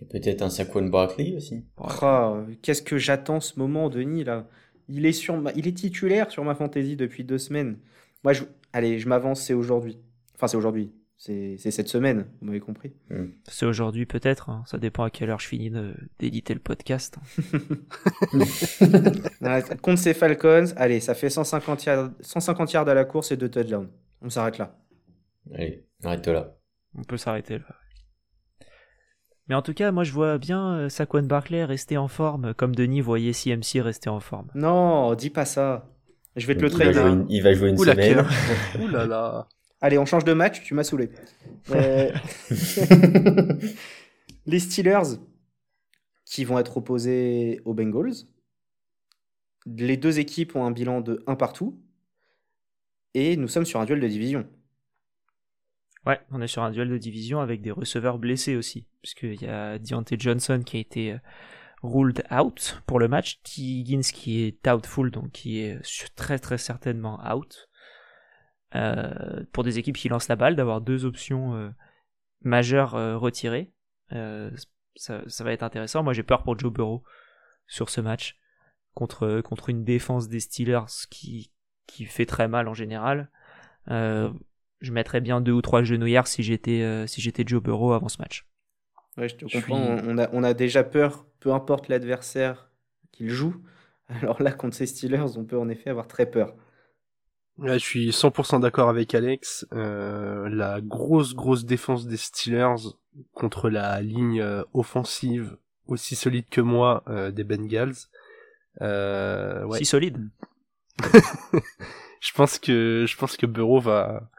Et 0.02 0.06
peut-être 0.06 0.42
un 0.42 0.50
Saquon 0.50 0.88
Barkley 0.88 1.36
aussi. 1.36 1.64
Oh, 1.78 2.38
Qu'est-ce 2.62 2.82
que 2.82 2.98
j'attends 2.98 3.40
ce 3.40 3.60
moment, 3.60 3.90
Denis, 3.90 4.24
là? 4.24 4.48
Il 4.88 5.06
est, 5.06 5.14
sur 5.14 5.42
il 5.56 5.68
est 5.68 5.78
titulaire 5.78 6.30
sur 6.30 6.44
ma 6.44 6.54
fantaisie 6.54 6.96
depuis 6.96 7.24
deux 7.24 7.40
semaines. 7.40 7.80
Moi, 8.24 8.34
je... 8.34 8.44
allez, 8.72 9.00
je 9.00 9.08
m'avance, 9.08 9.42
c'est 9.42 9.54
aujourd'hui. 9.54 9.98
Enfin, 10.36 10.48
c'est 10.48 10.58
aujourd'hui. 10.58 10.92
C'est 11.18 11.58
cette 11.58 11.88
semaine, 11.88 12.28
vous 12.40 12.48
m'avez 12.48 12.60
compris. 12.60 12.94
Hmm. 13.10 13.28
C'est 13.48 13.66
aujourd'hui 13.66 14.06
peut-être, 14.06 14.50
hein. 14.50 14.64
ça 14.68 14.78
dépend 14.78 15.06
à 15.06 15.10
quelle 15.10 15.30
heure 15.30 15.40
je 15.40 15.48
finis 15.48 15.72
d'éditer 16.20 16.54
le 16.54 16.60
podcast. 16.60 17.18
contre 19.82 19.98
ces 19.98 20.14
Falcons, 20.14 20.74
allez, 20.76 21.00
ça 21.00 21.16
fait 21.16 21.30
150 21.30 21.86
yards, 21.86 22.12
150 22.20 22.74
yards 22.74 22.90
à 22.90 22.94
la 22.94 23.06
course 23.06 23.32
et 23.32 23.38
deux 23.38 23.50
touchdowns. 23.50 23.90
On 24.22 24.30
s'arrête 24.30 24.58
là. 24.58 24.78
Allez, 25.54 25.86
arrête 26.04 26.28
là. 26.28 26.58
On 26.98 27.04
peut 27.04 27.18
s'arrêter 27.18 27.60
là. 27.60 27.66
Mais 29.48 29.56
en 29.56 29.62
tout 29.62 29.74
cas, 29.74 29.92
moi 29.92 30.04
je 30.04 30.12
vois 30.12 30.38
bien 30.38 30.76
euh, 30.76 30.90
Saquon 30.90 31.24
Barclay 31.24 31.64
rester 31.64 31.98
en 31.98 32.08
forme, 32.08 32.54
comme 32.54 32.76
Denis 32.76 33.02
voyait 33.02 33.34
CMC 33.34 33.82
rester 33.82 34.10
en 34.10 34.20
forme. 34.20 34.48
Non, 34.56 35.14
dis 35.14 35.30
pas 35.30 35.46
ça. 35.46 35.88
Je 36.36 36.48
vais 36.48 36.56
te 36.56 36.62
le 36.62 36.70
traiter. 36.70 37.00
Il 37.30 37.42
va 37.44 37.54
jouer 37.54 37.70
une 37.70 37.78
semaine. 37.78 38.26
Ouh 38.82 38.88
là 38.88 39.06
là. 39.06 39.48
Allez, 39.82 39.98
on 39.98 40.06
change 40.06 40.26
de 40.26 40.34
match, 40.34 40.64
tu 40.64 40.74
m'as 40.74 40.84
saoulé. 40.84 41.10
Euh, 41.72 42.12
les 44.46 44.60
Steelers 44.60 45.20
qui 46.26 46.44
vont 46.44 46.58
être 46.60 46.78
opposés 46.78 47.62
aux 47.66 47.74
Bengals. 47.74 48.26
Les 49.66 49.98
deux 49.98 50.20
équipes 50.20 50.56
ont 50.56 50.66
un 50.66 50.72
bilan 50.72 51.02
de 51.02 51.24
1 51.28 51.36
partout. 51.36 51.80
Et 53.14 53.38
nous 53.38 53.48
sommes 53.48 53.66
sur 53.66 53.80
un 53.80 53.86
duel 53.86 54.00
de 54.00 54.08
division. 54.08 54.46
Ouais, 56.06 56.22
on 56.32 56.42
est 56.42 56.48
sur 56.48 56.62
un 56.62 56.70
duel 56.70 56.90
de 56.90 56.98
division 56.98 57.40
avec 57.40 57.62
des 57.62 57.72
receveurs 57.72 58.20
blessés 58.20 58.56
aussi, 58.56 58.88
puisqu'il 59.02 59.42
y 59.42 59.48
a 59.48 59.80
Deontay 59.80 60.18
Johnson 60.20 60.62
qui 60.64 60.78
a 60.78 60.80
été 60.80 61.14
euh, 61.14 61.18
ruled 61.82 62.24
out 62.32 62.82
pour 62.86 63.00
le 63.00 63.08
match. 63.08 63.42
T. 63.42 63.84
Qui 64.14 64.44
est 64.44 64.64
doubtful, 64.64 65.10
donc 65.10 65.32
qui 65.32 65.60
est 65.60 65.82
très 66.16 66.38
très 66.38 66.60
certainement 66.60 67.20
out. 67.34 67.70
Euh, 68.76 69.44
pour 69.52 69.64
des 69.64 69.80
équipes 69.80 69.98
qui 69.98 70.10
lancent 70.10 70.28
la 70.28 70.36
balle, 70.36 70.56
d'avoir 70.56 70.82
deux 70.82 71.06
options 71.06 71.56
euh, 71.56 71.70
majeures 72.42 72.92
retirées. 73.20 73.72
Ça, 74.98 75.44
va 75.44 75.52
être 75.52 75.64
intéressant. 75.64 76.04
Moi 76.04 76.14
j'ai 76.14 76.24
peur 76.24 76.44
pour 76.44 76.58
Joe 76.58 76.72
Burrow 76.72 77.04
sur 77.68 77.90
ce 77.90 78.00
match 78.00 78.38
contre, 78.94 79.44
une 79.70 79.84
défense 79.84 80.30
des 80.30 80.40
Steelers 80.40 80.86
qui 81.10 81.52
fait 82.06 82.28
très 82.28 82.48
mal 82.48 82.68
en 82.68 82.76
général. 82.76 83.30
Je 84.86 84.94
mettrais 84.94 85.22
bien 85.22 85.42
deux 85.42 85.52
ou 85.52 85.62
trois 85.62 85.84
genouillères 85.84 86.28
si 86.28 86.44
j'étais 86.44 87.06
si 87.08 87.22
j'étais 87.22 87.44
Joe 87.46 87.62
Burrow 87.62 87.94
avant 87.94 88.10
ce 88.10 88.18
match. 88.20 88.46
Ouais, 89.18 89.30
je 89.30 89.36
te 89.36 89.46
comprends. 89.46 89.98
On, 90.06 90.18
a, 90.18 90.30
on 90.34 90.44
a 90.44 90.54
déjà 90.54 90.84
peur, 90.84 91.26
peu 91.40 91.54
importe 91.54 91.88
l'adversaire 91.88 92.70
qu'il 93.12 93.30
joue. 93.30 93.56
Alors 94.22 94.42
là, 94.42 94.52
contre 94.52 94.76
ces 94.76 94.86
Steelers, 94.86 95.38
on 95.38 95.46
peut 95.46 95.58
en 95.58 95.70
effet 95.70 95.90
avoir 95.90 96.08
très 96.08 96.26
peur. 96.26 96.56
je 97.62 97.78
suis 97.78 98.10
100% 98.10 98.62
d'accord 98.62 98.90
avec 98.90 99.16
Alex. 99.16 99.66
Euh, 99.74 100.50
la 100.50 100.82
grosse, 100.82 101.34
grosse 101.34 101.66
défense 101.66 102.06
des 102.08 102.18
Steelers 102.18 102.94
contre 103.34 103.70
la 103.70 104.02
ligne 104.02 104.42
euh, 104.42 104.64
offensive 104.74 105.58
aussi 105.88 106.16
solide 106.16 106.50
que 106.50 106.62
moi 106.62 107.04
euh, 107.08 107.32
des 107.32 107.44
Bengals. 107.44 107.96
ouais. 108.82 109.78
Si 109.78 109.86
solide. 109.86 110.30
je 112.22 112.32
pense 112.34 112.58
que 112.58 113.06
je 113.08 113.18
pense 113.18 113.36
que 113.36 113.46
Burrow 113.46 113.80
va 113.80 114.30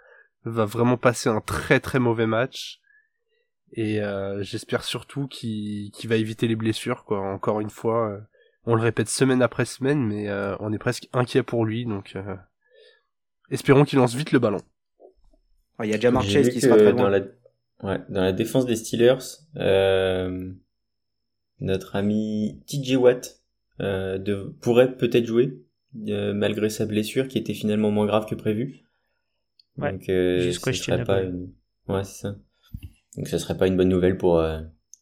va 0.51 0.65
vraiment 0.65 0.97
passer 0.97 1.29
un 1.29 1.41
très 1.41 1.81
très 1.81 1.99
mauvais 1.99 2.27
match. 2.27 2.81
Et 3.73 4.01
euh, 4.01 4.43
j'espère 4.43 4.85
surtout 4.85 5.27
qu'il 5.27 5.91
va 6.05 6.17
éviter 6.17 6.49
les 6.49 6.57
blessures, 6.57 7.05
quoi. 7.05 7.21
Encore 7.21 7.61
une 7.61 7.71
fois, 7.71 8.11
euh, 8.11 8.21
on 8.65 8.75
le 8.75 8.83
répète 8.83 9.09
semaine 9.09 9.43
après 9.43 9.65
semaine, 9.65 10.05
mais 10.07 10.29
euh, 10.29 10.57
on 10.61 10.73
est 10.73 10.79
presque 10.79 11.09
inquiet 11.13 11.43
pour 11.43 11.65
lui, 11.65 11.85
donc 11.85 12.17
espérons 13.51 13.85
qu'il 13.85 13.99
lance 13.99 14.15
vite 14.15 14.33
le 14.33 14.39
ballon. 14.39 14.61
Il 15.83 15.91
y 15.91 15.93
a 15.93 15.97
déjà 15.97 16.11
marché 16.11 16.49
qui 16.49 16.61
sera 16.61 16.77
très 16.77 16.93
Dans 16.93 17.09
la... 17.09 17.21
Ouais, 17.83 18.01
dans 18.09 18.23
la 18.23 18.33
défense 18.33 18.65
des 18.65 18.77
Steelers, 18.77 19.19
notre 21.61 21.97
ami 21.97 22.63
TJ 22.67 22.97
Watt 22.97 23.43
de... 23.79 24.55
pourrait 24.63 24.97
peut-être 24.97 25.27
jouer 25.27 25.63
malgré 25.93 26.71
sa 26.71 26.87
blessure 26.87 27.29
qui 27.29 27.37
était 27.37 27.55
finalement 27.55 27.91
moins 27.91 28.07
grave 28.07 28.27
que 28.27 28.35
prévu. 28.35 28.86
Ouais, 29.79 29.93
Donc, 29.93 30.03
ce 30.07 30.53
serait 30.53 31.05
pas 31.05 31.23
Ouais, 31.89 32.05
c'est 32.05 32.23
ça. 32.23 32.37
Donc 33.17 33.29
ce 33.29 33.39
serait 33.39 33.57
pas 33.57 33.67
une 33.67 33.77
bonne 33.77 33.89
nouvelle 33.89 34.19
pour, 34.19 34.39
euh, 34.39 34.61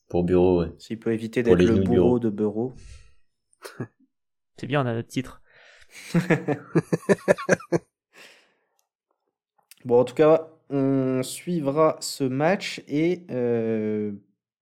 pour 0.09 0.25
Bureau. 0.25 0.65
S'il 0.79 0.99
peut 1.01 1.13
éviter 1.13 1.43
d'être 1.43 1.63
le 1.63 1.81
bourreau 1.81 2.19
de 2.19 2.31
Bureau. 2.31 2.75
C'est 4.57 4.67
bien, 4.69 4.83
on 4.83 4.87
a 4.87 4.95
notre 4.95 5.09
titre. 5.09 5.43
bon, 9.85 9.99
en 9.99 10.05
tout 10.05 10.15
cas, 10.15 10.49
on 10.71 11.25
suivra 11.25 11.97
ce 12.01 12.23
match 12.25 12.85
et 12.87 13.27
euh, 13.31 14.13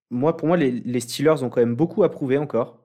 moi, 0.08 0.34
pour 0.36 0.48
moi, 0.48 0.56
les, 0.56 0.70
les, 0.70 1.00
Steelers 1.00 1.42
ont 1.42 1.50
quand 1.50 1.60
même 1.60 1.76
beaucoup 1.76 2.04
approuvé 2.04 2.38
encore. 2.38 2.81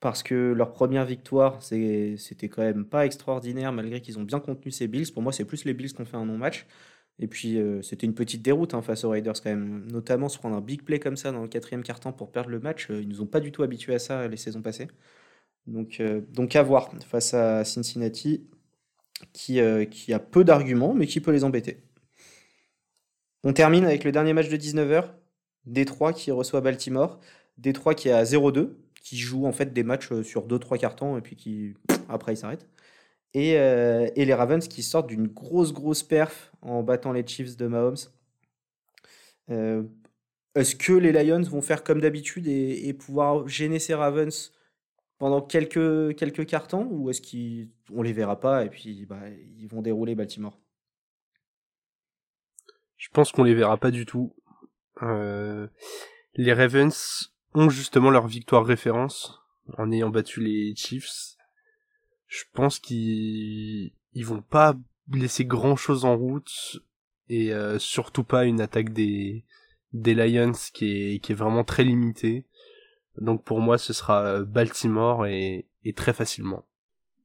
Parce 0.00 0.22
que 0.22 0.52
leur 0.52 0.72
première 0.72 1.04
victoire, 1.04 1.60
c'était 1.62 2.48
quand 2.48 2.62
même 2.62 2.84
pas 2.84 3.04
extraordinaire 3.04 3.72
malgré 3.72 4.00
qu'ils 4.00 4.18
ont 4.18 4.22
bien 4.22 4.38
contenu 4.38 4.70
ces 4.70 4.86
Bills. 4.86 5.12
Pour 5.12 5.22
moi, 5.22 5.32
c'est 5.32 5.44
plus 5.44 5.64
les 5.64 5.74
Bills 5.74 5.92
qui 5.92 6.00
ont 6.00 6.04
fait 6.04 6.16
un 6.16 6.24
non-match. 6.24 6.66
Et 7.18 7.26
puis, 7.26 7.58
euh, 7.58 7.82
c'était 7.82 8.06
une 8.06 8.14
petite 8.14 8.42
déroute 8.42 8.74
hein, 8.74 8.82
face 8.82 9.04
aux 9.04 9.10
Raiders 9.10 9.34
quand 9.42 9.50
même. 9.50 9.86
Notamment 9.90 10.28
se 10.28 10.38
prendre 10.38 10.56
un 10.56 10.60
big 10.60 10.82
play 10.82 11.00
comme 11.00 11.16
ça 11.16 11.32
dans 11.32 11.42
le 11.42 11.48
quatrième 11.48 11.82
quart-temps 11.82 12.12
pour 12.12 12.30
perdre 12.30 12.50
le 12.50 12.60
match. 12.60 12.90
Euh, 12.90 13.00
ils 13.02 13.08
nous 13.08 13.22
ont 13.22 13.26
pas 13.26 13.40
du 13.40 13.50
tout 13.50 13.64
habitués 13.64 13.94
à 13.94 13.98
ça 13.98 14.28
les 14.28 14.36
saisons 14.36 14.62
passées. 14.62 14.88
Donc, 15.66 16.00
euh, 16.00 16.22
à 16.54 16.62
voir 16.62 16.90
face 17.04 17.34
à 17.34 17.64
Cincinnati, 17.64 18.48
qui, 19.32 19.60
qui 19.90 20.12
a 20.12 20.18
peu 20.20 20.44
d'arguments, 20.44 20.94
mais 20.94 21.06
qui 21.08 21.20
peut 21.20 21.32
les 21.32 21.42
embêter. 21.42 21.82
On 23.42 23.52
termine 23.52 23.84
avec 23.84 24.04
le 24.04 24.12
dernier 24.12 24.32
match 24.32 24.48
de 24.48 24.56
19h. 24.56 25.10
Détroit 25.66 26.12
qui 26.12 26.30
reçoit 26.30 26.60
Baltimore. 26.60 27.18
Détroit 27.58 27.94
qui 27.94 28.08
est 28.08 28.12
à 28.12 28.22
0-2, 28.22 28.70
qui 29.08 29.16
joue 29.16 29.46
en 29.46 29.52
fait 29.52 29.72
des 29.72 29.82
matchs 29.82 30.20
sur 30.22 30.46
2-3 30.46 30.78
cartons 30.78 31.16
et 31.16 31.22
puis 31.22 31.34
qui 31.34 31.74
après 32.08 32.34
il 32.34 32.36
s'arrête. 32.36 32.68
Euh, 33.36 34.10
et, 34.16 34.24
les 34.24 34.34
Ravens 34.34 34.66
qui 34.66 34.82
sortent 34.82 35.06
d'une 35.06 35.28
grosse, 35.28 35.72
grosse 35.72 36.02
perf 36.02 36.52
en 36.60 36.82
battant 36.82 37.12
les 37.12 37.26
Chiefs 37.26 37.56
de 37.56 37.66
Mahomes. 37.66 37.96
Euh, 39.50 39.82
est-ce 40.54 40.76
que 40.76 40.92
les 40.92 41.12
Lions 41.12 41.42
vont 41.42 41.62
faire 41.62 41.84
comme 41.84 42.00
d'habitude 42.00 42.46
et, 42.48 42.92
pouvoir 42.92 43.48
gêner 43.48 43.78
ces 43.78 43.94
Ravens 43.94 44.52
pendant 45.18 45.40
quelques, 45.40 46.16
quelques 46.16 46.46
cartons 46.46 46.88
ou 46.90 47.10
est-ce 47.10 47.22
qu'on 47.22 48.02
les 48.02 48.12
verra 48.12 48.38
pas 48.40 48.64
et 48.64 48.68
puis 48.68 49.06
bah, 49.06 49.28
ils 49.58 49.68
vont 49.68 49.82
dérouler 49.82 50.14
Baltimore? 50.14 50.58
Je 52.96 53.08
pense 53.10 53.32
qu'on 53.32 53.44
les 53.44 53.54
verra 53.54 53.78
pas 53.78 53.90
du 53.90 54.04
tout. 54.04 54.34
Euh, 55.02 55.66
les 56.34 56.52
Ravens 56.52 57.32
ont 57.54 57.68
justement 57.68 58.10
leur 58.10 58.26
victoire 58.26 58.64
référence 58.64 59.40
en 59.76 59.90
ayant 59.90 60.10
battu 60.10 60.40
les 60.40 60.74
Chiefs 60.76 61.38
je 62.28 62.44
pense 62.52 62.78
qu'ils 62.78 63.92
ils 64.12 64.26
vont 64.26 64.42
pas 64.42 64.76
laisser 65.12 65.44
grand 65.44 65.76
chose 65.76 66.04
en 66.04 66.16
route 66.16 66.80
et 67.28 67.52
euh, 67.52 67.78
surtout 67.78 68.22
pas 68.22 68.44
une 68.44 68.60
attaque 68.60 68.92
des 68.92 69.44
Lions 69.94 70.52
qui 70.72 71.20
est 71.26 71.34
vraiment 71.34 71.64
très 71.64 71.84
limitée. 71.84 72.44
Donc 73.18 73.44
pour 73.44 73.60
moi 73.60 73.78
ce 73.78 73.92
sera 73.92 74.24
euh, 74.24 74.44
Baltimore 74.44 75.26
et, 75.26 75.66
très 75.96 76.12
facilement. 76.12 76.66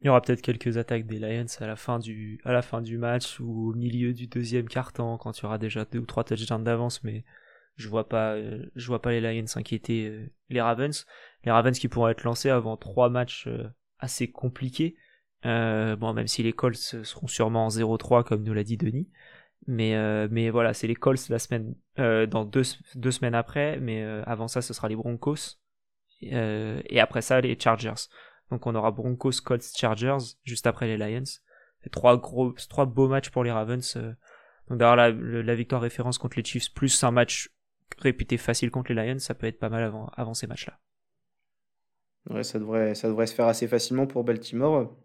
Il 0.01 0.07
y 0.07 0.09
aura 0.09 0.21
peut-être 0.21 0.41
quelques 0.41 0.77
attaques 0.77 1.05
des 1.05 1.19
Lions 1.19 1.45
à 1.59 1.67
la 1.67 1.75
fin 1.75 1.99
du 1.99 2.97
match 2.97 3.39
ou 3.41 3.71
au 3.71 3.73
milieu 3.73 4.13
du 4.13 4.27
deuxième 4.27 4.69
quart-temps 4.69 5.17
quand 5.17 5.37
il 5.37 5.43
y 5.43 5.45
aura 5.45 5.57
déjà 5.57 5.83
deux 5.83 5.99
ou 5.99 6.05
trois 6.05 6.23
touchdowns 6.23 6.63
d'avance 6.63 7.03
mais 7.03 7.25
je 7.75 7.89
vois 7.89 8.07
pas 8.07 8.35
euh, 8.35 8.65
vois 8.75 9.01
pas 9.01 9.11
les 9.11 9.21
Lions 9.21 9.47
s'inquiéter 9.47 10.29
les 10.49 10.61
Ravens 10.61 11.05
les 11.43 11.51
Ravens 11.51 11.77
qui 11.77 11.87
pourront 11.87 12.09
être 12.09 12.23
lancés 12.23 12.49
avant 12.49 12.77
trois 12.77 13.09
matchs 13.09 13.47
assez 13.99 14.29
compliqué. 14.29 14.95
Euh, 15.45 15.95
bon, 15.95 16.13
même 16.13 16.27
si 16.27 16.43
les 16.43 16.53
Colts 16.53 16.75
seront 16.75 17.27
sûrement 17.27 17.65
en 17.65 17.69
0-3 17.69 18.23
comme 18.23 18.43
nous 18.43 18.53
l'a 18.53 18.63
dit 18.63 18.77
Denis. 18.77 19.09
Mais, 19.65 19.95
euh, 19.95 20.27
voilà, 20.51 20.73
c'est 20.73 20.87
les 20.87 20.95
Colts 20.95 21.29
la 21.29 21.39
semaine, 21.39 21.75
euh, 21.99 22.25
dans 22.25 22.45
deux, 22.45 22.63
semaines 22.63 23.35
après. 23.35 23.79
Mais 23.79 24.03
avant 24.25 24.47
ça, 24.47 24.61
ce 24.61 24.73
sera 24.73 24.87
les 24.87 24.95
Broncos. 24.95 25.57
et 26.21 26.99
après 26.99 27.21
ça, 27.21 27.41
les 27.41 27.57
Chargers. 27.59 28.09
Donc 28.51 28.67
on 28.67 28.75
aura 28.75 28.91
Broncos, 28.91 29.41
Colts, 29.43 29.63
Chargers 29.75 30.35
juste 30.43 30.67
après 30.67 30.87
les 30.87 30.97
Lions. 30.97 31.23
trois 31.91 32.17
gros, 32.17 32.53
trois 32.69 32.85
beaux 32.85 33.07
matchs 33.07 33.29
pour 33.29 33.43
les 33.43 33.51
Ravens. 33.51 33.97
donc 34.69 34.79
la, 34.79 35.11
la, 35.11 35.55
victoire 35.55 35.81
référence 35.81 36.17
contre 36.17 36.37
les 36.37 36.43
Chiefs 36.43 36.73
plus 36.73 37.03
un 37.03 37.11
match 37.11 37.49
réputé 37.97 38.37
facile 38.37 38.71
contre 38.71 38.93
les 38.93 39.05
Lions, 39.05 39.19
ça 39.19 39.33
peut 39.33 39.47
être 39.47 39.59
pas 39.59 39.69
mal 39.69 39.83
avant, 39.83 40.09
avant 40.15 40.33
ces 40.33 40.47
matchs-là. 40.47 40.79
Ouais, 42.29 42.43
ça 42.43 42.59
devrait, 42.59 42.95
ça 42.95 43.07
devrait 43.07 43.27
se 43.27 43.35
faire 43.35 43.47
assez 43.47 43.67
facilement 43.67 44.07
pour 44.07 44.23
Baltimore. 44.23 44.95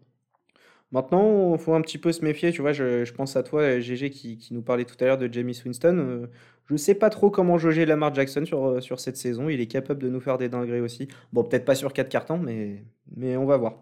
Maintenant, 0.91 1.53
il 1.53 1.59
faut 1.59 1.73
un 1.73 1.81
petit 1.81 1.97
peu 1.97 2.11
se 2.11 2.23
méfier. 2.23 2.51
Tu 2.51 2.61
vois, 2.61 2.71
je, 2.71 3.11
pense 3.11 3.35
à 3.35 3.43
toi, 3.43 3.79
GG, 3.79 4.09
qui, 4.09 4.37
qui, 4.37 4.53
nous 4.53 4.61
parlait 4.61 4.85
tout 4.85 4.95
à 5.01 5.05
l'heure 5.05 5.17
de 5.17 5.31
Jamie 5.31 5.59
Winston. 5.63 5.97
Euh, 5.99 6.27
je 6.65 6.75
sais 6.77 6.95
pas 6.95 7.09
trop 7.09 7.29
comment 7.29 7.57
jauger 7.57 7.85
Lamar 7.85 8.13
Jackson 8.13 8.45
sur, 8.45 8.65
euh, 8.65 8.81
sur 8.81 8.99
cette 8.99 9.17
saison. 9.17 9.49
Il 9.49 9.59
est 9.59 9.67
capable 9.67 10.01
de 10.01 10.09
nous 10.09 10.19
faire 10.19 10.37
des 10.37 10.49
dingueries 10.49 10.79
aussi. 10.79 11.07
Bon, 11.31 11.43
peut-être 11.43 11.65
pas 11.65 11.75
sur 11.75 11.93
4 11.93 12.09
cartons, 12.09 12.39
mais, 12.39 12.83
mais 13.15 13.37
on 13.37 13.45
va 13.45 13.57
voir. 13.57 13.75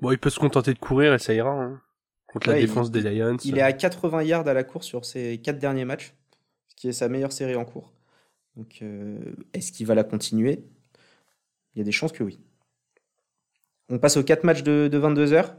Bon, 0.00 0.12
il 0.12 0.18
peut 0.18 0.30
se 0.30 0.38
contenter 0.38 0.74
de 0.74 0.78
courir 0.78 1.14
et 1.14 1.18
ça 1.18 1.34
ira. 1.34 1.50
Hein, 1.50 1.80
contre 2.28 2.50
la 2.50 2.60
défense 2.60 2.90
des 2.90 3.00
Lions. 3.00 3.38
Il 3.44 3.58
est 3.58 3.62
à 3.62 3.72
80 3.72 4.22
yards 4.22 4.46
à 4.46 4.54
la 4.54 4.62
course 4.62 4.86
sur 4.86 5.04
ses 5.04 5.38
4 5.38 5.58
derniers 5.58 5.86
matchs, 5.86 6.14
qui 6.78 6.88
est 6.88 6.92
sa 6.92 7.08
meilleure 7.08 7.32
série 7.32 7.56
en 7.56 7.64
cours. 7.64 7.92
Donc, 8.56 8.78
euh, 8.82 9.18
est-ce 9.52 9.72
qu'il 9.72 9.86
va 9.86 9.94
la 9.94 10.04
continuer? 10.04 10.64
Il 11.74 11.78
y 11.78 11.80
a 11.80 11.84
des 11.84 11.92
chances 11.92 12.12
que 12.12 12.22
oui. 12.22 12.38
On 13.88 13.98
passe 13.98 14.16
aux 14.16 14.22
4 14.22 14.44
matchs 14.44 14.62
de, 14.62 14.96
22 14.96 15.32
heures. 15.32 15.56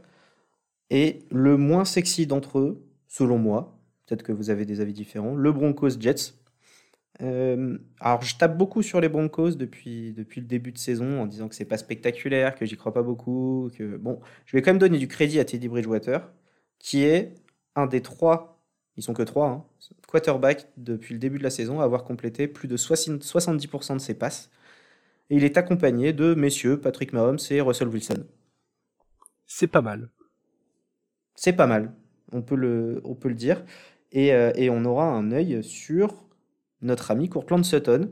Et 0.88 1.20
le 1.30 1.56
moins 1.56 1.84
sexy 1.84 2.26
d'entre 2.26 2.58
eux, 2.58 2.82
selon 3.06 3.38
moi, 3.38 3.78
peut-être 4.06 4.22
que 4.22 4.32
vous 4.32 4.50
avez 4.50 4.64
des 4.64 4.80
avis 4.80 4.92
différents, 4.92 5.34
le 5.34 5.52
Broncos 5.52 6.00
Jets. 6.00 6.34
Euh, 7.20 7.78
alors, 8.00 8.22
je 8.22 8.36
tape 8.36 8.56
beaucoup 8.56 8.82
sur 8.82 9.00
les 9.00 9.08
Broncos 9.08 9.52
depuis, 9.52 10.12
depuis 10.14 10.40
le 10.40 10.46
début 10.46 10.72
de 10.72 10.78
saison 10.78 11.20
en 11.20 11.26
disant 11.26 11.48
que 11.48 11.54
c'est 11.54 11.66
pas 11.66 11.76
spectaculaire, 11.76 12.54
que 12.54 12.64
j'y 12.64 12.76
crois 12.76 12.94
pas 12.94 13.02
beaucoup. 13.02 13.70
Que 13.76 13.98
bon, 13.98 14.20
je 14.46 14.56
vais 14.56 14.62
quand 14.62 14.70
même 14.70 14.78
donner 14.78 14.98
du 14.98 15.06
crédit 15.06 15.38
à 15.38 15.44
Teddy 15.44 15.68
Bridgewater, 15.68 16.32
qui 16.78 17.04
est 17.04 17.34
un 17.76 17.86
des 17.86 18.00
trois, 18.00 18.49
ils 18.96 19.02
sont 19.02 19.14
que 19.14 19.22
trois, 19.22 19.48
hein, 19.48 19.64
quarterbacks 20.08 20.68
depuis 20.76 21.14
le 21.14 21.20
début 21.20 21.38
de 21.38 21.42
la 21.42 21.50
saison 21.50 21.80
à 21.80 21.84
avoir 21.84 22.04
complété 22.04 22.48
plus 22.48 22.68
de 22.68 22.76
70% 22.76 23.94
de 23.94 23.98
ses 23.98 24.14
passes. 24.14 24.50
Et 25.30 25.36
il 25.36 25.44
est 25.44 25.56
accompagné 25.56 26.12
de 26.12 26.34
messieurs 26.34 26.80
Patrick 26.80 27.12
Mahomes 27.12 27.38
et 27.50 27.60
Russell 27.60 27.88
Wilson. 27.88 28.26
C'est 29.46 29.68
pas 29.68 29.80
mal. 29.80 30.10
C'est 31.34 31.52
pas 31.52 31.66
mal, 31.66 31.94
on 32.32 32.42
peut 32.42 32.56
le, 32.56 33.00
on 33.04 33.14
peut 33.14 33.28
le 33.28 33.34
dire. 33.34 33.64
Et, 34.12 34.34
euh, 34.34 34.52
et 34.56 34.70
on 34.70 34.84
aura 34.84 35.06
un 35.06 35.30
œil 35.32 35.62
sur 35.62 36.28
notre 36.82 37.10
ami 37.10 37.28
Courtland 37.28 37.64
Sutton, 37.64 38.10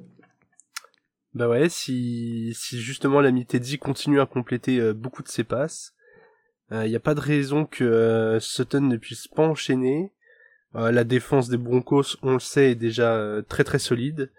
Bah 1.34 1.48
ouais, 1.48 1.68
si, 1.68 2.54
si 2.54 2.80
justement 2.80 3.20
l'ami 3.20 3.46
Teddy 3.46 3.78
continue 3.78 4.20
à 4.20 4.26
compléter 4.26 4.78
euh, 4.78 4.94
beaucoup 4.94 5.22
de 5.22 5.28
ses 5.28 5.44
passes, 5.44 5.94
il 6.70 6.76
euh, 6.76 6.88
n'y 6.88 6.96
a 6.96 7.00
pas 7.00 7.14
de 7.14 7.20
raison 7.20 7.64
que 7.64 8.38
Sutton 8.40 8.82
ne 8.82 8.96
puisse 8.96 9.26
pas 9.28 9.46
enchaîner. 9.46 10.12
La 10.74 11.04
défense 11.04 11.48
des 11.48 11.56
Broncos, 11.56 12.16
on 12.22 12.34
le 12.34 12.40
sait, 12.40 12.72
est 12.72 12.76
déjà 12.76 13.42
très 13.48 13.64
très 13.64 13.78
solide. 13.78 14.30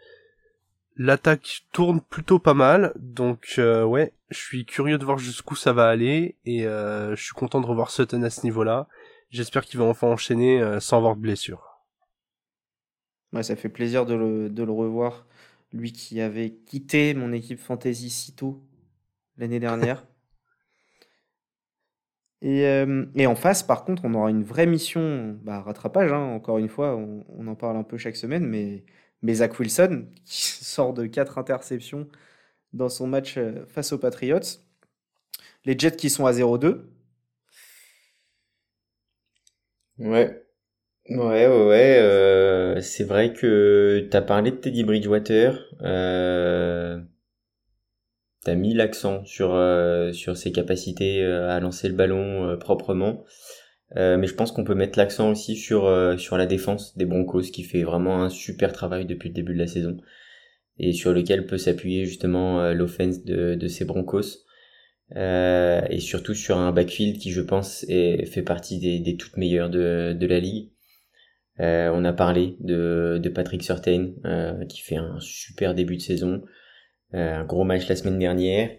L'attaque 0.96 1.66
tourne 1.72 2.02
plutôt 2.02 2.40
pas 2.40 2.54
mal, 2.54 2.94
donc 2.98 3.56
ouais, 3.58 4.14
je 4.30 4.38
suis 4.38 4.66
curieux 4.66 4.98
de 4.98 5.06
voir 5.06 5.18
jusqu'où 5.18 5.56
ça 5.56 5.74
va 5.74 5.88
aller, 5.88 6.36
et 6.46 6.64
je 6.64 7.22
suis 7.22 7.34
content 7.34 7.62
de 7.62 7.66
revoir 7.66 7.92
Sutton 7.92 8.22
à 8.24 8.30
ce 8.30 8.44
niveau-là. 8.44 8.88
J'espère 9.32 9.66
qu'il 9.66 9.80
va 9.80 9.86
enfin 9.86 10.08
enchaîner 10.08 10.62
sans 10.80 10.98
avoir 10.98 11.16
de 11.16 11.22
blessure. 11.22 11.80
Ouais, 13.34 13.44
ça 13.44 13.56
fait 13.56 13.70
plaisir 13.70 14.06
de 14.06 14.16
le, 14.16 14.50
de 14.50 14.64
le 14.64 14.72
revoir 14.72 15.26
lui 15.72 15.92
qui 15.92 16.20
avait 16.22 16.52
quitté 16.52 17.14
mon 17.14 17.32
équipe 17.32 17.60
fantasy 17.60 18.10
si 18.10 18.34
tôt 18.34 18.62
l'année 19.38 19.60
dernière. 19.60 20.06
Et, 22.42 22.66
euh, 22.66 23.06
et, 23.16 23.28
en 23.28 23.36
face, 23.36 23.64
par 23.64 23.84
contre, 23.84 24.06
on 24.06 24.14
aura 24.14 24.30
une 24.30 24.44
vraie 24.44 24.66
mission, 24.66 25.38
bah, 25.44 25.62
rattrapage, 25.62 26.12
hein, 26.14 26.20
encore 26.20 26.58
une 26.58 26.70
fois, 26.70 26.96
on, 26.96 27.48
en 27.48 27.56
parle 27.56 27.78
un 27.78 27.84
peu 27.84 27.98
chaque 27.98 28.16
semaine, 28.16 28.46
mais, 28.46 28.86
mais 29.22 29.36
Zach 29.36 29.60
Wilson, 29.60 30.08
qui 30.26 30.42
sort 30.66 30.94
de 30.94 31.06
4 31.06 31.38
interceptions 31.38 32.08
dans 32.74 32.90
son 32.90 33.08
match 33.08 33.38
euh, 33.38 33.66
face 33.68 33.92
aux 33.94 34.00
Patriots. 34.00 34.40
Les 35.64 35.78
Jets 35.80 35.96
qui 35.96 36.10
sont 36.10 36.26
à 36.26 36.34
0-2. 36.34 36.90
Ouais, 40.00 40.46
Ouais, 41.10 41.48
ouais. 41.48 41.98
Euh, 42.00 42.82
c'est 42.82 43.04
vrai 43.04 43.34
que 43.34 44.08
t'as 44.12 44.22
parlé 44.22 44.52
de 44.52 44.58
Teddy 44.58 44.84
Bridgewater. 44.84 45.58
Mis 48.56 48.74
l'accent 48.74 49.24
sur 49.26 49.54
euh, 49.54 50.12
ses 50.12 50.52
capacités 50.52 51.24
euh, 51.24 51.50
à 51.50 51.60
lancer 51.60 51.88
le 51.88 51.96
ballon 51.96 52.58
proprement. 52.60 53.24
mais 53.96 54.28
je 54.28 54.34
pense 54.36 54.52
qu'on 54.52 54.64
peut 54.64 54.76
mettre 54.76 54.98
l'accent 54.98 55.32
aussi 55.32 55.56
sur 55.56 55.88
la 55.90 56.46
défense 56.46 56.98
des 56.98 57.06
Broncos 57.06 57.52
qui 57.54 57.64
fait 57.64 57.84
vraiment 57.84 58.24
un 58.24 58.30
super 58.30 58.72
travail 58.74 59.06
depuis 59.06 59.30
le 59.30 59.36
début 59.36 59.54
de 59.54 59.60
la 59.60 59.68
saison 59.68 59.98
et 60.78 60.94
sur 60.94 61.12
lequel 61.12 61.46
peut 61.46 61.58
s'appuyer 61.58 62.06
justement 62.06 62.72
l'offense 62.74 63.24
de 63.24 63.56
de 63.56 63.68
ces 63.68 63.86
Broncos. 63.86 64.46
et 65.16 66.00
surtout 66.00 66.36
sur 66.36 66.58
un 66.58 66.72
backfield 66.72 67.18
qui 67.18 67.32
je 67.32 67.42
pense 67.42 67.84
est, 67.90 68.26
fait 68.26 68.44
partie 68.44 68.80
des, 68.80 69.18
toutes 69.18 69.38
meilleures 69.38 69.70
de, 69.70 70.26
la 70.26 70.40
ligue. 70.40 70.70
Euh, 71.60 71.92
on 71.94 72.06
a 72.06 72.14
parlé 72.14 72.56
de, 72.62 73.32
Patrick 73.34 73.64
Surtain 73.64 74.12
euh, 74.26 74.66
qui 74.66 74.82
fait 74.82 74.96
un 74.96 75.20
super 75.20 75.76
début 75.76 75.98
de 75.98 76.02
saison, 76.02 76.42
euh, 76.42 76.48
un 77.14 77.46
gros 77.46 77.64
match 77.64 77.88
la 77.88 77.96
semaine 77.96 78.20
dernière. 78.20 78.72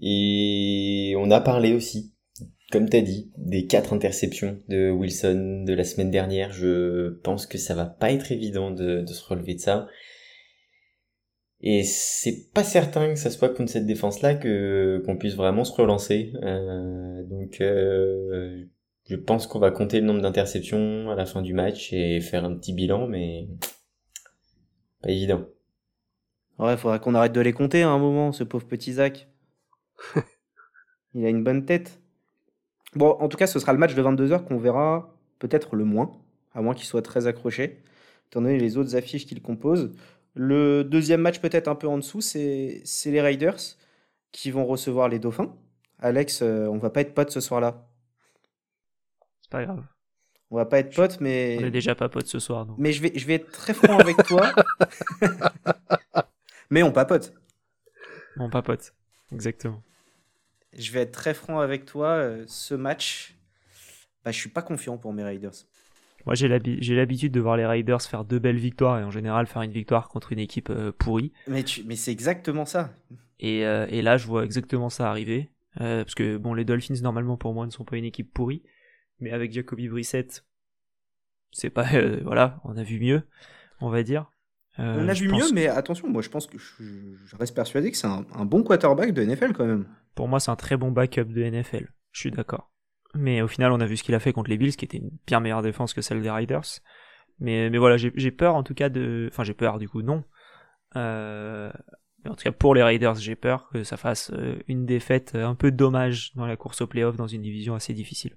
Et 0.00 1.14
on 1.18 1.30
a 1.30 1.40
parlé 1.40 1.74
aussi, 1.74 2.12
comme 2.70 2.88
tu 2.88 2.96
as 2.96 3.02
dit, 3.02 3.30
des 3.36 3.66
quatre 3.66 3.92
interceptions 3.92 4.58
de 4.68 4.90
Wilson 4.90 5.64
de 5.66 5.74
la 5.74 5.84
semaine 5.84 6.10
dernière. 6.10 6.52
Je 6.52 7.10
pense 7.22 7.46
que 7.46 7.58
ça 7.58 7.74
va 7.74 7.86
pas 7.86 8.10
être 8.10 8.32
évident 8.32 8.70
de, 8.70 9.02
de 9.02 9.12
se 9.12 9.24
relever 9.24 9.54
de 9.54 9.60
ça. 9.60 9.88
Et 11.62 11.84
c'est 11.84 12.50
pas 12.52 12.64
certain 12.64 13.10
que 13.10 13.18
ça 13.18 13.30
soit 13.30 13.50
contre 13.50 13.70
cette 13.70 13.86
défense-là 13.86 14.34
que 14.34 15.00
qu'on 15.06 15.16
puisse 15.16 15.36
vraiment 15.36 15.64
se 15.64 15.72
relancer. 15.72 16.32
Euh, 16.42 17.22
donc 17.22 17.60
euh, 17.60 18.64
je 19.08 19.14
pense 19.14 19.46
qu'on 19.46 19.60
va 19.60 19.70
compter 19.70 20.00
le 20.00 20.06
nombre 20.06 20.22
d'interceptions 20.22 21.08
à 21.10 21.14
la 21.14 21.24
fin 21.24 21.40
du 21.40 21.54
match 21.54 21.92
et 21.92 22.20
faire 22.20 22.44
un 22.44 22.56
petit 22.56 22.72
bilan, 22.72 23.06
mais 23.06 23.46
pas 25.02 25.10
évident. 25.10 25.46
Ouais, 26.62 26.76
faudra 26.76 26.98
qu'on 26.98 27.14
arrête 27.14 27.32
de 27.32 27.40
les 27.40 27.52
compter 27.52 27.82
à 27.82 27.90
un 27.90 27.98
moment, 27.98 28.32
ce 28.32 28.44
pauvre 28.44 28.66
petit 28.66 28.94
Zach. 28.94 29.28
Il 31.14 31.24
a 31.26 31.28
une 31.28 31.44
bonne 31.44 31.64
tête. 31.64 32.00
Bon, 32.94 33.10
en 33.20 33.28
tout 33.28 33.36
cas, 33.36 33.46
ce 33.46 33.58
sera 33.58 33.72
le 33.72 33.78
match 33.78 33.94
de 33.94 34.02
22h 34.02 34.44
qu'on 34.44 34.58
verra 34.58 35.14
peut-être 35.38 35.76
le 35.76 35.84
moins, 35.84 36.12
à 36.54 36.62
moins 36.62 36.74
qu'il 36.74 36.86
soit 36.86 37.02
très 37.02 37.26
accroché, 37.26 37.82
étant 38.28 38.42
donné 38.42 38.58
les 38.58 38.76
autres 38.76 38.96
affiches 38.96 39.26
qu'il 39.26 39.42
compose. 39.42 39.92
Le 40.34 40.84
deuxième 40.84 41.20
match, 41.20 41.40
peut-être 41.40 41.68
un 41.68 41.74
peu 41.74 41.88
en 41.88 41.98
dessous, 41.98 42.20
c'est 42.20 42.82
les 43.06 43.20
Raiders 43.20 43.58
qui 44.30 44.50
vont 44.50 44.64
recevoir 44.64 45.08
les 45.08 45.18
Dauphins. 45.18 45.54
Alex, 45.98 46.40
euh, 46.42 46.66
on 46.66 46.78
va 46.78 46.90
pas 46.90 47.00
être 47.02 47.14
potes 47.14 47.30
ce 47.30 47.40
soir-là 47.40 47.88
pas 49.52 49.64
grave. 49.64 49.82
On 50.50 50.56
va 50.56 50.64
pas 50.64 50.78
être 50.80 50.94
potes, 50.94 51.20
mais. 51.20 51.58
On 51.60 51.66
est 51.66 51.70
déjà 51.70 51.94
pas 51.94 52.08
potes 52.08 52.26
ce 52.26 52.38
soir. 52.38 52.66
Donc. 52.66 52.76
Mais 52.78 52.92
je 52.92 53.02
vais, 53.02 53.12
je 53.14 53.26
vais 53.26 53.34
être 53.34 53.50
très 53.50 53.74
franc 53.74 53.98
avec 53.98 54.16
toi. 54.24 54.52
mais 56.72 56.82
on 56.82 56.92
papote. 56.92 57.34
On 58.38 58.50
papote, 58.50 58.94
exactement. 59.32 59.82
Je 60.72 60.90
vais 60.92 61.02
être 61.02 61.12
très 61.12 61.34
franc 61.34 61.60
avec 61.60 61.84
toi. 61.84 62.08
Euh, 62.08 62.44
ce 62.46 62.74
match, 62.74 63.36
bah, 64.24 64.32
je 64.32 64.38
suis 64.38 64.48
pas 64.48 64.62
confiant 64.62 64.96
pour 64.96 65.12
mes 65.12 65.22
Raiders. 65.22 65.52
Moi, 66.24 66.34
j'ai 66.34 66.48
l'habitude 66.48 67.32
de 67.32 67.40
voir 67.40 67.56
les 67.56 67.66
Raiders 67.66 68.02
faire 68.02 68.24
deux 68.24 68.38
belles 68.38 68.58
victoires 68.58 68.98
et 68.98 69.04
en 69.04 69.10
général 69.10 69.46
faire 69.46 69.62
une 69.62 69.72
victoire 69.72 70.08
contre 70.08 70.32
une 70.32 70.38
équipe 70.38 70.70
euh, 70.70 70.92
pourrie. 70.92 71.32
Mais, 71.46 71.64
tu... 71.64 71.82
mais 71.84 71.96
c'est 71.96 72.12
exactement 72.12 72.64
ça. 72.64 72.94
Et, 73.40 73.66
euh, 73.66 73.86
et, 73.90 74.02
là, 74.02 74.16
je 74.16 74.26
vois 74.26 74.44
exactement 74.44 74.88
ça 74.88 75.10
arriver. 75.10 75.50
parce 75.76 76.14
que 76.14 76.36
bon, 76.36 76.54
les 76.54 76.64
Dolphins, 76.64 76.94
normalement, 77.02 77.36
pour 77.36 77.54
moi, 77.54 77.66
ne 77.66 77.72
sont 77.72 77.84
pas 77.84 77.96
une 77.96 78.04
équipe 78.04 78.32
pourrie 78.32 78.62
mais 79.22 79.30
avec 79.30 79.52
Jacoby 79.52 79.88
Brissett, 79.88 80.44
c'est 81.52 81.70
pas 81.70 81.94
euh, 81.94 82.20
voilà, 82.24 82.60
on 82.64 82.76
a 82.76 82.82
vu 82.82 83.00
mieux, 83.00 83.22
on 83.80 83.88
va 83.88 84.02
dire. 84.02 84.30
Euh, 84.78 85.04
on 85.04 85.08
a 85.08 85.12
vu 85.12 85.28
mieux, 85.28 85.52
mais 85.52 85.66
attention, 85.66 86.08
moi 86.08 86.22
je 86.22 86.30
pense 86.30 86.46
que 86.46 86.56
je, 86.58 87.36
reste 87.36 87.54
persuadé 87.54 87.90
que 87.90 87.96
c'est 87.96 88.06
un, 88.06 88.44
bon 88.44 88.62
quarterback 88.62 89.12
de 89.12 89.22
NFL 89.22 89.52
quand 89.52 89.66
même. 89.66 89.86
Pour 90.14 90.28
moi, 90.28 90.40
c'est 90.40 90.50
un 90.50 90.56
très 90.56 90.76
bon 90.76 90.90
backup 90.90 91.24
de 91.24 91.42
NFL. 91.42 91.88
Je 92.10 92.20
suis 92.20 92.30
d'accord. 92.30 92.70
Mais 93.14 93.42
au 93.42 93.48
final, 93.48 93.72
on 93.72 93.80
a 93.80 93.86
vu 93.86 93.96
ce 93.96 94.02
qu'il 94.02 94.14
a 94.14 94.20
fait 94.20 94.32
contre 94.32 94.50
les 94.50 94.56
Bills, 94.56 94.76
qui 94.76 94.84
était 94.84 94.98
une 94.98 95.10
bien 95.26 95.40
meilleure 95.40 95.62
défense 95.62 95.92
que 95.92 96.00
celle 96.00 96.22
des 96.22 96.30
Riders. 96.30 96.80
Mais, 97.38 97.68
mais 97.70 97.78
voilà, 97.78 97.96
j'ai 97.96 98.30
peur 98.30 98.54
en 98.54 98.62
tout 98.62 98.74
cas 98.74 98.88
de. 98.88 99.28
Enfin, 99.30 99.44
j'ai 99.44 99.54
peur 99.54 99.78
du 99.78 99.88
coup, 99.88 100.02
non. 100.02 100.24
Euh, 100.96 101.70
mais 102.24 102.30
en 102.30 102.34
tout 102.34 102.44
cas, 102.44 102.52
pour 102.52 102.74
les 102.74 102.82
Raiders, 102.82 103.16
j'ai 103.16 103.36
peur 103.36 103.68
que 103.72 103.84
ça 103.84 103.96
fasse 103.96 104.32
une 104.68 104.86
défaite 104.86 105.34
un 105.34 105.54
peu 105.54 105.70
dommage 105.70 106.32
dans 106.34 106.46
la 106.46 106.56
course 106.56 106.80
au 106.80 106.86
playoff 106.86 107.16
dans 107.16 107.26
une 107.26 107.42
division 107.42 107.74
assez 107.74 107.94
difficile. 107.94 108.36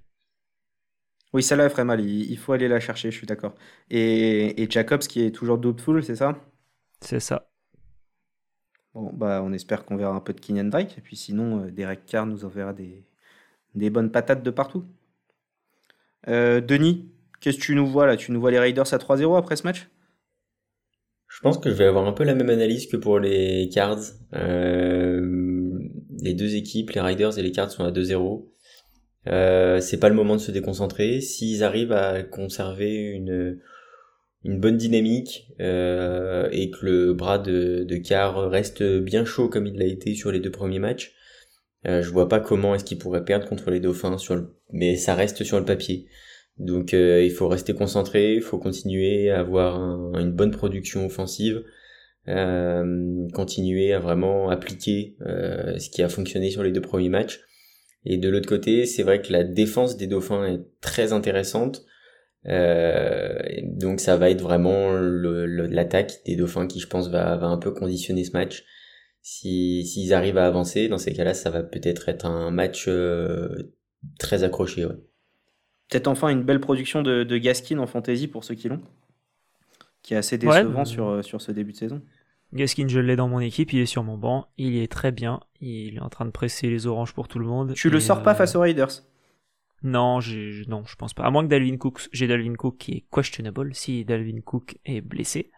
Oui, 1.36 1.42
celle-là, 1.42 1.68
ferait 1.68 1.84
mal. 1.84 2.00
Il, 2.00 2.38
faut 2.38 2.54
aller 2.54 2.66
la 2.66 2.80
chercher, 2.80 3.10
je 3.10 3.16
suis 3.18 3.26
d'accord. 3.26 3.54
Et, 3.90 4.62
et, 4.62 4.70
Jacobs 4.70 5.00
qui 5.02 5.22
est 5.22 5.30
toujours 5.32 5.58
doubtful, 5.58 6.02
c'est 6.02 6.16
ça? 6.16 6.34
C'est 7.02 7.20
ça. 7.20 7.50
Bon, 8.94 9.12
bah, 9.12 9.42
on 9.44 9.52
espère 9.52 9.84
qu'on 9.84 9.96
verra 9.96 10.14
un 10.14 10.20
peu 10.20 10.32
de 10.32 10.40
Kenyan 10.40 10.64
Drake. 10.64 10.96
Et 10.96 11.02
puis 11.02 11.14
sinon, 11.14 11.64
euh, 11.64 11.70
Derek 11.70 12.06
Carr 12.06 12.24
nous 12.24 12.46
enverra 12.46 12.72
des, 12.72 13.04
des 13.74 13.90
bonnes 13.90 14.10
patates 14.10 14.42
de 14.42 14.50
partout. 14.50 14.86
Euh, 16.26 16.62
Denis, 16.62 17.06
qu'est-ce 17.42 17.58
que 17.58 17.62
tu 17.64 17.74
nous 17.74 17.86
vois 17.86 18.06
là? 18.06 18.16
Tu 18.16 18.32
nous 18.32 18.40
vois 18.40 18.50
les 18.50 18.58
Raiders 18.58 18.94
à 18.94 18.96
3-0 18.96 19.36
après 19.36 19.56
ce 19.56 19.64
match? 19.64 19.90
Je 21.28 21.40
pense 21.42 21.58
que 21.58 21.68
je 21.68 21.74
vais 21.74 21.84
avoir 21.84 22.06
un 22.06 22.12
peu 22.12 22.24
la 22.24 22.34
même 22.34 22.48
analyse 22.48 22.86
que 22.86 22.96
pour 22.96 23.18
les 23.18 23.68
Cards. 23.70 24.00
Euh, 24.32 25.78
les 26.18 26.32
deux 26.32 26.54
équipes, 26.54 26.92
les 26.92 27.02
Riders 27.02 27.38
et 27.38 27.42
les 27.42 27.52
Cards, 27.52 27.72
sont 27.72 27.84
à 27.84 27.90
2-0. 27.90 28.46
Euh, 29.28 29.80
c'est 29.80 29.98
pas 29.98 30.08
le 30.08 30.14
moment 30.14 30.36
de 30.36 30.40
se 30.40 30.52
déconcentrer. 30.52 31.20
S'ils 31.20 31.64
arrivent 31.64 31.92
à 31.92 32.22
conserver 32.22 32.94
une 32.94 33.60
une 34.46 34.60
bonne 34.60 34.76
dynamique 34.76 35.48
euh, 35.60 36.48
et 36.52 36.70
que 36.70 36.86
le 36.86 37.14
bras 37.14 37.38
de, 37.38 37.82
de 37.82 37.96
Carr 37.96 38.48
reste 38.48 38.82
bien 38.82 39.24
chaud 39.24 39.48
comme 39.48 39.66
il 39.66 39.76
l'a 39.76 39.86
été 39.86 40.14
sur 40.14 40.30
les 40.30 40.38
deux 40.38 40.52
premiers 40.52 40.78
matchs, 40.78 41.14
euh, 41.86 42.00
je 42.00 42.10
vois 42.10 42.28
pas 42.28 42.38
comment 42.38 42.74
est-ce 42.74 42.84
qu'il 42.84 42.98
pourrait 42.98 43.24
perdre 43.24 43.48
contre 43.48 43.70
les 43.70 43.80
Dauphins 43.80 44.18
sur 44.18 44.36
le... 44.36 44.54
mais 44.70 44.96
ça 44.96 45.14
reste 45.16 45.42
sur 45.42 45.58
le 45.58 45.64
papier. 45.64 46.06
Donc 46.58 46.94
euh, 46.94 47.22
il 47.24 47.32
faut 47.32 47.48
rester 47.48 47.74
concentré, 47.74 48.34
il 48.34 48.40
faut 48.40 48.58
continuer 48.58 49.30
à 49.30 49.40
avoir 49.40 49.80
une 50.14 50.32
bonne 50.32 50.52
production 50.52 51.04
offensive, 51.04 51.64
euh, 52.28 53.28
continuer 53.34 53.92
à 53.92 53.98
vraiment 53.98 54.48
appliquer 54.48 55.16
euh, 55.22 55.76
ce 55.78 55.90
qui 55.90 56.02
a 56.02 56.08
fonctionné 56.08 56.50
sur 56.50 56.62
les 56.62 56.72
deux 56.72 56.80
premiers 56.80 57.08
matchs 57.08 57.40
et 58.06 58.18
de 58.18 58.28
l'autre 58.28 58.48
côté, 58.48 58.86
c'est 58.86 59.02
vrai 59.02 59.20
que 59.20 59.32
la 59.32 59.42
défense 59.42 59.96
des 59.96 60.06
Dauphins 60.06 60.46
est 60.46 60.60
très 60.80 61.12
intéressante. 61.12 61.84
Euh, 62.46 63.36
donc 63.64 63.98
ça 63.98 64.16
va 64.16 64.30
être 64.30 64.40
vraiment 64.40 64.92
l'attaque 64.92 66.12
des 66.24 66.36
Dauphins 66.36 66.68
qui, 66.68 66.78
je 66.78 66.86
pense, 66.86 67.10
va, 67.10 67.36
va 67.36 67.48
un 67.48 67.58
peu 67.58 67.72
conditionner 67.72 68.22
ce 68.22 68.30
match. 68.30 68.64
S'ils 69.22 70.14
arrivent 70.14 70.38
à 70.38 70.46
avancer, 70.46 70.86
dans 70.86 70.98
ces 70.98 71.12
cas-là, 71.12 71.34
ça 71.34 71.50
va 71.50 71.64
peut-être 71.64 72.08
être 72.08 72.26
un 72.26 72.52
match 72.52 72.84
euh, 72.86 73.74
très 74.20 74.44
accroché. 74.44 74.86
Ouais. 74.86 74.94
Peut-être 75.90 76.06
enfin 76.06 76.28
une 76.28 76.44
belle 76.44 76.60
production 76.60 77.02
de, 77.02 77.24
de, 77.24 77.38
Gaskin 77.38 77.78
en 77.78 77.88
fantasy 77.88 78.28
pour 78.28 78.44
ceux 78.44 78.54
qui 78.54 78.68
l'ont, 78.68 78.82
qui 80.02 80.14
est 80.14 80.16
assez 80.16 80.38
décevant 80.38 80.84
sur, 80.84 81.24
sur 81.24 81.40
ce 81.40 81.50
début 81.50 81.72
de 81.72 81.76
saison. 81.76 82.00
Gaskin, 82.52 82.86
je 82.88 83.00
l'ai 83.00 83.16
dans 83.16 83.28
mon 83.28 83.40
équipe, 83.40 83.72
il 83.72 83.80
est 83.80 83.86
sur 83.86 84.04
mon 84.04 84.16
banc, 84.16 84.48
il 84.56 84.76
est 84.76 84.90
très 84.90 85.12
bien, 85.12 85.40
il 85.60 85.96
est 85.96 86.00
en 86.00 86.08
train 86.08 86.24
de 86.24 86.30
presser 86.30 86.68
les 86.68 86.86
oranges 86.86 87.12
pour 87.12 87.28
tout 87.28 87.38
le 87.38 87.46
monde. 87.46 87.74
Tu 87.74 87.90
le 87.90 88.00
sors 88.00 88.22
pas 88.22 88.32
euh, 88.32 88.36
face 88.36 88.54
aux 88.54 88.60
Raiders 88.60 89.02
Non, 89.82 90.20
non, 90.68 90.84
je 90.86 90.96
pense 90.96 91.12
pas. 91.12 91.24
À 91.24 91.30
moins 91.30 91.42
que 91.42 91.48
Dalvin 91.48 91.76
Cook, 91.76 92.08
j'ai 92.12 92.26
Dalvin 92.26 92.54
Cook 92.54 92.78
qui 92.78 92.92
est 92.92 93.04
questionable. 93.12 93.74
Si 93.74 94.04
Dalvin 94.04 94.40
Cook 94.42 94.78
est 94.84 95.00
blessé, 95.00 95.50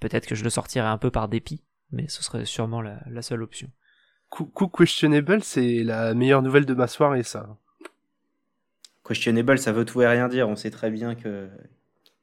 peut-être 0.00 0.26
que 0.26 0.34
je 0.34 0.44
le 0.44 0.50
sortirai 0.50 0.86
un 0.86 0.98
peu 0.98 1.10
par 1.10 1.28
dépit. 1.28 1.62
mais 1.92 2.08
ce 2.08 2.22
serait 2.22 2.44
sûrement 2.44 2.82
la, 2.82 3.22
seule 3.22 3.42
option. 3.42 3.70
Coup, 4.28 4.68
questionable, 4.68 5.42
c'est 5.42 5.84
la 5.84 6.12
meilleure 6.12 6.42
nouvelle 6.42 6.66
de 6.66 6.74
ma 6.74 6.88
soirée, 6.88 7.22
ça. 7.22 7.56
Questionable, 9.06 9.58
ça 9.58 9.70
veut 9.70 9.84
tout 9.84 10.02
et 10.02 10.06
rien 10.08 10.28
dire. 10.28 10.48
On 10.48 10.56
sait 10.56 10.70
très 10.70 10.90
bien 10.90 11.14
que 11.14 11.48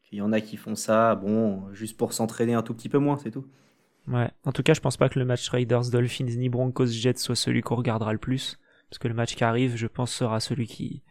qu'il 0.04 0.20
y 0.20 0.22
en 0.22 0.34
a 0.34 0.41
qui 0.41 0.58
font 0.58 0.76
ça, 0.76 1.16
bon, 1.16 1.74
juste 1.74 1.97
pour 1.97 2.12
s'entraîner 2.12 2.54
un 2.54 2.62
tout 2.62 2.74
petit 2.74 2.89
peu 2.89 2.97
moins, 2.97 3.18
c'est 3.18 3.32
tout. 3.32 3.47
Ouais. 4.08 4.30
En 4.43 4.51
tout 4.51 4.64
cas, 4.64 4.74
je 4.74 4.82
pense 4.82 4.97
pas 4.97 5.10
que 5.10 5.18
le 5.18 5.26
match 5.26 5.47
Raiders 5.49 5.89
Dolphins 5.89 6.26
ni 6.26 6.49
Broncos 6.49 6.88
Jets 6.88 7.18
soit 7.18 7.36
celui 7.36 7.62
qu'on 7.62 7.76
regardera 7.76 8.12
le 8.12 8.20
plus, 8.20 8.60
parce 8.89 8.99
que 8.99 9.08
le 9.08 9.14
match 9.14 9.36
qui 9.36 9.43
arrive, 9.43 9.76
je 9.76 9.88
pense, 9.88 10.12
sera 10.12 10.39
celui 10.39 10.68
qui 10.68 11.04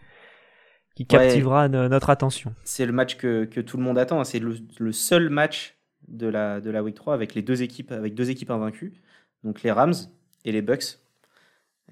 qui 0.95 1.07
captivera 1.07 1.69
notre 1.69 2.11
attention. 2.11 2.55
C'est 2.65 2.87
le 2.87 2.93
match 2.93 3.17
que, 3.17 3.45
que, 3.45 3.61
tout 3.61 3.77
le 3.77 3.83
monde 3.83 3.99
attend. 3.99 4.21
Hein. 4.21 4.25
C'est 4.25 4.41
le, 4.41 4.93
seul 4.93 5.31
match 5.31 5.79
de 6.09 6.27
la, 6.27 6.61
de 6.61 6.71
la 6.71 6.83
Week 6.83 6.95
3 6.95 7.15
avec 7.15 7.35
les 7.35 7.43
deux 7.43 7.63
équipes, 7.63 7.93
avec 7.93 8.15
deux 8.15 8.31
équipes 8.31 8.51
invaincues. 8.51 8.93
Donc 9.43 9.63
les 9.63 9.71
Rams 9.71 9.95
et 10.45 10.53
les 10.53 10.63
Bucks. 10.63 10.99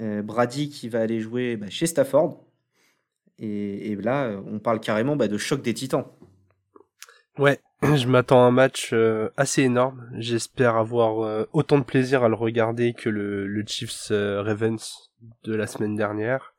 Euh, 0.01 0.22
Brady 0.22 0.70
qui 0.70 0.88
va 0.88 1.01
aller 1.01 1.20
jouer 1.20 1.57
bah, 1.57 1.70
chez 1.70 1.86
Stafford. 1.86 2.44
Et, 3.38 3.92
et, 3.92 3.96
là, 3.96 4.38
on 4.46 4.59
parle 4.59 4.80
carrément 4.80 5.16
bah, 5.16 5.28
de 5.28 5.38
choc 5.38 5.62
des 5.62 5.72
titans. 5.72 6.07
Ouais, 7.38 7.59
je 7.97 8.07
m'attends 8.07 8.45
à 8.45 8.47
un 8.49 8.51
match 8.51 8.91
euh, 8.93 9.31
assez 9.37 9.62
énorme. 9.62 10.11
J'espère 10.16 10.76
avoir 10.76 11.24
euh, 11.24 11.47
autant 11.53 11.78
de 11.78 11.85
plaisir 11.85 12.22
à 12.22 12.28
le 12.28 12.35
regarder 12.35 12.95
que 12.95 13.09
le, 13.09 13.47
le 13.47 13.64
Chiefs 13.66 14.09
Ravens 14.11 15.11
de 15.45 15.55
la 15.55 15.66
semaine 15.66 15.97
dernière. 15.97 16.55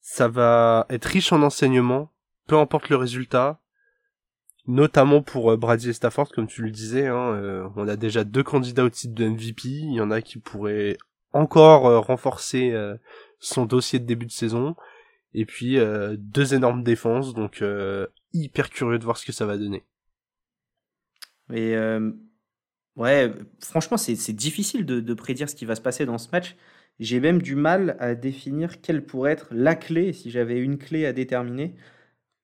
Ça 0.00 0.28
va 0.28 0.86
être 0.90 1.04
riche 1.04 1.32
en 1.32 1.42
enseignements, 1.42 2.10
peu 2.46 2.56
importe 2.56 2.88
le 2.88 2.96
résultat, 2.96 3.60
notamment 4.66 5.22
pour 5.22 5.52
euh, 5.52 5.56
Brady 5.56 5.90
et 5.90 5.92
Stafford, 5.92 6.30
comme 6.30 6.46
tu 6.46 6.62
le 6.62 6.70
disais. 6.70 7.06
Hein, 7.06 7.34
euh, 7.34 7.68
on 7.76 7.88
a 7.88 7.96
déjà 7.96 8.24
deux 8.24 8.42
candidats 8.42 8.84
au 8.84 8.90
titre 8.90 9.14
de 9.14 9.28
MVP. 9.28 9.68
Il 9.68 9.94
y 9.94 10.00
en 10.00 10.10
a 10.10 10.22
qui 10.22 10.38
pourraient 10.38 10.96
encore 11.32 11.86
euh, 11.86 12.00
renforcer 12.00 12.74
son 13.38 13.66
dossier 13.66 13.98
de 13.98 14.06
début 14.06 14.26
de 14.26 14.32
saison. 14.32 14.74
Et 15.32 15.44
puis 15.44 15.78
deux 16.18 16.54
énormes 16.54 16.82
défenses, 16.82 17.34
donc 17.34 17.62
hyper 18.32 18.68
curieux 18.68 18.98
de 18.98 19.04
voir 19.04 19.16
ce 19.16 19.24
que 19.24 19.32
ça 19.32 19.46
va 19.46 19.56
donner. 19.56 19.84
Et 21.52 21.76
ouais, 22.96 23.32
franchement, 23.60 23.96
c'est 23.96 24.32
difficile 24.32 24.84
de, 24.86 25.14
prédire 25.14 25.48
ce 25.48 25.54
qui 25.54 25.64
va 25.64 25.74
se 25.74 25.80
passer 25.80 26.06
dans 26.06 26.18
ce 26.18 26.28
match. 26.32 26.56
J'ai 26.98 27.18
même 27.18 27.40
du 27.40 27.54
mal 27.54 27.96
à 27.98 28.14
définir 28.14 28.80
quelle 28.82 29.04
pourrait 29.04 29.32
être 29.32 29.48
la 29.52 29.74
clé, 29.74 30.12
si 30.12 30.30
j'avais 30.30 30.58
une 30.58 30.76
clé 30.76 31.06
à 31.06 31.12
déterminer. 31.14 31.74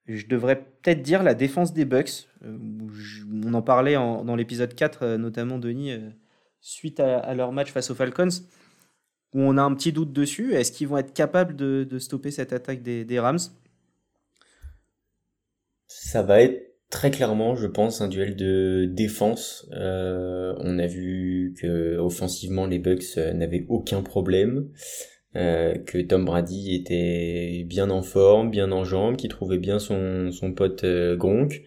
Je 0.07 0.25
devrais 0.25 0.61
peut-être 0.61 1.01
dire 1.01 1.21
la 1.21 1.35
défense 1.35 1.73
des 1.73 1.85
Bucks. 1.85 2.27
Euh, 2.43 2.57
on 3.43 3.53
en 3.53 3.61
parlait 3.61 3.93
dans 3.93 4.35
l'épisode 4.35 4.73
4, 4.73 5.03
euh, 5.03 5.17
notamment 5.17 5.59
Denis, 5.59 5.91
euh, 5.91 6.09
suite 6.61 6.99
à, 6.99 7.33
leur 7.35 7.51
match 7.51 7.71
face 7.71 7.91
aux 7.91 7.95
Falcons, 7.95 8.29
où 9.33 9.41
on 9.41 9.57
a 9.57 9.61
un 9.61 9.75
petit 9.75 9.91
doute 9.91 10.13
dessus. 10.13 10.53
Est-ce 10.53 10.71
qu'ils 10.71 10.87
vont 10.87 10.97
être 10.97 11.13
capables 11.13 11.55
de, 11.55 11.99
stopper 11.99 12.31
cette 12.31 12.53
attaque 12.53 12.81
des, 12.81 13.05
des 13.05 13.19
Rams? 13.19 13.39
Ça 15.87 16.23
va 16.23 16.41
être 16.41 16.66
très 16.89 17.11
clairement, 17.11 17.55
je 17.55 17.67
pense, 17.67 18.01
un 18.01 18.07
duel 18.07 18.35
de 18.35 18.85
défense. 18.89 19.67
Euh, 19.73 20.53
on 20.59 20.79
a 20.79 20.87
vu 20.87 21.55
que 21.59 21.97
offensivement 21.97 22.65
les 22.65 22.79
Bucks 22.79 23.17
euh, 23.17 23.33
n'avaient 23.33 23.65
aucun 23.69 24.01
problème, 24.01 24.69
euh, 25.35 25.75
que 25.75 25.97
Tom 25.99 26.25
Brady 26.25 26.75
était 26.75 27.63
bien 27.65 27.89
en 27.89 28.01
forme, 28.01 28.49
bien 28.49 28.71
en 28.71 28.83
jambes, 28.83 29.17
qui 29.17 29.27
trouvait 29.27 29.59
bien 29.59 29.79
son, 29.79 30.31
son 30.31 30.53
pote 30.53 30.85
Gronk. 31.15 31.61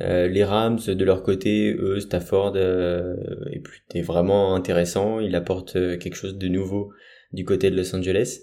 les 0.00 0.44
Rams 0.44 0.80
de 0.86 1.04
leur 1.04 1.22
côté, 1.22 1.74
eux, 1.78 2.00
Stafford 2.00 2.56
est, 2.56 3.62
est 3.94 4.02
vraiment 4.02 4.54
intéressant. 4.54 5.20
Il 5.20 5.34
apporte 5.36 5.72
quelque 5.72 6.16
chose 6.16 6.36
de 6.36 6.48
nouveau 6.48 6.90
du 7.32 7.44
côté 7.44 7.70
de 7.70 7.76
Los 7.76 7.94
Angeles. 7.94 8.40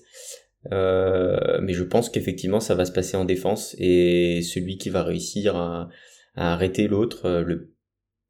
Euh, 0.72 1.60
mais 1.62 1.74
je 1.74 1.84
pense 1.84 2.10
qu'effectivement 2.10 2.60
ça 2.60 2.76
va 2.76 2.86
se 2.86 2.92
passer 2.92 3.18
en 3.18 3.26
défense 3.26 3.76
et 3.80 4.42
celui 4.44 4.78
qui 4.78 4.92
va 4.92 5.04
réussir 5.04 5.56
à, 5.56 5.90
arrêter 6.36 6.88
l'autre 6.88 7.26
euh, 7.26 7.44
le 7.44 7.74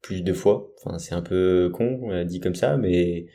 plus 0.00 0.22
de 0.22 0.32
fois, 0.32 0.72
enfin 0.78 0.98
c'est 0.98 1.14
un 1.14 1.22
peu 1.22 1.70
con 1.72 2.10
euh, 2.10 2.24
dit 2.24 2.40
comme 2.40 2.54
ça, 2.54 2.76
mais 2.76 3.26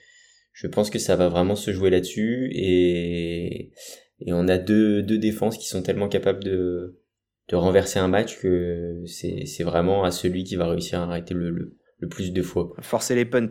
je 0.51 0.67
pense 0.67 0.89
que 0.89 0.99
ça 0.99 1.15
va 1.15 1.29
vraiment 1.29 1.55
se 1.55 1.71
jouer 1.71 1.91
là-dessus 1.91 2.49
et, 2.53 3.71
et 4.19 4.33
on 4.33 4.47
a 4.47 4.57
deux, 4.57 5.03
deux 5.03 5.19
défenses 5.19 5.57
qui 5.57 5.67
sont 5.67 5.83
tellement 5.83 6.09
capables 6.09 6.43
de, 6.43 6.99
de 7.49 7.55
renverser 7.55 7.99
un 7.99 8.07
match 8.07 8.39
que 8.39 9.03
c'est, 9.05 9.45
c'est 9.45 9.63
vraiment 9.63 10.03
à 10.03 10.11
celui 10.11 10.43
qui 10.43 10.55
va 10.55 10.67
réussir 10.67 10.99
à 10.99 11.03
arrêter 11.03 11.35
le, 11.35 11.51
le, 11.51 12.07
plus 12.09 12.33
de 12.33 12.41
fois. 12.41 12.73
Forcer 12.81 13.15
les 13.15 13.25
punts. 13.25 13.47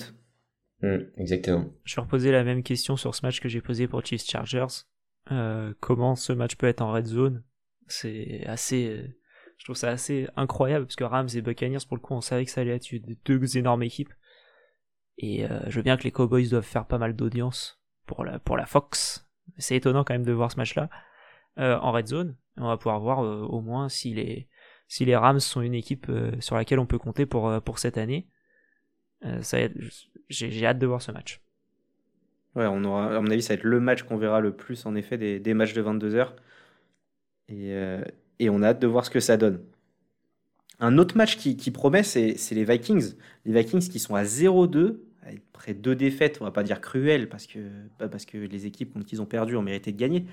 Mmh, 0.83 0.97
exactement. 1.17 1.73
Je 1.85 1.97
vais 1.97 2.03
reposer 2.03 2.33
la 2.33 2.45
même 2.45 2.63
question 2.63 2.97
sur 2.97 3.15
ce 3.15 3.25
match 3.25 3.41
que 3.41 3.49
j'ai 3.49 3.61
posé 3.61 3.89
pour 3.89 4.05
Chiefs 4.05 4.29
Chargers. 4.29 4.85
Euh, 5.33 5.75
comment 5.81 6.15
ce 6.15 6.33
match 6.33 6.57
peut 6.57 6.67
être 6.67 6.83
en 6.83 6.93
red 6.93 7.07
zone. 7.07 7.43
C'est 7.89 8.45
assez, 8.47 9.15
je 9.59 9.65
trouve 9.65 9.77
ça 9.77 9.91
assez 9.91 10.29
incroyable 10.37 10.87
parce 10.87 10.97
que 10.97 11.05
Rams 11.05 11.29
et 11.35 11.41
Buccaneers 11.41 11.85
pour 11.87 11.97
le 11.97 12.03
coup 12.03 12.15
on 12.15 12.21
savait 12.21 12.45
que 12.45 12.51
ça 12.51 12.61
allait 12.61 12.77
être 12.77 12.89
deux 13.25 13.57
énormes 13.57 13.83
équipes. 13.83 14.13
Et 15.19 15.45
euh, 15.45 15.61
je 15.69 15.77
veux 15.77 15.83
bien 15.83 15.97
que 15.97 16.03
les 16.03 16.13
Cowboys 16.13 16.49
doivent 16.49 16.65
faire 16.65 16.87
pas 16.87 16.99
mal 16.99 17.15
d'audience 17.15 17.81
pour 18.07 18.25
la 18.25 18.39
pour 18.39 18.57
la 18.57 18.67
Fox. 18.67 19.29
C'est 19.59 19.77
étonnant 19.77 20.05
quand 20.05 20.15
même 20.15 20.25
de 20.25 20.33
voir 20.33 20.51
ce 20.51 20.57
match-là 20.57 20.91
euh, 21.59 21.79
en 21.79 21.93
red 21.93 22.07
zone. 22.07 22.37
On 22.57 22.69
va 22.69 22.77
pouvoir 22.77 23.01
voir 23.01 23.19
au 23.21 23.61
moins 23.61 23.89
si 23.89 24.15
les 24.15 24.49
si 24.89 25.05
les 25.05 25.17
Rams 25.17 25.41
sont 25.41 25.61
une 25.61 25.75
équipe 25.75 26.11
sur 26.41 26.57
laquelle 26.57 26.79
on 26.79 26.87
peut 26.87 26.99
compter 26.99 27.27
pour 27.27 27.63
pour 27.63 27.79
cette 27.79 27.99
année. 27.99 28.29
ça 29.41 29.59
j'ai 30.29 30.67
hâte 30.67 30.79
de 30.79 30.87
voir 30.87 31.03
ce 31.03 31.13
match. 31.13 31.41
Ouais, 32.57 32.67
on 32.67 32.83
aura, 32.85 33.15
à 33.17 33.21
mon 33.21 33.31
avis, 33.31 33.43
ça 33.43 33.55
va 33.55 33.59
être 33.59 33.65
le 33.65 33.81
match 33.81 34.03
qu'on 34.03 34.17
verra 34.17 34.41
le 34.41 34.53
plus, 34.53 34.87
en 34.87 34.95
effet, 34.95 35.19
des, 35.19 35.39
des 35.39 35.55
matchs 35.55 35.75
de 35.75 35.83
22h. 35.83 36.31
Et, 37.49 37.73
euh, 37.73 38.03
et, 38.39 38.51
on 38.51 38.63
a 38.63 38.69
hâte 38.69 38.81
de 38.81 38.87
voir 38.87 39.05
ce 39.05 39.11
que 39.11 39.21
ça 39.21 39.37
donne. 39.37 39.61
Un 40.81 40.99
autre 40.99 41.17
match 41.17 41.37
qui, 41.37 41.57
qui 41.57 41.71
promet, 41.71 42.03
c'est 42.03 42.37
les 42.53 42.65
Vikings. 42.65 43.15
Les 43.45 43.53
Vikings 43.53 43.89
qui 43.89 43.99
sont 43.99 44.15
à 44.15 44.25
0-2, 44.25 44.99
après 45.55 45.75
deux 45.75 45.95
défaites, 45.95 46.39
on 46.41 46.45
va 46.45 46.51
pas 46.51 46.63
dire 46.63 46.81
cruelles, 46.81 47.29
parce 47.29 47.47
que, 47.47 47.59
parce 47.99 48.25
que 48.25 48.39
les 48.39 48.67
équipes 48.67 48.93
contre 48.93 49.07
qui 49.07 49.17
ils 49.17 49.23
ont 49.23 49.27
perdu 49.27 49.57
ont 49.57 49.63
mérité 49.63 49.93
de 49.93 49.99
gagner. 49.99 50.27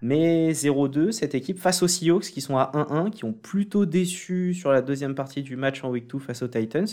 Mais 0.00 0.52
0-2, 0.52 1.10
cette 1.12 1.34
équipe 1.34 1.58
face 1.58 1.82
aux 1.82 1.88
Seahawks 1.88 2.24
qui 2.26 2.40
sont 2.40 2.56
à 2.56 2.70
1-1, 2.74 3.10
qui 3.10 3.24
ont 3.24 3.32
plutôt 3.32 3.84
déçu 3.86 4.54
sur 4.54 4.70
la 4.70 4.80
deuxième 4.82 5.14
partie 5.14 5.42
du 5.42 5.56
match 5.56 5.82
en 5.82 5.90
week 5.90 6.06
2 6.08 6.18
face 6.18 6.42
aux 6.42 6.48
Titans 6.48 6.86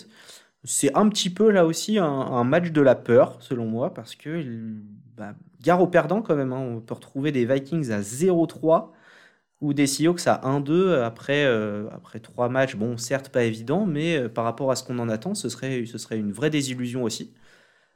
c'est 0.66 0.96
un 0.96 1.08
petit 1.10 1.30
peu 1.30 1.52
là 1.52 1.66
aussi 1.66 1.98
un, 2.00 2.44
match 2.44 2.72
de 2.72 2.82
la 2.82 2.96
peur, 2.96 3.38
selon 3.40 3.66
moi, 3.66 3.94
parce 3.94 4.16
que 4.16 4.44
bah, 5.16 5.36
gare 5.62 5.82
aux 5.82 5.88
perdants 5.88 6.22
quand 6.22 6.36
même. 6.36 6.54
Hein. 6.54 6.60
On 6.60 6.82
peut 6.82 6.96
retrouver 6.96 7.32
des 7.32 7.46
Vikings 7.46 7.92
à 7.92 8.02
0-3 8.02 8.92
ou 9.62 9.74
des 9.74 9.88
Seahawks 9.88 10.28
à 10.28 10.42
1-2 10.44 11.02
après, 11.02 11.46
euh, 11.46 11.88
après 11.92 12.20
trois 12.20 12.50
matchs. 12.50 12.76
Bon, 12.76 12.98
certes 12.98 13.30
pas 13.30 13.44
évident, 13.44 13.86
mais 13.86 14.18
euh, 14.18 14.30
par 14.30 14.44
rapport 14.44 14.72
à 14.72 14.76
ce 14.76 14.84
qu'on 14.84 15.00
en 15.00 15.08
attend, 15.08 15.36
ce 15.36 15.50
serait, 15.50 15.86
ce 15.86 15.98
serait 15.98 16.18
une 16.18 16.32
vraie 16.32 16.50
désillusion 16.50 17.04
aussi. 17.04 17.34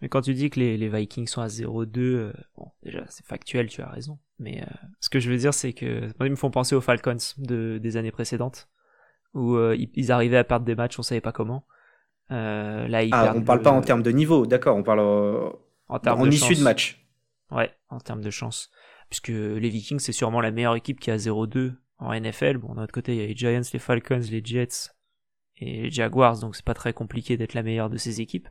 Mais 0.01 0.07
quand 0.07 0.21
tu 0.21 0.33
dis 0.33 0.49
que 0.49 0.59
les, 0.59 0.89
Vikings 0.89 1.27
sont 1.27 1.41
à 1.41 1.47
0-2, 1.47 1.99
euh, 1.99 2.33
bon, 2.55 2.67
déjà 2.83 3.03
c'est 3.09 3.25
factuel, 3.25 3.67
tu 3.67 3.81
as 3.81 3.89
raison. 3.89 4.17
Mais 4.37 4.63
ce 5.01 5.09
que 5.09 5.19
je 5.19 5.29
veux 5.29 5.35
dire, 5.35 5.53
c'est 5.53 5.73
que 5.73 6.09
ils 6.21 6.31
me 6.31 6.37
font 6.37 6.51
penser 6.51 6.73
aux 6.73 6.81
Falcons 6.81 7.17
de, 7.37 7.77
des 7.77 7.97
années 7.97 8.11
précédentes, 8.11 8.69
où 9.33 9.57
ils 9.73 10.11
arrivaient 10.13 10.37
à 10.37 10.45
perdre 10.45 10.65
des 10.65 10.75
matchs, 10.75 10.97
on 10.97 11.01
savait 11.01 11.19
pas 11.19 11.33
comment. 11.33 11.65
Euh, 12.31 12.87
là, 12.87 13.01
ah, 13.11 13.33
on 13.35 13.41
parle 13.41 13.61
pas 13.61 13.71
en 13.71 13.81
termes 13.81 14.03
de 14.03 14.11
niveau, 14.11 14.45
d'accord, 14.45 14.77
on 14.77 14.83
parle 14.83 14.99
euh, 14.99 15.49
en, 15.87 15.99
termes 15.99 16.27
de 16.27 16.33
issue 16.33 16.55
de 16.55 16.61
match. 16.61 17.05
Ouais, 17.51 17.71
en 17.89 17.99
termes 17.99 18.21
de 18.21 18.29
chance. 18.29 18.69
Puisque 19.09 19.29
les 19.29 19.69
Vikings, 19.69 19.99
c'est 19.99 20.11
sûrement 20.11 20.39
la 20.39 20.51
meilleure 20.51 20.75
équipe 20.75 20.99
qui 20.99 21.09
a 21.09 21.17
0-2 21.17 21.73
en 21.97 22.13
NFL. 22.13 22.57
Bon, 22.57 22.73
de 22.73 22.79
notre 22.79 22.93
côté, 22.93 23.15
il 23.15 23.21
y 23.21 23.23
a 23.23 23.27
les 23.27 23.35
Giants, 23.35 23.61
les 23.73 23.79
Falcons, 23.79 24.21
les 24.29 24.41
Jets 24.43 24.91
et 25.57 25.83
les 25.83 25.91
Jaguars, 25.91 26.39
donc 26.39 26.55
c'est 26.55 26.65
pas 26.65 26.75
très 26.75 26.93
compliqué 26.93 27.35
d'être 27.35 27.55
la 27.55 27.63
meilleure 27.63 27.89
de 27.89 27.97
ces 27.97 28.21
équipes. 28.21 28.47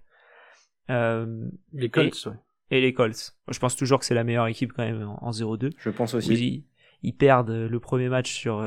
Euh, 0.91 1.49
les 1.72 1.89
Colts, 1.89 2.26
et, 2.26 2.29
ouais. 2.29 2.37
Et 2.70 2.81
les 2.81 2.93
Colts. 2.93 3.37
Je 3.49 3.59
pense 3.59 3.76
toujours 3.76 4.01
que 4.01 4.05
c'est 4.05 4.14
la 4.14 4.24
meilleure 4.24 4.49
équipe 4.49 4.72
quand 4.72 4.85
même 4.85 5.09
en, 5.20 5.31
0-2. 5.31 5.72
Je 5.79 5.91
pense 5.91 6.14
aussi. 6.14 6.64
Ils, 7.03 7.14
perdent 7.14 7.51
le 7.51 7.81
premier 7.81 8.09
match 8.09 8.33
sur 8.33 8.61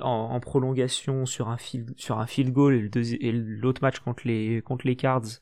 en, 0.00 0.40
prolongation 0.40 1.26
sur 1.26 1.48
un 1.48 1.56
field, 1.56 1.94
sur 1.96 2.18
un 2.18 2.26
field 2.26 2.52
goal 2.52 2.90
et 2.94 3.32
l'autre 3.32 3.82
match 3.82 3.98
contre 4.00 4.26
les, 4.26 4.62
contre 4.62 4.86
les 4.86 4.96
Cards, 4.96 5.40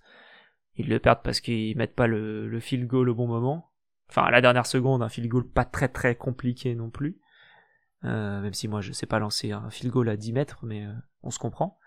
ils 0.77 0.89
le 0.89 0.99
perdent 0.99 1.23
parce 1.23 1.41
qu'ils 1.41 1.77
mettent 1.77 1.95
pas 1.95 2.07
le, 2.07 2.49
le 2.49 2.61
field 2.61 2.87
goal 2.87 3.09
au 3.09 3.15
bon 3.15 3.27
moment. 3.27 3.73
Enfin, 4.11 4.23
à 4.23 4.31
la 4.31 4.41
dernière 4.41 4.67
seconde, 4.67 5.03
un 5.03 5.09
field 5.09 5.29
goal 5.29 5.49
pas 5.49 5.65
très 5.65 5.89
très 5.89 6.15
compliqué 6.15 6.75
non 6.75 6.91
plus. 6.91 7.19
Euh, 8.05 8.41
même 8.41 8.55
si 8.55 8.69
moi 8.69 8.81
je 8.81 8.93
sais 8.93 9.07
pas 9.07 9.19
lancer 9.19 9.51
un 9.51 9.71
field 9.71 9.93
goal 9.93 10.09
à 10.09 10.17
10 10.17 10.33
mètres, 10.33 10.59
mais 10.63 10.87
euh, 10.87 10.93
on 11.23 11.31
se 11.31 11.39
comprend. 11.39 11.79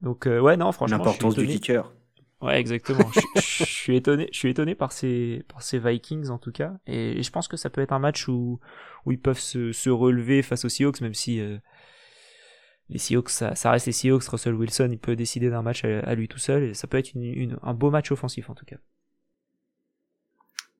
Donc 0.00 0.26
euh, 0.26 0.40
ouais, 0.40 0.56
non, 0.56 0.72
franchement. 0.72 0.98
L'importance 0.98 1.36
du 1.36 1.46
kicker. 1.46 1.92
Ouais, 2.40 2.60
exactement. 2.60 3.10
je, 3.36 3.64
suis 3.64 3.96
étonné, 3.96 4.74
par 4.74 4.92
ces, 4.92 5.44
Vikings 5.72 6.28
en 6.28 6.38
tout 6.38 6.52
cas, 6.52 6.74
et, 6.86 7.22
je 7.22 7.30
pense 7.30 7.48
que 7.48 7.56
ça 7.56 7.70
peut 7.70 7.80
être 7.80 7.92
un 7.92 7.98
match 7.98 8.28
où, 8.28 8.60
ils 9.06 9.20
peuvent 9.20 9.38
se, 9.38 9.88
relever 9.90 10.42
face 10.42 10.64
aux 10.64 10.68
Seahawks, 10.68 11.00
même 11.00 11.14
si, 11.14 11.40
euh, 11.40 11.58
les 12.90 12.98
Seahawks, 12.98 13.30
ça, 13.30 13.70
reste 13.70 13.86
les 13.86 13.92
Seahawks. 13.92 14.24
Russell 14.24 14.54
Wilson, 14.54 14.88
il 14.90 14.98
peut 14.98 15.16
décider 15.16 15.50
d'un 15.50 15.62
match 15.62 15.84
à, 15.84 16.14
lui 16.14 16.28
tout 16.28 16.38
seul 16.38 16.64
et 16.64 16.74
ça 16.74 16.86
peut 16.86 16.98
être 16.98 17.12
un 17.62 17.74
beau 17.74 17.90
match 17.90 18.12
offensif 18.12 18.50
en 18.50 18.54
tout 18.54 18.66
cas. 18.66 18.76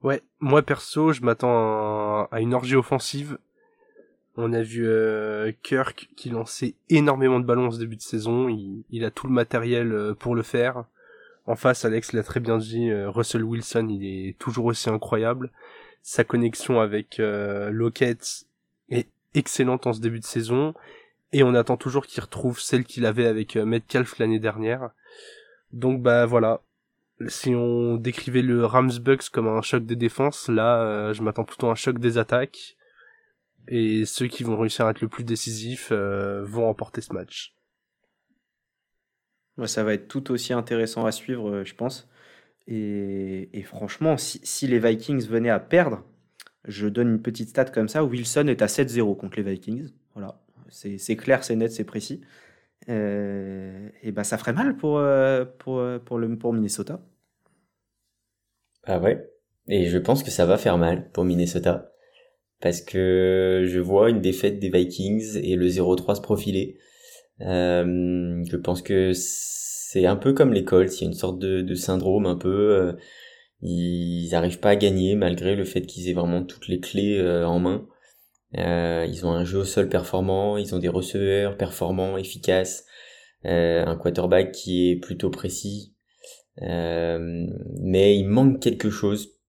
Ouais, 0.02 0.22
moi 0.38 0.62
perso, 0.62 1.12
je 1.12 1.22
m'attends 1.22 2.26
à, 2.26 2.40
une 2.40 2.52
orgie 2.52 2.76
offensive. 2.76 3.38
On 4.36 4.52
a 4.52 4.62
vu 4.62 4.86
euh, 4.86 5.52
Kirk 5.62 6.10
qui 6.16 6.28
lançait 6.28 6.74
énormément 6.90 7.40
de 7.40 7.46
ballons 7.46 7.70
ce 7.70 7.78
début 7.78 7.96
de 7.96 8.02
saison. 8.02 8.48
Il, 8.48 8.84
il, 8.90 9.04
a 9.04 9.10
tout 9.10 9.26
le 9.26 9.32
matériel 9.32 9.92
euh, 9.92 10.14
pour 10.14 10.34
le 10.34 10.42
faire. 10.42 10.84
En 11.46 11.56
face, 11.56 11.84
Alex 11.84 12.12
l'a 12.12 12.22
très 12.22 12.40
bien 12.40 12.58
dit, 12.58 12.90
euh, 12.90 13.10
Russell 13.10 13.44
Wilson, 13.44 13.88
il 13.90 14.04
est 14.04 14.38
toujours 14.38 14.66
aussi 14.66 14.88
incroyable. 14.88 15.50
Sa 16.02 16.24
connexion 16.24 16.80
avec 16.80 17.16
Lockett 17.18 18.44
est 18.90 19.08
excellente 19.32 19.86
en 19.86 19.94
ce 19.94 20.00
début 20.00 20.20
de 20.20 20.24
saison. 20.24 20.74
Et 21.32 21.42
on 21.42 21.54
attend 21.54 21.78
toujours 21.78 22.06
qu'il 22.06 22.22
retrouve 22.22 22.60
celle 22.60 22.84
qu'il 22.84 23.06
avait 23.06 23.26
avec 23.26 23.56
Metcalf 23.56 24.18
l'année 24.18 24.38
dernière. 24.38 24.90
Donc 25.72 26.02
bah 26.02 26.26
voilà, 26.26 26.60
si 27.28 27.54
on 27.54 27.96
décrivait 27.96 28.42
le 28.42 28.64
Rams 28.64 28.98
Bucks 29.00 29.28
comme 29.30 29.48
un 29.48 29.62
choc 29.62 29.84
des 29.84 29.96
défenses, 29.96 30.48
là, 30.48 30.80
euh, 30.82 31.12
je 31.12 31.22
m'attends 31.22 31.44
plutôt 31.44 31.68
à 31.68 31.72
un 31.72 31.74
choc 31.74 31.98
des 31.98 32.18
attaques. 32.18 32.76
Et 33.68 34.04
ceux 34.04 34.26
qui 34.26 34.44
vont 34.44 34.58
réussir 34.58 34.86
à 34.86 34.90
être 34.90 35.00
le 35.00 35.08
plus 35.08 35.24
décisifs 35.24 35.88
euh, 35.90 36.44
vont 36.44 36.66
remporter 36.66 37.00
ce 37.00 37.12
match. 37.14 37.53
Ça 39.66 39.84
va 39.84 39.94
être 39.94 40.08
tout 40.08 40.32
aussi 40.32 40.52
intéressant 40.52 41.06
à 41.06 41.12
suivre, 41.12 41.48
euh, 41.50 41.64
je 41.64 41.74
pense. 41.74 42.08
Et, 42.66 43.62
franchement, 43.64 44.16
si, 44.16 44.66
les 44.66 44.78
Vikings 44.78 45.26
venaient 45.26 45.50
à 45.50 45.60
perdre, 45.60 46.02
je 46.66 46.88
donne 46.88 47.10
une 47.10 47.22
petite 47.22 47.50
stat 47.50 47.66
comme 47.66 47.88
ça. 47.88 48.04
Wilson 48.04 48.46
est 48.48 48.62
à 48.62 48.66
7-0 48.66 49.16
contre 49.16 49.36
les 49.36 49.42
Vikings. 49.42 49.90
Voilà, 50.14 50.40
c'est 50.70 51.16
clair, 51.16 51.44
c'est 51.44 51.56
net, 51.56 51.70
c'est 51.72 51.84
précis. 51.84 52.22
Euh, 52.88 53.88
et 54.02 54.12
ben 54.12 54.24
ça 54.24 54.36
ferait 54.38 54.52
mal 54.52 54.76
pour, 54.76 54.98
euh, 54.98 55.44
pour, 55.44 55.82
pour, 56.04 56.18
le, 56.18 56.36
pour 56.38 56.52
Minnesota. 56.52 57.00
Ah 58.84 58.98
ouais. 58.98 59.30
Et 59.68 59.86
je 59.86 59.98
pense 59.98 60.22
que 60.22 60.30
ça 60.30 60.46
va 60.46 60.58
faire 60.58 60.78
mal 60.78 61.10
pour 61.10 61.24
Minnesota. 61.24 61.92
Parce 62.60 62.80
que 62.80 63.64
je 63.66 63.78
vois 63.78 64.10
une 64.10 64.20
défaite 64.20 64.58
des 64.58 64.70
Vikings 64.70 65.36
et 65.36 65.56
le 65.56 65.68
0-3 65.68 66.16
se 66.16 66.20
profiler. 66.20 66.78
Je 67.40 68.56
pense 68.56 68.82
que 68.82 69.12
c'est 69.14 70.06
un 70.06 70.16
peu 70.16 70.32
comme 70.32 70.52
l'école, 70.52 70.88
il 70.90 71.00
y 71.00 71.04
a 71.04 71.06
une 71.06 71.14
sorte 71.14 71.38
de, 71.38 71.74
syndrome 71.74 72.26
un 72.26 72.36
peu. 72.36 72.96
ils 73.62 74.28
n'arrivent 74.32 74.60
pas 74.60 74.70
à 74.70 74.76
gagner 74.76 75.16
malgré 75.16 75.56
le 75.56 75.64
fait 75.64 75.82
qu'ils 75.82 76.08
aient 76.08 76.14
vraiment 76.14 76.44
toutes 76.44 76.68
les 76.68 76.80
clés 76.80 77.20
en 77.44 77.58
main. 77.58 77.86
Euh, 78.58 79.06
ils 79.08 79.26
ont 79.26 79.32
un 79.32 79.44
jeu 79.44 79.58
au 79.58 79.64
sol 79.64 79.88
performant, 79.88 80.56
ils 80.56 80.74
ont 80.74 80.78
des 80.78 80.88
receveurs 80.88 81.56
performants, 81.56 82.16
efficaces, 82.16 82.84
euh, 83.46 83.84
un 83.84 83.96
quarterback 83.96 84.52
qui 84.52 84.90
est 84.90 84.96
plutôt 84.96 85.30
précis. 85.30 85.94
Euh, 86.62 87.46
mais 87.80 88.16
il 88.16 88.28
manque 88.28 88.60
quelque 88.60 88.90
chose 88.90 89.40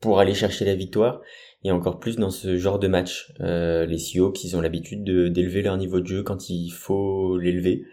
pour 0.00 0.20
aller 0.20 0.34
chercher 0.34 0.64
la 0.64 0.76
victoire 0.76 1.20
et 1.64 1.70
encore 1.72 1.98
plus 1.98 2.16
dans 2.16 2.30
ce 2.30 2.56
genre 2.56 2.78
de 2.78 2.88
match. 2.88 3.32
les 3.40 3.98
Seahawks, 3.98 4.44
ils 4.44 4.56
ont 4.56 4.60
l'habitude 4.60 5.02
d'élever 5.04 5.62
leur 5.62 5.76
niveau 5.76 6.00
de 6.00 6.06
jeu 6.06 6.22
quand 6.22 6.50
il 6.50 6.70
faut 6.70 7.38
l'élever. 7.38 7.84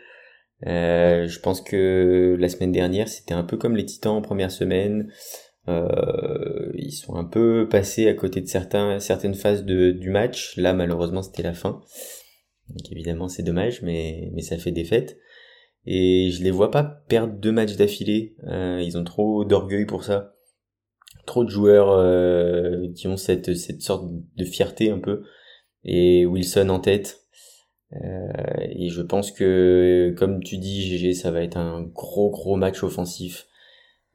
je 0.65 1.39
pense 1.39 1.61
que 1.61 2.36
la 2.38 2.49
semaine 2.49 2.72
dernière, 2.72 3.07
c'était 3.07 3.34
un 3.34 3.43
peu 3.43 3.57
comme 3.57 3.76
les 3.76 3.86
Titans 3.86 4.13
en 4.13 4.22
première 4.22 4.51
semaine. 4.51 5.09
Euh, 5.67 6.72
ils 6.76 6.91
sont 6.91 7.15
un 7.15 7.24
peu 7.24 7.67
passés 7.69 8.07
à 8.07 8.13
côté 8.13 8.41
de 8.41 8.47
certains, 8.47 8.99
certaines 8.99 9.36
phases 9.36 9.63
de, 9.63 9.91
du 9.91 10.09
match. 10.09 10.55
Là, 10.57 10.74
malheureusement, 10.74 11.22
c'était 11.22 11.43
la 11.43 11.53
fin. 11.53 11.82
Donc 12.69 12.91
évidemment, 12.91 13.28
c'est 13.28 13.43
dommage, 13.43 13.82
mais, 13.82 14.30
mais 14.34 14.41
ça 14.41 14.57
fait 14.57 14.72
défaite. 14.72 15.17
Et 15.86 16.30
je 16.32 16.43
les 16.43 16.51
vois 16.51 16.72
pas 16.72 16.84
perdre 16.84 17.34
deux 17.34 17.51
matchs 17.51 17.76
d'affilée. 17.76 18.36
Euh, 18.47 18.82
ils 18.84 18.97
ont 18.97 19.03
trop 19.03 19.45
d'orgueil 19.45 19.86
pour 19.86 20.03
ça. 20.03 20.34
Trop 21.32 21.45
de 21.45 21.49
joueurs 21.49 21.91
euh, 21.91 22.91
qui 22.93 23.07
ont 23.07 23.15
cette, 23.15 23.55
cette 23.55 23.82
sorte 23.82 24.03
de 24.36 24.43
fierté 24.43 24.91
un 24.91 24.99
peu. 24.99 25.23
Et 25.86 26.25
Wilson 26.25 26.67
en 26.67 26.82
tête. 26.82 27.21
Euh, 27.93 28.34
et 28.69 28.89
je 28.89 29.01
pense 29.01 29.32
que, 29.32 30.13
comme 30.17 30.43
tu 30.43 30.57
dis, 30.57 30.82
GG, 30.89 31.13
ça 31.13 31.32
va 31.32 31.41
être 31.41 31.55
un 31.55 31.84
gros 31.84 32.32
gros 32.32 32.57
match 32.57 32.84
offensif 32.84 33.47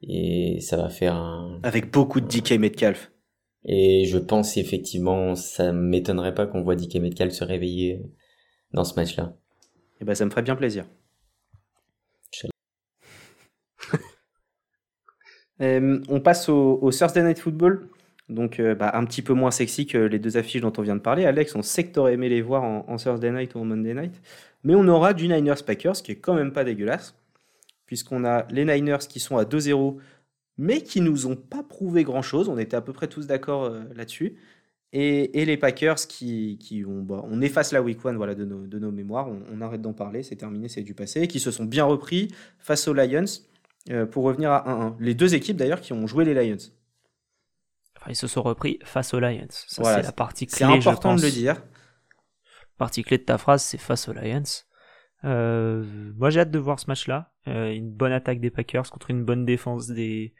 et 0.03 0.59
ça 0.61 0.77
va 0.77 0.89
faire 0.89 1.15
un... 1.15 1.59
Avec 1.63 1.91
beaucoup 1.91 2.21
de 2.21 2.27
DK 2.27 2.51
Metcalf. 2.59 3.11
Et 3.65 4.05
je 4.05 4.19
pense 4.19 4.55
effectivement, 4.55 5.33
ça 5.33 5.71
m'étonnerait 5.73 6.35
pas 6.35 6.45
qu'on 6.45 6.61
voit 6.61 6.75
DK 6.75 6.97
Metcalf 6.97 7.33
se 7.33 7.43
réveiller 7.43 7.99
dans 8.73 8.83
ce 8.83 8.93
match-là. 8.93 9.33
Et 9.33 10.01
eh 10.01 10.05
ben 10.05 10.13
ça 10.13 10.23
me 10.23 10.29
ferait 10.29 10.43
bien 10.43 10.55
plaisir. 10.55 10.85
Euh, 15.61 15.99
on 16.09 16.19
passe 16.19 16.49
au, 16.49 16.89
Thursday 16.91 17.23
Night 17.23 17.39
Football. 17.39 17.87
Donc 18.29 18.59
euh, 18.59 18.75
bah, 18.75 18.91
un 18.93 19.05
petit 19.05 19.21
peu 19.21 19.33
moins 19.33 19.51
sexy 19.51 19.85
que 19.85 19.97
les 19.97 20.19
deux 20.19 20.37
affiches 20.37 20.61
dont 20.61 20.73
on 20.77 20.81
vient 20.81 20.95
de 20.95 21.01
parler. 21.01 21.25
Alex, 21.25 21.55
on 21.55 21.61
sait 21.61 21.85
que 21.85 21.93
t'aurais 21.93 22.13
aimé 22.13 22.27
les 22.29 22.41
voir 22.41 22.63
en, 22.63 22.95
Thursday 22.97 23.31
Night 23.31 23.55
ou 23.55 23.59
en 23.59 23.65
Monday 23.65 23.93
Night. 23.93 24.21
Mais 24.63 24.75
on 24.75 24.87
aura 24.87 25.13
du 25.13 25.27
Niners 25.27 25.63
Packers 25.65 25.93
qui 25.93 26.11
est 26.11 26.17
quand 26.17 26.33
même 26.33 26.51
pas 26.51 26.63
dégueulasse 26.63 27.15
puisqu'on 27.87 28.25
a 28.25 28.45
les 28.51 28.65
Niners 28.65 29.07
qui 29.09 29.19
sont 29.19 29.37
à 29.37 29.45
2-0, 29.45 29.97
mais 30.57 30.81
qui 30.81 31.01
nous 31.01 31.25
ont 31.25 31.35
pas 31.35 31.63
prouvé 31.63 32.03
grand-chose. 32.03 32.49
On 32.49 32.57
était 32.59 32.75
à 32.75 32.81
peu 32.81 32.93
près 32.93 33.07
tous 33.07 33.25
d'accord 33.25 33.63
euh, 33.63 33.81
là-dessus. 33.95 34.35
Et, 34.93 35.45
les 35.45 35.57
Packers 35.57 36.07
qui, 36.07 36.83
ont, 36.87 37.01
bah, 37.01 37.23
on 37.29 37.41
efface 37.41 37.71
la 37.71 37.81
week 37.81 38.03
one 38.05 38.15
voilà, 38.15 38.35
de, 38.35 38.45
nos, 38.45 38.91
mémoires, 38.91 39.29
on, 39.29 39.61
arrête 39.61 39.81
d'en 39.81 39.93
parler, 39.93 40.23
c'est 40.23 40.37
terminé, 40.37 40.69
c'est 40.69 40.81
du 40.81 40.93
passé, 40.93 41.27
qui 41.27 41.39
se 41.39 41.51
sont 41.51 41.65
bien 41.65 41.83
repris 41.83 42.29
face 42.57 42.87
aux 42.87 42.93
Lions 42.93 43.25
pour 44.11 44.23
revenir 44.23 44.51
à 44.51 44.89
1-1. 44.89 44.95
Les 44.99 45.15
deux 45.15 45.35
équipes 45.35 45.57
d'ailleurs 45.57 45.81
qui 45.81 45.93
ont 45.93 46.07
joué 46.07 46.25
les 46.25 46.33
Lions. 46.33 46.57
Enfin, 47.97 48.11
ils 48.11 48.15
se 48.15 48.27
sont 48.27 48.41
repris 48.41 48.79
face 48.83 49.13
aux 49.13 49.19
Lions. 49.19 49.47
Ça, 49.49 49.83
c'est 49.83 50.01
la 50.03 50.11
partie 50.11 50.47
clé. 50.47 50.57
C'est 50.57 50.63
important 50.63 51.15
de 51.15 51.21
le 51.21 51.31
dire. 51.31 51.61
Partie 52.77 53.03
clé 53.03 53.17
de 53.17 53.23
ta 53.23 53.37
phrase, 53.37 53.63
c'est 53.63 53.79
face 53.79 54.07
aux 54.07 54.13
Lions. 54.13 54.43
Euh, 55.23 55.83
moi, 56.15 56.29
j'ai 56.29 56.41
hâte 56.41 56.51
de 56.51 56.59
voir 56.59 56.79
ce 56.79 56.87
match-là. 56.87 57.31
Euh, 57.47 57.71
une 57.71 57.91
bonne 57.91 58.11
attaque 58.11 58.39
des 58.39 58.51
Packers 58.51 58.89
contre 58.89 59.09
une 59.09 59.23
bonne 59.23 59.45
défense 59.45 59.87
des, 59.87 60.33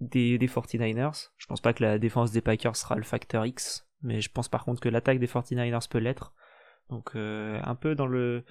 des, 0.00 0.38
des 0.38 0.48
49ers. 0.48 1.28
Je 1.36 1.46
pense 1.46 1.60
pas 1.60 1.72
que 1.72 1.82
la 1.82 1.98
défense 1.98 2.32
des 2.32 2.40
Packers 2.40 2.76
sera 2.76 2.96
le 2.96 3.02
facteur 3.02 3.44
X, 3.44 3.86
mais 4.02 4.20
je 4.20 4.30
pense 4.30 4.48
par 4.48 4.64
contre 4.64 4.80
que 4.80 4.88
l'attaque 4.88 5.18
des 5.18 5.26
49ers 5.26 5.88
peut 5.88 5.98
l'être. 5.98 6.32
Donc 6.90 7.12
euh, 7.14 7.60
un 7.62 7.74
peu 7.74 7.94
dans 7.94 8.06
le 8.06 8.44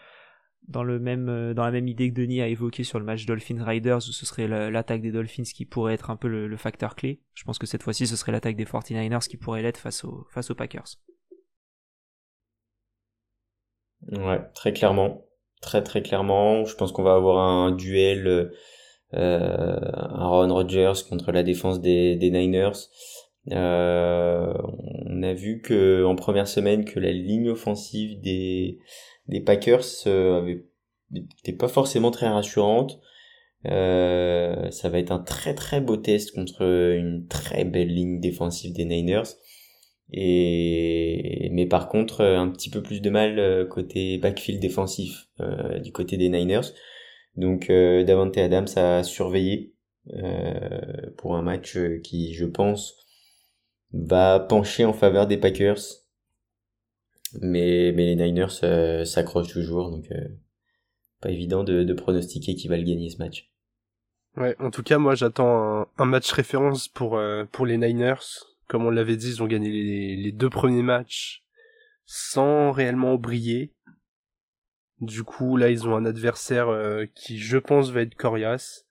dans 0.67 0.83
le 0.83 0.99
même 0.99 1.29
euh, 1.29 1.53
dans 1.53 1.63
la 1.63 1.71
même 1.71 1.87
idée 1.87 2.09
que 2.09 2.15
Denis 2.15 2.41
a 2.41 2.47
évoqué 2.47 2.83
sur 2.83 2.99
le 2.99 3.05
match 3.05 3.25
Dolphins 3.25 3.63
Riders 3.63 3.97
où 3.97 4.11
ce 4.11 4.25
serait 4.25 4.47
l'attaque 4.47 5.01
des 5.01 5.11
Dolphins 5.11 5.43
qui 5.43 5.65
pourrait 5.65 5.93
être 5.93 6.09
un 6.09 6.15
peu 6.15 6.27
le, 6.27 6.57
facteur 6.57 6.95
clé. 6.95 7.21
Je 7.33 7.43
pense 7.43 7.57
que 7.57 7.67
cette 7.67 7.83
fois-ci 7.83 8.07
ce 8.07 8.15
serait 8.15 8.31
l'attaque 8.31 8.55
des 8.55 8.65
49ers 8.65 9.27
qui 9.27 9.37
pourrait 9.37 9.61
l'être 9.61 9.77
face 9.77 10.03
aux 10.03 10.27
face 10.31 10.51
aux 10.51 10.55
Packers. 10.55 10.97
Ouais, 14.11 14.41
très 14.53 14.73
clairement 14.73 15.25
très 15.61 15.83
très 15.83 16.01
clairement. 16.01 16.65
Je 16.65 16.75
pense 16.75 16.91
qu'on 16.91 17.03
va 17.03 17.13
avoir 17.13 17.37
un 17.37 17.71
duel 17.71 18.51
euh, 19.13 19.79
Aaron 19.93 20.53
Rodgers 20.53 21.03
contre 21.07 21.31
la 21.31 21.43
défense 21.43 21.81
des, 21.81 22.15
des 22.15 22.31
Niners. 22.31 22.89
Euh, 23.51 24.53
on 25.07 25.23
a 25.23 25.33
vu 25.33 25.61
que 25.61 26.03
en 26.05 26.15
première 26.15 26.47
semaine 26.47 26.85
que 26.85 26.99
la 26.99 27.11
ligne 27.11 27.49
offensive 27.49 28.19
des, 28.21 28.79
des 29.31 29.39
Packers 29.39 29.85
euh, 30.07 30.61
n'était 31.09 31.53
pas 31.53 31.67
forcément 31.67 32.11
très 32.11 32.27
rassurante. 32.27 32.99
Euh, 33.67 34.69
ça 34.71 34.89
va 34.89 34.99
être 34.99 35.11
un 35.11 35.19
très 35.19 35.53
très 35.53 35.81
beau 35.81 35.97
test 35.97 36.33
contre 36.33 36.63
une 36.63 37.27
très 37.27 37.63
belle 37.63 37.93
ligne 37.93 38.19
défensive 38.19 38.73
des 38.73 38.85
Niners. 38.85 39.37
Et 40.13 41.49
mais 41.53 41.65
par 41.65 41.87
contre 41.87 42.21
un 42.21 42.49
petit 42.49 42.69
peu 42.69 42.83
plus 42.83 43.01
de 43.01 43.09
mal 43.09 43.39
euh, 43.39 43.65
côté 43.65 44.17
backfield 44.17 44.59
défensif 44.59 45.27
euh, 45.39 45.79
du 45.79 45.91
côté 45.91 46.17
des 46.17 46.29
Niners. 46.29 46.73
Donc 47.37 47.69
euh, 47.69 48.03
Davante 48.03 48.37
Adams 48.37 48.67
a 48.75 49.03
surveillé 49.03 49.73
euh, 50.13 51.09
pour 51.17 51.35
un 51.37 51.41
match 51.41 51.77
qui 52.03 52.33
je 52.33 52.45
pense 52.45 52.95
va 53.93 54.39
pencher 54.39 54.83
en 54.83 54.93
faveur 54.93 55.27
des 55.27 55.37
Packers. 55.37 56.00
Mais, 57.39 57.93
mais 57.95 58.13
les 58.13 58.15
Niners 58.15 59.05
s'accrochent 59.05 59.53
toujours 59.53 59.89
donc 59.89 60.09
pas 61.21 61.29
évident 61.29 61.63
de, 61.63 61.93
pronostiquer 61.93 62.55
qui 62.55 62.67
va 62.67 62.77
le 62.77 62.83
gagner 62.83 63.09
ce 63.09 63.17
match. 63.17 63.49
Ouais, 64.37 64.55
en 64.59 64.71
tout 64.71 64.83
cas, 64.83 64.97
moi 64.97 65.15
j'attends 65.15 65.87
un, 65.97 66.05
match 66.05 66.31
référence 66.31 66.87
pour, 66.87 67.21
pour 67.51 67.65
les 67.65 67.77
Niners 67.77 68.45
comme 68.71 68.85
on 68.85 68.89
l'avait 68.89 69.17
dit, 69.17 69.27
ils 69.27 69.43
ont 69.43 69.47
gagné 69.47 69.69
les, 70.15 70.31
deux 70.31 70.49
premiers 70.49 70.81
matchs 70.81 71.43
sans 72.05 72.71
réellement 72.71 73.15
briller. 73.15 73.73
Du 75.01 75.25
coup, 75.25 75.57
là, 75.57 75.69
ils 75.69 75.85
ont 75.89 75.95
un 75.97 76.05
adversaire 76.05 76.69
euh, 76.69 77.05
qui, 77.13 77.37
je 77.37 77.57
pense, 77.57 77.89
va 77.89 77.99
être 77.99 78.15
coriace. 78.15 78.85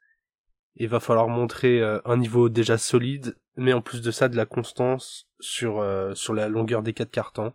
Il 0.75 0.89
va 0.89 1.01
falloir 1.01 1.29
montrer 1.29 1.81
euh, 1.81 1.99
un 2.05 2.19
niveau 2.19 2.51
déjà 2.51 2.77
solide, 2.77 3.39
mais 3.57 3.73
en 3.73 3.81
plus 3.81 4.03
de 4.03 4.11
ça, 4.11 4.29
de 4.29 4.37
la 4.37 4.45
constance 4.45 5.31
sur, 5.41 5.81
euh, 5.81 6.13
sur 6.15 6.35
la 6.35 6.51
longueur 6.51 6.83
des 6.83 6.93
quatre 6.93 7.11
cartons. 7.11 7.55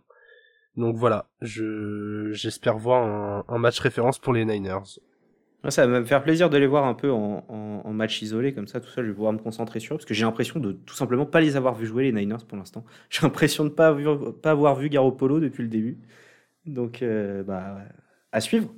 Donc 0.76 0.96
voilà, 0.96 1.30
je 1.40 2.32
j'espère 2.32 2.76
voir 2.76 3.44
un, 3.48 3.58
match 3.58 3.80
référence 3.80 4.18
pour 4.18 4.34
les 4.34 4.44
Niners. 4.44 4.98
Ça 5.68 5.86
va 5.86 6.00
me 6.00 6.04
faire 6.04 6.22
plaisir 6.22 6.50
de 6.50 6.58
les 6.58 6.66
voir 6.66 6.84
un 6.84 6.94
peu 6.94 7.10
en, 7.10 7.92
match 7.92 8.20
isolé 8.20 8.52
comme 8.52 8.66
ça, 8.66 8.78
tout 8.78 8.90
ça, 8.90 9.02
je 9.02 9.08
vais 9.08 9.14
pouvoir 9.14 9.32
me 9.32 9.38
concentrer 9.38 9.80
sur 9.80 9.94
eux, 9.94 9.98
parce 9.98 10.04
que 10.04 10.12
j'ai 10.12 10.24
l'impression 10.24 10.60
de 10.60 10.72
tout 10.72 10.94
simplement 10.94 11.24
pas 11.24 11.40
les 11.40 11.56
avoir 11.56 11.74
vu 11.74 11.86
jouer 11.86 12.04
les 12.04 12.12
Niners 12.12 12.44
pour 12.46 12.58
l'instant. 12.58 12.84
J'ai 13.10 13.22
l'impression 13.22 13.64
de 13.64 13.70
pas, 13.70 13.96
pas 14.42 14.50
avoir 14.50 14.76
vu 14.76 14.90
Garoppolo 14.90 15.40
depuis 15.40 15.62
le 15.62 15.70
début. 15.70 15.98
Donc, 16.66 17.00
euh, 17.00 17.42
bah, 17.42 17.78
à 18.32 18.40
suivre. 18.40 18.68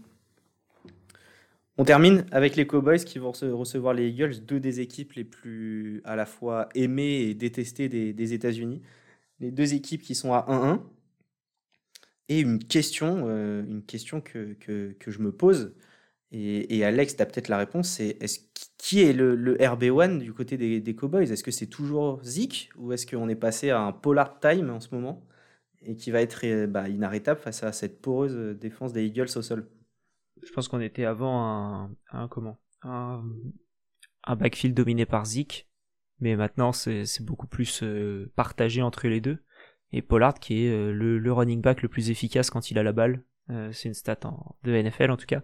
On 1.79 1.85
termine 1.85 2.27
avec 2.31 2.55
les 2.55 2.67
Cowboys 2.67 3.05
qui 3.05 3.19
vont 3.19 3.33
recevoir 3.33 3.95
les 3.95 4.09
Eagles, 4.09 4.45
deux 4.47 4.61
des 4.61 4.81
équipes 4.81 5.15
les 5.15 5.25
plus 5.25 6.01
à 6.05 6.17
la 6.17 6.27
fois 6.27 6.69
aimées 6.75 7.23
et 7.23 7.35
détestées 7.35 7.89
des, 7.89 8.13
des 8.13 8.35
États-Unis. 8.35 8.83
Les 9.41 9.51
deux 9.51 9.75
équipes 9.75 10.03
qui 10.03 10.15
sont 10.15 10.33
à 10.33 10.47
1-1. 10.49 10.81
Et 12.29 12.41
une 12.41 12.59
question, 12.59 13.25
euh, 13.29 13.63
une 13.63 13.83
question 13.83 14.21
que, 14.21 14.53
que, 14.55 15.11
je 15.11 15.19
me 15.21 15.33
pose, 15.33 15.75
et, 16.31 16.85
Alex, 16.85 17.17
tu 17.17 17.23
as 17.23 17.27
peut-être 17.27 17.49
la 17.49 17.57
réponse, 17.57 17.89
c'est 17.89 18.19
qui 18.77 19.01
est 19.01 19.15
le, 19.15 19.35
le 19.35 19.57
RB1 19.57 20.19
du 20.19 20.35
côté 20.35 20.59
des, 20.59 20.95
Cowboys? 20.95 21.33
Est-ce 21.33 21.43
que 21.43 21.51
c'est 21.51 21.69
toujours 21.69 22.23
Zeke 22.23 22.71
ou 22.77 22.93
est-ce 22.93 23.07
qu'on 23.07 23.31
est 23.31 23.35
passé 23.35 23.71
à 23.71 23.81
un 23.81 23.93
polar 23.93 24.39
time 24.41 24.69
en 24.69 24.81
ce 24.81 24.95
moment 24.95 25.27
et 25.81 25.97
qui 25.97 26.11
va 26.11 26.21
être 26.21 26.45
euh, 26.45 26.67
bah, 26.67 26.89
inarrêtable 26.89 27.41
face 27.41 27.63
à 27.63 27.73
cette 27.73 28.03
poreuse 28.03 28.59
défense 28.59 28.93
des 28.93 29.07
Eagles 29.07 29.31
au 29.37 29.43
sol? 29.43 29.71
Je 30.43 30.53
pense 30.53 30.69
qu'on 30.69 30.81
était 30.81 31.07
avant 31.07 31.91
un, 32.11 32.29
comment? 32.29 32.59
Un, 32.83 33.25
un, 34.25 34.37
backfield 34.37 34.77
dominé 34.77 35.07
par 35.07 35.25
Zeke, 35.25 35.67
mais 36.21 36.37
maintenant 36.37 36.73
c'est, 36.73 37.05
beaucoup 37.23 37.47
plus 37.47 37.83
euh, 37.83 38.31
partagé 38.37 38.83
entre 38.83 39.09
les 39.09 39.21
deux 39.21 39.39
et 39.93 40.03
Pollard 40.03 40.35
qui 40.35 40.65
est 40.65 40.71
euh, 40.71 40.93
le, 40.93 41.33
running 41.33 41.61
back 41.61 41.83
le 41.83 41.89
plus 41.89 42.11
efficace 42.11 42.51
quand 42.51 42.71
il 42.71 42.79
a 42.79 42.83
la 42.83 42.93
balle. 42.93 43.23
Euh, 43.51 43.73
c'est 43.73 43.89
une 43.89 43.95
stat 43.95 44.19
en, 44.25 44.57
de 44.65 44.73
NFL 44.73 45.11
en 45.11 45.17
tout 45.17 45.27
cas. 45.27 45.43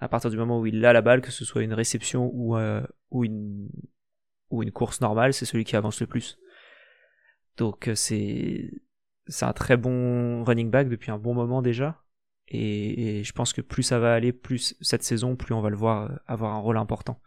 À 0.00 0.08
partir 0.08 0.30
du 0.30 0.36
moment 0.36 0.60
où 0.60 0.66
il 0.66 0.84
a 0.84 0.92
la 0.92 1.02
balle, 1.02 1.20
que 1.20 1.30
ce 1.30 1.44
soit 1.44 1.62
une 1.62 1.72
réception 1.72 2.30
ou, 2.32 2.56
euh, 2.56 2.82
une, 3.12 3.68
ou 4.50 4.62
une 4.62 4.70
course 4.70 5.00
normale, 5.00 5.32
c'est 5.32 5.44
celui 5.44 5.64
qui 5.64 5.74
avance 5.74 6.00
le 6.00 6.06
plus. 6.06 6.38
Donc 7.56 7.90
c'est 7.94 8.70
un 9.40 9.52
très 9.52 9.76
bon 9.76 10.44
running 10.44 10.70
back 10.70 10.88
depuis 10.88 11.10
un 11.10 11.18
bon 11.18 11.34
moment 11.34 11.62
déjà. 11.62 12.02
Et, 12.50 13.22
je 13.24 13.32
pense 13.32 13.52
que 13.52 13.60
plus 13.60 13.82
ça 13.82 13.98
va 13.98 14.14
aller, 14.14 14.32
plus 14.32 14.74
cette 14.80 15.02
saison, 15.02 15.36
plus 15.36 15.52
on 15.52 15.60
va 15.60 15.68
le 15.68 15.76
voir 15.76 16.20
avoir 16.26 16.54
un 16.54 16.58
rôle 16.58 16.78
important. 16.78 17.20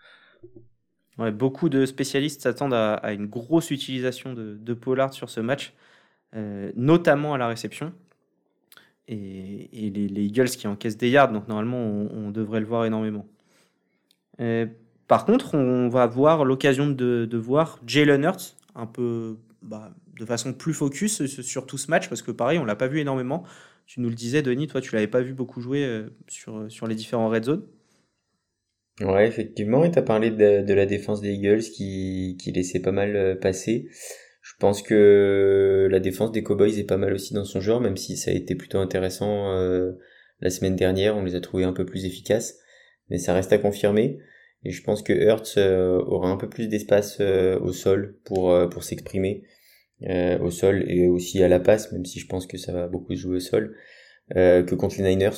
Beaucoup 1.34 1.70
de 1.70 1.86
spécialistes 1.86 2.42
s'attendent 2.42 2.74
à, 2.74 3.12
une 3.12 3.28
grosse 3.28 3.70
utilisation 3.70 4.34
de 4.34 4.74
Pollard 4.74 5.14
sur 5.14 5.30
ce 5.30 5.42
match. 5.42 5.74
Euh, 6.34 6.72
notamment 6.76 7.34
à 7.34 7.38
la 7.38 7.48
réception. 7.48 7.92
Et, 9.08 9.70
les, 9.74 10.24
Eagles 10.24 10.50
qui 10.50 10.68
encaissent 10.68 10.98
des 10.98 11.10
yards, 11.10 11.34
donc 11.34 11.50
normalement 11.50 11.78
on, 11.78 12.32
devrait 12.32 12.62
le 12.62 12.66
voir 12.66 12.86
énormément. 12.86 13.26
Euh, 14.40 14.66
par 15.08 15.26
contre, 15.26 15.56
on 15.56 15.90
va 15.90 16.04
avoir 16.04 16.46
l'occasion 16.46 16.90
de, 16.90 17.38
voir 17.38 17.80
Jalen 17.86 18.24
Hurts 18.24 18.56
un 18.76 18.86
peu 18.86 19.38
bah, 19.62 19.92
de 20.18 20.26
façon 20.26 20.54
plus 20.54 20.74
focus 20.74 21.26
sur 21.26 21.66
tout 21.66 21.78
ce 21.78 21.92
match, 21.92 22.08
parce 22.08 22.22
que 22.22 22.32
pareil, 22.32 22.58
on 22.58 22.64
l'a 22.64 22.78
pas 22.78 22.88
vu 22.88 23.00
énormément. 23.00 23.44
Tu 23.86 24.00
nous 24.00 24.08
le 24.08 24.16
disais, 24.16 24.42
Denis, 24.42 24.68
toi 24.68 24.80
tu 24.80 24.96
l'avais 24.96 25.08
pas 25.08 25.22
vu 25.22 25.34
beaucoup 25.34 25.60
jouer 25.60 25.84
euh, 25.84 26.10
sur, 26.30 26.72
sur 26.72 26.88
les 26.88 26.96
différents 26.96 27.28
red 27.28 27.44
zones. 27.44 27.66
Ouais, 29.02 29.28
effectivement, 29.28 29.84
et 29.84 29.92
tu 29.92 30.00
as 30.00 30.04
parlé 30.04 30.32
de, 30.32 30.74
la 30.74 30.86
défense 30.86 31.20
des 31.20 31.34
Eagles 31.34 31.64
qui, 31.64 32.38
qui 32.40 32.54
laissait 32.54 32.82
pas 32.82 32.94
mal 32.94 33.38
passer. 33.42 33.90
Je 34.62 34.68
pense 34.68 34.84
que 34.84 35.88
la 35.90 36.00
défense 36.00 36.32
des 36.32 36.44
Cowboys 36.44 36.78
est 36.78 36.84
pas 36.84 36.98
mal 36.98 37.16
aussi 37.16 37.34
dans 37.34 37.46
son 37.46 37.62
genre, 37.62 37.82
même 37.82 37.98
si 37.98 38.16
ça 38.16 38.30
a 38.30 38.34
été 38.36 38.54
plutôt 38.54 38.78
intéressant 38.78 39.56
euh, 39.56 39.94
la 40.40 40.52
semaine 40.52 40.76
dernière. 40.76 41.18
On 41.18 41.24
les 41.24 41.34
a 41.34 41.42
trouvés 41.42 41.64
un 41.64 41.74
peu 41.74 41.84
plus 41.84 42.06
efficaces, 42.06 42.60
mais 43.10 43.18
ça 43.18 43.34
reste 43.34 43.52
à 43.54 43.58
confirmer. 43.58 44.20
Et 44.64 44.70
je 44.70 44.84
pense 44.84 45.02
que 45.02 45.14
Hurts 45.14 45.58
euh, 45.58 45.98
aura 46.06 46.30
un 46.30 46.38
peu 46.38 46.48
plus 46.48 46.68
d'espace 46.68 47.18
euh, 47.22 47.60
au 47.60 47.74
sol 47.74 48.20
pour 48.24 48.56
pour 48.70 48.84
s'exprimer 48.84 49.46
au 50.08 50.52
sol 50.52 50.86
et 50.88 51.08
aussi 51.08 51.42
à 51.42 51.48
la 51.48 51.60
passe, 51.60 51.92
même 51.92 52.06
si 52.06 52.20
je 52.20 52.28
pense 52.28 52.46
que 52.46 52.60
ça 52.60 52.72
va 52.72 52.88
beaucoup 52.88 53.16
jouer 53.16 53.38
au 53.38 53.40
sol 53.40 53.76
que 54.30 54.76
contre 54.76 54.98
les 55.00 55.10
Niners. 55.10 55.38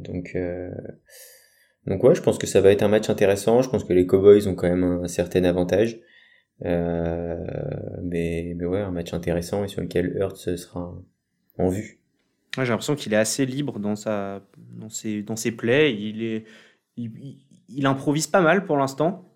donc 0.00 0.36
donc 1.86 2.02
ouais, 2.02 2.16
je 2.16 2.22
pense 2.22 2.38
que 2.38 2.48
ça 2.48 2.60
va 2.60 2.72
être 2.72 2.82
un 2.82 2.88
match 2.88 3.08
intéressant. 3.10 3.62
Je 3.62 3.70
pense 3.70 3.84
que 3.84 3.92
les 3.92 4.06
Cowboys 4.06 4.48
ont 4.48 4.56
quand 4.56 4.68
même 4.68 4.82
un 4.82 5.06
certain 5.06 5.44
avantage. 5.44 6.00
Euh, 6.64 7.44
mais, 8.02 8.54
mais 8.56 8.64
ouais, 8.64 8.80
un 8.80 8.90
match 8.90 9.12
intéressant 9.12 9.64
et 9.64 9.68
sur 9.68 9.80
lequel 9.80 10.16
Hurts 10.16 10.56
sera 10.56 10.94
en 11.58 11.68
vue. 11.68 11.98
j'ai 12.56 12.64
l'impression 12.64 12.94
qu'il 12.94 13.12
est 13.12 13.16
assez 13.16 13.44
libre 13.46 13.78
dans, 13.78 13.96
sa, 13.96 14.42
dans, 14.56 14.88
ses, 14.88 15.22
dans 15.22 15.36
ses 15.36 15.52
plays. 15.52 15.94
Il, 15.94 16.22
est, 16.22 16.44
il, 16.96 17.86
improvise 17.86 18.26
pas 18.26 18.40
mal 18.40 18.64
pour 18.64 18.76
l'instant. 18.76 19.30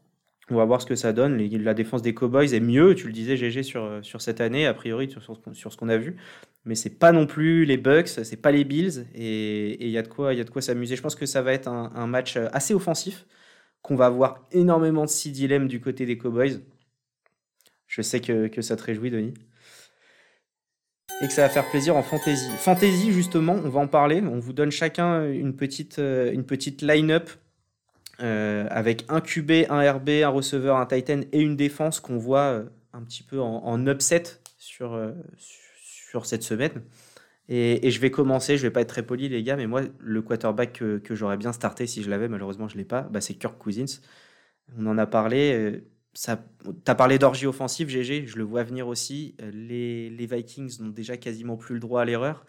On 0.50 0.56
va 0.56 0.64
voir 0.64 0.80
ce 0.80 0.86
que 0.86 0.94
ça 0.94 1.12
donne. 1.12 1.36
la 1.36 1.74
défense 1.74 2.00
des 2.00 2.14
Cowboys 2.14 2.54
est 2.54 2.60
mieux, 2.60 2.94
tu 2.94 3.06
le 3.06 3.12
disais, 3.12 3.36
GG, 3.36 3.62
sur, 3.62 3.98
sur 4.02 4.22
cette 4.22 4.40
année, 4.40 4.66
a 4.66 4.72
priori, 4.72 5.10
sur, 5.10 5.22
sur 5.52 5.72
ce 5.72 5.76
qu'on 5.76 5.90
a 5.90 5.98
vu. 5.98 6.16
Mais 6.64 6.74
c'est 6.74 6.98
pas 6.98 7.12
non 7.12 7.26
plus 7.26 7.66
les 7.66 7.76
Bucks, 7.76 8.08
c'est 8.08 8.40
pas 8.40 8.50
les 8.50 8.64
Bills. 8.64 9.04
Et 9.14 9.84
il 9.84 9.90
y 9.90 9.98
a 9.98 10.02
de 10.02 10.08
quoi, 10.08 10.32
y 10.32 10.40
a 10.40 10.44
de 10.44 10.50
quoi 10.50 10.62
s'amuser. 10.62 10.96
Je 10.96 11.02
pense 11.02 11.16
que 11.16 11.26
ça 11.26 11.42
va 11.42 11.52
être 11.52 11.68
un, 11.68 11.92
un 11.94 12.06
match 12.06 12.38
assez 12.52 12.72
offensif, 12.72 13.26
qu'on 13.82 13.94
va 13.94 14.06
avoir 14.06 14.46
énormément 14.50 15.04
de 15.04 15.10
six 15.10 15.32
dilemmes 15.32 15.68
du 15.68 15.80
côté 15.82 16.06
des 16.06 16.16
Cowboys. 16.16 16.60
Je 17.88 18.02
sais 18.02 18.20
que, 18.20 18.46
que 18.46 18.62
ça 18.62 18.76
te 18.76 18.82
réjouit, 18.84 19.10
Denis. 19.10 19.34
Et 21.20 21.26
que 21.26 21.32
ça 21.32 21.42
va 21.42 21.48
faire 21.48 21.68
plaisir 21.68 21.96
en 21.96 22.02
fantasy. 22.02 22.48
Fantasy, 22.58 23.12
justement, 23.12 23.54
on 23.54 23.68
va 23.68 23.80
en 23.80 23.88
parler. 23.88 24.22
On 24.22 24.38
vous 24.38 24.52
donne 24.52 24.70
chacun 24.70 25.28
une 25.28 25.56
petite, 25.56 25.98
euh, 25.98 26.30
une 26.30 26.44
petite 26.44 26.82
line-up 26.82 27.30
euh, 28.20 28.66
avec 28.70 29.04
un 29.08 29.20
QB, 29.20 29.50
un 29.68 29.90
RB, 29.90 30.10
un 30.22 30.28
receveur, 30.28 30.76
un 30.76 30.86
Titan 30.86 31.22
et 31.32 31.40
une 31.40 31.56
défense 31.56 31.98
qu'on 31.98 32.18
voit 32.18 32.52
euh, 32.52 32.64
un 32.92 33.02
petit 33.02 33.24
peu 33.24 33.40
en, 33.40 33.86
upset 33.86 34.22
sur, 34.58 35.00
sur 35.38 36.26
cette 36.26 36.42
semaine. 36.42 36.82
Et, 37.48 37.90
je 37.90 38.00
vais 38.00 38.10
commencer, 38.10 38.58
je 38.58 38.62
vais 38.62 38.70
pas 38.70 38.82
être 38.82 38.88
très 38.88 39.02
poli 39.02 39.28
les 39.28 39.42
gars, 39.42 39.56
mais 39.56 39.66
moi 39.66 39.82
le 39.98 40.22
quarterback 40.22 40.74
que, 40.74 41.14
j'aurais 41.14 41.38
bien 41.38 41.52
starté 41.52 41.86
si 41.86 42.02
je 42.02 42.10
l'avais, 42.10 42.28
malheureusement 42.28 42.68
je 42.68 42.76
l'ai 42.76 42.84
pas, 42.84 43.02
bah, 43.02 43.20
c'est 43.20 43.34
Kirk 43.34 43.56
Cousins. 43.56 44.00
On 44.76 44.86
en 44.86 44.98
a 44.98 45.06
parlé, 45.06 45.82
ça, 46.14 46.44
as 46.86 46.94
parlé 46.94 47.18
d'orgie 47.18 47.46
offensive, 47.46 47.88
GG, 47.88 48.26
je 48.26 48.36
le 48.38 48.44
vois 48.44 48.64
venir 48.64 48.88
aussi. 48.88 49.34
Euh, 49.40 49.50
les, 49.52 50.26
Vikings 50.26 50.80
n'ont 50.80 50.88
déjà 50.88 51.16
quasiment 51.16 51.56
plus 51.56 51.74
le 51.74 51.80
droit 51.80 52.02
à 52.02 52.04
l'erreur. 52.04 52.44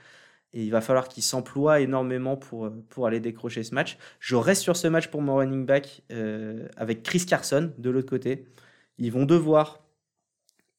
Et 0.54 0.64
il 0.64 0.72
va 0.72 0.82
falloir 0.82 1.08
qu'ils 1.08 1.24
s'emploient 1.24 1.80
énormément 1.80 2.36
pour, 2.36 2.66
euh, 2.66 2.86
pour 2.90 3.06
aller 3.06 3.20
décrocher 3.20 3.64
ce 3.64 3.76
match. 3.76 3.98
Je 4.20 4.36
reste 4.36 4.64
sur 4.64 4.76
ce 4.76 4.88
match 4.88 5.08
pour 5.10 5.22
mon 5.22 5.36
running 5.36 5.66
back 5.66 6.02
euh, 6.12 6.68
avec 6.78 7.04
Chris 7.04 7.26
Carson 7.26 7.72
de 7.78 7.90
l'autre 7.90 8.10
côté. 8.10 8.46
Ils 8.98 9.12
vont 9.12 9.26
devoir 9.26 9.84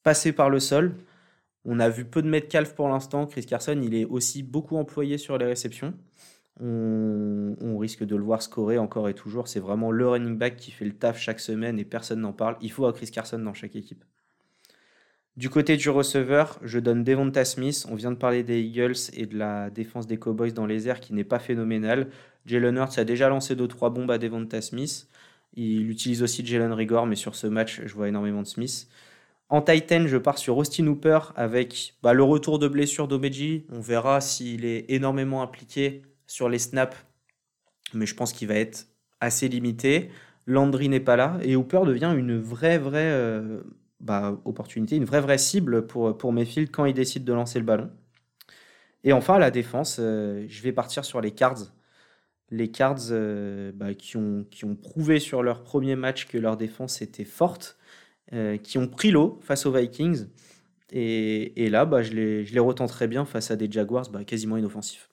passer 0.02 0.32
par 0.32 0.50
le 0.50 0.58
sol. 0.60 0.96
On 1.64 1.78
a 1.78 1.88
vu 1.88 2.04
peu 2.04 2.22
de 2.22 2.28
Metcalf 2.28 2.74
pour 2.74 2.88
l'instant. 2.88 3.26
Chris 3.26 3.46
Carson, 3.46 3.80
il 3.82 3.94
est 3.94 4.04
aussi 4.04 4.42
beaucoup 4.42 4.76
employé 4.76 5.18
sur 5.18 5.38
les 5.38 5.46
réceptions 5.46 5.94
on, 6.62 7.78
risque 7.78 8.04
de 8.04 8.14
le 8.16 8.22
voir 8.22 8.42
scorer 8.42 8.78
encore 8.78 9.08
et 9.08 9.14
toujours. 9.14 9.48
C'est 9.48 9.60
vraiment 9.60 9.90
le 9.90 10.06
running 10.06 10.36
back 10.36 10.56
qui 10.56 10.70
fait 10.70 10.84
le 10.84 10.92
taf 10.92 11.18
chaque 11.18 11.40
semaine 11.40 11.78
et 11.78 11.84
personne 11.84 12.20
n'en 12.20 12.32
parle. 12.32 12.56
Il 12.60 12.70
faut 12.70 12.86
un 12.86 12.92
Chris 12.92 13.10
Carson 13.10 13.38
dans 13.38 13.54
chaque 13.54 13.76
équipe. 13.76 14.04
Du 15.36 15.48
côté 15.48 15.76
du 15.76 15.88
receveur, 15.88 16.58
je 16.62 16.78
donne 16.78 17.02
Devonta 17.02 17.44
Smith. 17.44 17.86
On 17.90 17.94
vient 17.94 18.10
de 18.10 18.16
parler 18.16 18.42
des 18.42 18.60
Eagles 18.60 18.96
et 19.14 19.24
de 19.24 19.38
la 19.38 19.70
défense 19.70 20.06
des 20.06 20.18
Cowboys 20.18 20.52
dans 20.52 20.66
les 20.66 20.88
airs 20.88 21.00
qui 21.00 21.14
n'est 21.14 21.24
pas 21.24 21.38
phénoménale. 21.38 22.08
Jalen 22.44 22.76
Hurts 22.76 22.98
a 22.98 23.04
déjà 23.04 23.28
lancé 23.28 23.54
2-3 23.54 23.92
bombes 23.92 24.10
à 24.10 24.18
Devonta 24.18 24.60
Smith. 24.60 25.08
Il 25.54 25.90
utilise 25.90 26.22
aussi 26.22 26.44
Jalen 26.44 26.72
Rigor, 26.72 27.06
mais 27.06 27.16
sur 27.16 27.34
ce 27.34 27.46
match, 27.46 27.80
je 27.84 27.94
vois 27.94 28.08
énormément 28.08 28.42
de 28.42 28.46
Smith. 28.46 28.88
En 29.48 29.62
Titan, 29.62 30.06
je 30.06 30.16
pars 30.16 30.38
sur 30.38 30.56
Austin 30.58 30.86
Hooper 30.86 31.18
avec 31.34 31.94
bah, 32.02 32.12
le 32.12 32.22
retour 32.22 32.58
de 32.58 32.68
blessure 32.68 33.08
d'Omeji. 33.08 33.66
On 33.70 33.80
verra 33.80 34.20
s'il 34.20 34.64
est 34.64 34.84
énormément 34.88 35.42
impliqué 35.42 36.02
sur 36.30 36.48
les 36.48 36.60
snaps, 36.60 36.96
mais 37.92 38.06
je 38.06 38.14
pense 38.14 38.32
qu'il 38.32 38.46
va 38.46 38.54
être 38.54 38.86
assez 39.18 39.48
limité. 39.48 40.10
Landry 40.46 40.88
n'est 40.88 41.00
pas 41.00 41.16
là 41.16 41.38
et 41.42 41.56
Hooper 41.56 41.80
devient 41.84 42.14
une 42.16 42.38
vraie, 42.38 42.78
vraie 42.78 43.10
euh, 43.10 43.62
bah, 43.98 44.40
opportunité, 44.44 44.94
une 44.94 45.04
vraie, 45.04 45.20
vraie 45.20 45.38
cible 45.38 45.88
pour, 45.88 46.16
pour 46.16 46.32
Mayfield 46.32 46.70
quand 46.70 46.84
il 46.84 46.94
décide 46.94 47.24
de 47.24 47.32
lancer 47.32 47.58
le 47.58 47.64
ballon. 47.64 47.90
Et 49.02 49.12
enfin, 49.12 49.38
la 49.40 49.50
défense, 49.50 49.96
euh, 49.98 50.46
je 50.48 50.62
vais 50.62 50.72
partir 50.72 51.04
sur 51.04 51.20
les 51.20 51.32
Cards. 51.32 51.72
Les 52.50 52.70
Cards 52.70 53.10
euh, 53.10 53.72
bah, 53.74 53.94
qui, 53.94 54.16
ont, 54.16 54.46
prouvé 54.80 55.18
sur 55.18 55.42
leur 55.42 55.64
premier 55.64 55.96
match 55.96 56.28
que 56.28 56.38
leur 56.38 56.56
défense 56.56 57.02
était 57.02 57.24
forte, 57.24 57.76
qui 58.62 58.78
ont 58.78 58.86
pris 58.86 59.10
l'eau 59.10 59.40
face 59.42 59.66
aux 59.66 59.72
Vikings. 59.72 60.26
Et, 60.92 61.68
là, 61.70 61.84
bah, 61.84 62.02
je, 62.02 62.12
les, 62.12 62.44
je 62.44 63.06
bien 63.06 63.24
face 63.24 63.50
à 63.50 63.56
des 63.56 63.68
Jaguars 63.68 64.06
quasiment 64.24 64.56
inoffensifs. 64.56 65.09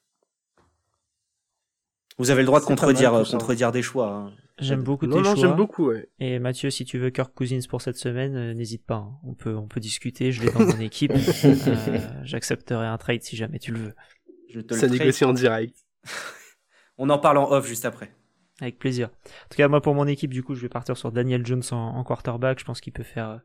Vous 2.18 2.32
avez 2.32 2.42
le 2.42 2.48
droit 2.48 2.60
de 2.60 2.66
contredire, 2.66 3.14
euh, 3.14 3.24
contredire 3.24 3.72
des 3.72 3.82
choix. 3.82 4.10
Hein. 4.10 4.34
J'aime 4.60 4.82
beaucoup 4.82 5.06
non, 5.06 5.18
tes 5.18 5.22
non, 5.22 5.36
j'aime 5.36 5.56
beaucoup, 5.56 5.90
ouais. 5.90 6.10
Et 6.20 6.40
Mathieu, 6.40 6.72
si 6.72 6.84
tu 6.84 6.98
veux 6.98 7.12
Kirk 7.12 7.32
Cousins 7.34 7.60
pour 7.70 7.82
cette 7.82 7.98
semaine, 7.98 8.36
euh, 8.36 8.54
n'hésite 8.56 8.86
pas. 8.86 8.96
Hein. 8.96 9.20
On 9.24 9.36
peut, 9.36 9.56
on 9.56 9.68
peut 9.68 9.80
discuter. 9.80 10.32
Je 10.32 10.42
l'ai 10.42 10.52
dans 10.52 10.66
mon 10.66 10.80
équipe. 10.80 11.14
Euh, 11.46 12.00
j'accepterai 12.24 12.86
un 12.86 12.98
trade 12.98 13.22
si 13.22 13.36
jamais 13.36 13.60
tu 13.60 13.72
le 13.72 13.80
veux. 13.80 13.94
Je 14.50 14.62
te 14.62 14.74
Ça 14.74 14.88
négocie 14.88 15.26
en 15.26 15.34
direct. 15.34 15.76
On 16.98 17.10
en 17.10 17.20
parle 17.20 17.38
en 17.38 17.52
off 17.52 17.68
juste 17.68 17.86
après. 17.86 18.12
Avec 18.60 18.80
plaisir. 18.80 19.10
En 19.10 19.50
tout 19.50 19.58
cas, 19.58 19.68
moi 19.68 19.82
pour 19.82 19.94
mon 19.94 20.08
équipe, 20.08 20.34
du 20.34 20.44
coup, 20.44 20.56
je 20.56 20.62
vais 20.62 20.70
partir 20.70 20.98
sur 20.98 21.12
Daniel 21.12 21.46
Jones 21.46 21.64
en, 21.72 22.04
quarterback. 22.04 22.60
Je 22.60 22.66
pense 22.66 22.82
qu'il 22.82 22.94
peut 22.94 23.04
faire, 23.04 23.42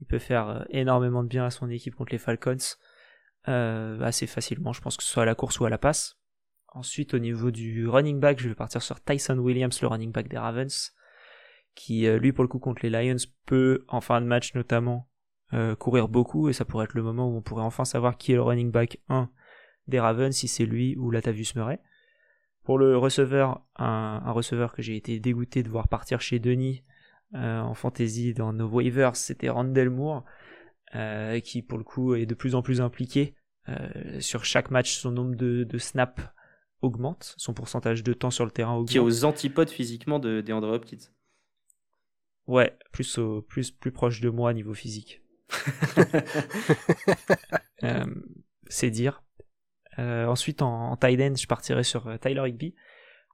il 0.00 0.06
peut 0.06 0.18
faire 0.18 0.66
énormément 0.70 1.22
de 1.22 1.28
bien 1.28 1.44
à 1.44 1.50
son 1.50 1.70
équipe 1.70 1.94
contre 1.94 2.12
les 2.12 2.18
Falcons 2.18 2.56
euh, 3.48 4.00
assez 4.00 4.26
facilement. 4.26 4.72
Je 4.72 4.80
pense 4.80 4.96
que 4.96 5.02
ce 5.02 5.10
soit 5.10 5.22
à 5.22 5.26
la 5.26 5.34
course 5.34 5.60
ou 5.60 5.64
à 5.64 5.70
la 5.70 5.78
passe. 5.78 6.19
Ensuite, 6.72 7.14
au 7.14 7.18
niveau 7.18 7.50
du 7.50 7.88
running 7.88 8.20
back, 8.20 8.40
je 8.40 8.48
vais 8.48 8.54
partir 8.54 8.82
sur 8.82 9.02
Tyson 9.02 9.38
Williams, 9.38 9.80
le 9.82 9.88
running 9.88 10.12
back 10.12 10.28
des 10.28 10.38
Ravens, 10.38 10.92
qui 11.74 12.06
euh, 12.06 12.18
lui 12.18 12.32
pour 12.32 12.44
le 12.44 12.48
coup 12.48 12.58
contre 12.58 12.86
les 12.86 12.90
Lions 12.90 13.16
peut 13.46 13.84
en 13.88 14.00
fin 14.00 14.20
de 14.20 14.26
match 14.26 14.54
notamment 14.54 15.06
courir 15.80 16.06
beaucoup 16.06 16.48
et 16.48 16.52
ça 16.52 16.64
pourrait 16.64 16.84
être 16.84 16.94
le 16.94 17.02
moment 17.02 17.28
où 17.28 17.36
on 17.36 17.42
pourrait 17.42 17.64
enfin 17.64 17.84
savoir 17.84 18.16
qui 18.16 18.30
est 18.30 18.36
le 18.36 18.42
running 18.42 18.70
back 18.70 19.00
1 19.08 19.28
des 19.88 19.98
Ravens, 19.98 20.32
si 20.32 20.46
c'est 20.46 20.64
lui 20.64 20.96
ou 20.96 21.10
Latavius 21.10 21.56
Murray. 21.56 21.80
Pour 22.64 22.78
le 22.78 22.96
receveur, 22.96 23.62
un, 23.76 24.30
receveur 24.32 24.72
que 24.72 24.82
j'ai 24.82 24.96
été 24.96 25.18
dégoûté 25.18 25.62
de 25.62 25.68
voir 25.68 25.88
partir 25.88 26.20
chez 26.20 26.38
Denis 26.38 26.84
euh, 27.34 27.60
en 27.60 27.74
fantasy 27.74 28.34
dans 28.34 28.52
nos 28.52 28.68
waivers, 28.68 29.16
c'était 29.16 29.48
Randall 29.48 29.90
Moore, 29.90 30.24
euh, 30.94 31.40
qui 31.40 31.62
pour 31.62 31.78
le 31.78 31.84
coup 31.84 32.14
est 32.14 32.26
de 32.26 32.34
plus 32.34 32.54
en 32.54 32.62
plus 32.62 32.80
impliqué. 32.80 33.34
Euh, 33.68 34.20
sur 34.20 34.44
chaque 34.44 34.70
match, 34.70 34.92
son 34.92 35.12
nombre 35.12 35.36
de, 35.36 35.78
snaps 35.78 36.22
augmente, 36.82 37.34
son 37.36 37.54
pourcentage 37.54 38.02
de 38.02 38.12
temps 38.12 38.30
sur 38.30 38.44
le 38.44 38.50
terrain 38.50 38.72
augmente. 38.72 38.88
Qui 38.88 38.96
est 38.96 39.00
aux 39.00 39.24
antipodes 39.24 39.70
physiquement 39.70 40.18
de 40.18 40.40
DeAndre 40.40 40.68
Hopkins. 40.68 41.10
Ouais, 42.46 42.76
plus, 42.92 43.18
plus, 43.48 43.70
plus 43.70 43.92
proche 43.92 44.20
de 44.20 44.28
moi 44.28 44.52
niveau 44.52 44.74
physique. 44.74 45.22
c'est 48.68 48.90
dire. 48.90 49.22
Euh, 49.98 50.26
ensuite, 50.26 50.62
en, 50.62 50.92
en 50.92 50.96
tight 50.96 51.20
end, 51.20 51.34
je 51.36 51.46
partirais 51.46 51.84
sur 51.84 52.06
euh, 52.06 52.16
Tyler 52.16 52.48
Higby. 52.48 52.74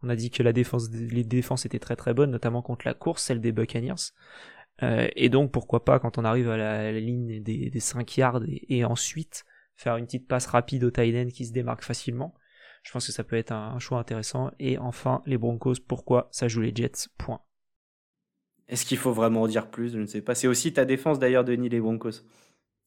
On 0.02 0.08
a 0.08 0.16
dit 0.16 0.30
que 0.30 0.42
la 0.42 0.52
défense, 0.52 0.90
les 0.90 1.24
défenses 1.24 1.66
étaient 1.66 1.78
très 1.78 1.96
très 1.96 2.14
bonnes, 2.14 2.30
notamment 2.30 2.62
contre 2.62 2.86
la 2.86 2.94
course, 2.94 3.22
celle 3.22 3.40
des 3.40 3.52
Buccaneers. 3.52 4.12
Euh, 4.82 5.08
et 5.16 5.28
donc, 5.28 5.52
pourquoi 5.52 5.84
pas, 5.84 5.98
quand 5.98 6.18
on 6.18 6.24
arrive 6.24 6.50
à 6.50 6.56
la, 6.56 6.92
ligne 6.92 7.42
des, 7.42 7.70
des 7.70 7.80
5 7.80 8.16
yards 8.16 8.42
et, 8.46 8.84
ensuite 8.84 9.44
faire 9.74 9.96
une 9.96 10.06
petite 10.06 10.26
passe 10.26 10.46
rapide 10.46 10.84
au 10.84 10.90
tight 10.90 11.14
end 11.14 11.30
qui 11.30 11.46
se 11.46 11.52
démarque 11.52 11.84
facilement. 11.84 12.34
Je 12.86 12.92
pense 12.92 13.04
que 13.04 13.12
ça 13.12 13.24
peut 13.24 13.34
être 13.34 13.50
un, 13.50 13.80
choix 13.80 13.98
intéressant. 13.98 14.52
Et 14.60 14.78
enfin, 14.78 15.20
les 15.26 15.38
Broncos, 15.38 15.74
pourquoi 15.88 16.28
ça 16.30 16.46
joue 16.46 16.60
les 16.60 16.72
Jets? 16.72 17.08
Point. 17.18 17.40
Est-ce 18.68 18.86
qu'il 18.86 18.96
faut 18.96 19.12
vraiment 19.12 19.42
en 19.42 19.48
dire 19.48 19.70
plus? 19.70 19.90
Je 19.90 19.98
ne 19.98 20.06
sais 20.06 20.20
pas. 20.20 20.36
C'est 20.36 20.46
aussi 20.46 20.72
ta 20.72 20.84
défense 20.84 21.18
d'ailleurs, 21.18 21.42
Denis, 21.42 21.68
les 21.68 21.80
Broncos. 21.80 22.22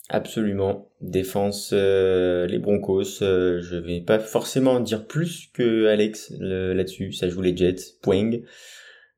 Absolument. 0.08 0.90
Défense, 1.02 1.72
euh, 1.74 2.48
les 2.48 2.60
Broncos, 2.60 3.22
euh, 3.22 3.62
je 3.62 3.76
vais 3.76 4.00
pas 4.00 4.20
forcément 4.20 4.72
en 4.76 4.80
dire 4.80 5.06
plus 5.06 5.50
que 5.54 5.88
Alex 5.88 6.32
là-dessus. 6.40 7.12
Ça 7.12 7.28
joue 7.28 7.42
les 7.42 7.56
Jets, 7.56 7.98
point. 8.02 8.32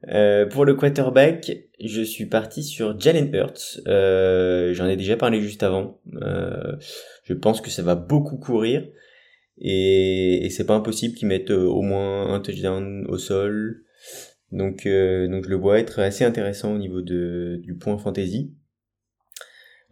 Euh, 0.07 0.47
pour 0.47 0.65
le 0.65 0.73
quarterback, 0.73 1.51
je 1.79 2.01
suis 2.01 2.25
parti 2.25 2.63
sur 2.63 2.99
Jalen 2.99 3.31
Hurts. 3.35 3.81
J'en 3.85 4.87
ai 4.87 4.97
déjà 4.97 5.15
parlé 5.15 5.41
juste 5.41 5.61
avant. 5.61 6.01
je 7.23 7.33
pense 7.35 7.61
que 7.61 7.69
ça 7.69 7.83
va 7.83 7.93
beaucoup 7.93 8.37
courir 8.37 8.87
et, 9.61 10.45
et 10.45 10.49
c'est 10.49 10.65
pas 10.65 10.75
impossible 10.75 11.15
qu'ils 11.15 11.27
mettent 11.27 11.51
au 11.51 11.81
moins 11.81 12.33
un 12.33 12.39
touchdown 12.39 13.05
au 13.07 13.17
sol. 13.17 13.83
Donc, 14.51 14.83
donc 14.85 15.45
je 15.45 15.49
le 15.49 15.55
vois 15.55 15.79
être 15.79 15.99
assez 15.99 16.25
intéressant 16.25 16.73
au 16.73 16.77
niveau 16.77 17.01
de, 17.01 17.59
du 17.63 17.75
point 17.75 17.97
fantasy. 17.97 18.51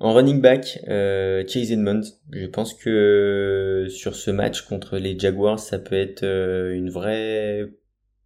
En 0.02 0.14
running 0.14 0.40
back, 0.40 0.80
euh, 0.88 1.44
Chase 1.46 1.74
Edmonds, 1.74 2.04
je 2.32 2.46
pense 2.46 2.74
que 2.74 3.88
sur 3.90 4.16
ce 4.16 4.32
match 4.32 4.62
contre 4.62 4.98
les 4.98 5.20
Jaguars, 5.20 5.60
ça 5.60 5.78
peut 5.78 5.96
être 5.96 6.24
euh, 6.24 6.74
une 6.74 6.90
vraie 6.90 7.66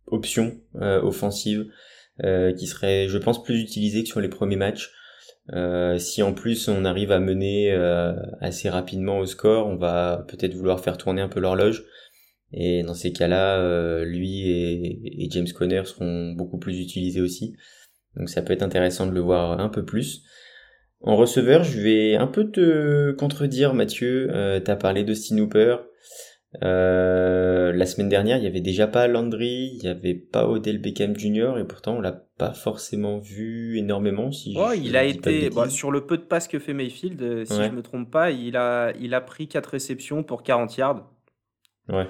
option 0.05 0.59
euh, 0.75 1.01
offensive 1.01 1.65
qui 2.57 2.67
serait, 2.67 3.07
je 3.09 3.17
pense, 3.17 3.41
plus 3.43 3.59
utilisée 3.59 4.03
que 4.03 4.07
sur 4.07 4.21
les 4.21 4.29
premiers 4.29 4.55
matchs. 4.55 4.91
Si 5.97 6.23
en 6.23 6.33
plus 6.33 6.67
on 6.67 6.85
arrive 6.85 7.11
à 7.11 7.19
mener 7.19 7.71
assez 8.41 8.69
rapidement 8.69 9.19
au 9.19 9.25
score, 9.25 9.67
on 9.67 9.75
va 9.75 10.25
peut-être 10.27 10.53
vouloir 10.53 10.79
faire 10.79 10.97
tourner 10.97 11.21
un 11.21 11.29
peu 11.29 11.39
l'horloge. 11.39 11.83
Et 12.51 12.83
dans 12.83 12.93
ces 12.93 13.11
cas-là, 13.11 14.03
lui 14.03 14.49
et, 14.49 15.27
James 15.31 15.47
Conner 15.53 15.83
seront 15.85 16.33
beaucoup 16.33 16.59
plus 16.59 16.79
utilisés 16.79 17.21
aussi. 17.21 17.55
Donc 18.15 18.29
ça 18.29 18.41
peut 18.41 18.53
être 18.53 18.63
intéressant 18.63 19.07
de 19.07 19.11
le 19.11 19.21
voir 19.21 19.59
un 19.59 19.69
peu 19.69 19.83
plus. 19.83 20.23
En 21.05 21.17
receveur, 21.17 21.65
je 21.65 21.81
vais 21.81 22.15
un 22.15 22.27
peu 22.27 22.49
te 22.49 23.11
contredire, 23.11 23.73
Mathieu. 23.73 24.29
Euh, 24.31 24.61
tu 24.61 24.71
as 24.71 24.77
parlé 24.77 25.03
de 25.03 25.13
Hooper. 25.41 25.75
Euh, 26.61 27.73
la 27.73 27.85
semaine 27.85 28.09
dernière, 28.09 28.37
il 28.37 28.41
n'y 28.41 28.47
avait 28.47 28.61
déjà 28.61 28.85
pas 28.85 29.07
Landry, 29.07 29.71
il 29.73 29.79
n'y 29.79 29.87
avait 29.87 30.13
pas 30.13 30.47
Odell 30.47 30.77
Beckham 30.79 31.17
Jr. 31.17 31.57
et 31.57 31.63
pourtant 31.63 31.95
on 31.95 32.01
l'a 32.01 32.11
pas 32.11 32.53
forcément 32.53 33.17
vu 33.17 33.77
énormément. 33.77 34.31
Si 34.31 34.55
oh, 34.57 34.71
il 34.75 34.95
a 34.95 35.03
été 35.03 35.49
bah, 35.49 35.69
sur 35.69 35.89
le 35.89 36.05
peu 36.05 36.17
de 36.17 36.23
passes 36.23 36.47
que 36.47 36.59
fait 36.59 36.73
Mayfield, 36.73 37.21
euh, 37.21 37.45
si 37.45 37.55
je 37.55 37.69
me 37.69 37.81
trompe 37.81 38.11
pas, 38.11 38.31
il 38.31 38.55
a 38.55 38.93
il 38.99 39.13
a 39.15 39.21
pris 39.21 39.47
4 39.47 39.65
réceptions 39.67 40.23
pour 40.23 40.43
40 40.43 40.77
yards. 40.77 41.09
Ouais. 41.89 42.07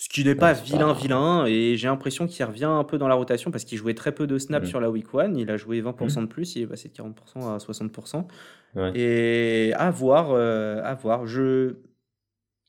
Ce 0.00 0.08
qui 0.08 0.24
n'est 0.24 0.34
pas 0.34 0.54
vilain, 0.54 0.94
vilain. 0.94 1.44
Et 1.44 1.76
j'ai 1.76 1.86
l'impression 1.86 2.26
qu'il 2.26 2.42
revient 2.46 2.64
un 2.64 2.84
peu 2.84 2.96
dans 2.96 3.06
la 3.06 3.14
rotation 3.14 3.50
parce 3.50 3.64
qu'il 3.64 3.76
jouait 3.76 3.92
très 3.92 4.12
peu 4.12 4.26
de 4.26 4.38
snaps 4.38 4.66
mm. 4.66 4.70
sur 4.70 4.80
la 4.80 4.90
week 4.90 5.08
1. 5.12 5.34
Il 5.34 5.50
a 5.50 5.58
joué 5.58 5.82
20% 5.82 6.20
mm. 6.20 6.22
de 6.22 6.26
plus. 6.26 6.56
Il 6.56 6.62
est 6.62 6.66
passé 6.66 6.88
de 6.88 6.94
40% 6.94 7.12
à 7.46 7.58
60%. 7.58 8.94
Et 8.94 9.74
à 9.76 9.90
voir. 9.90 10.30
Euh, 10.30 10.80
à 10.82 10.94
voir. 10.94 11.26
Je, 11.26 11.74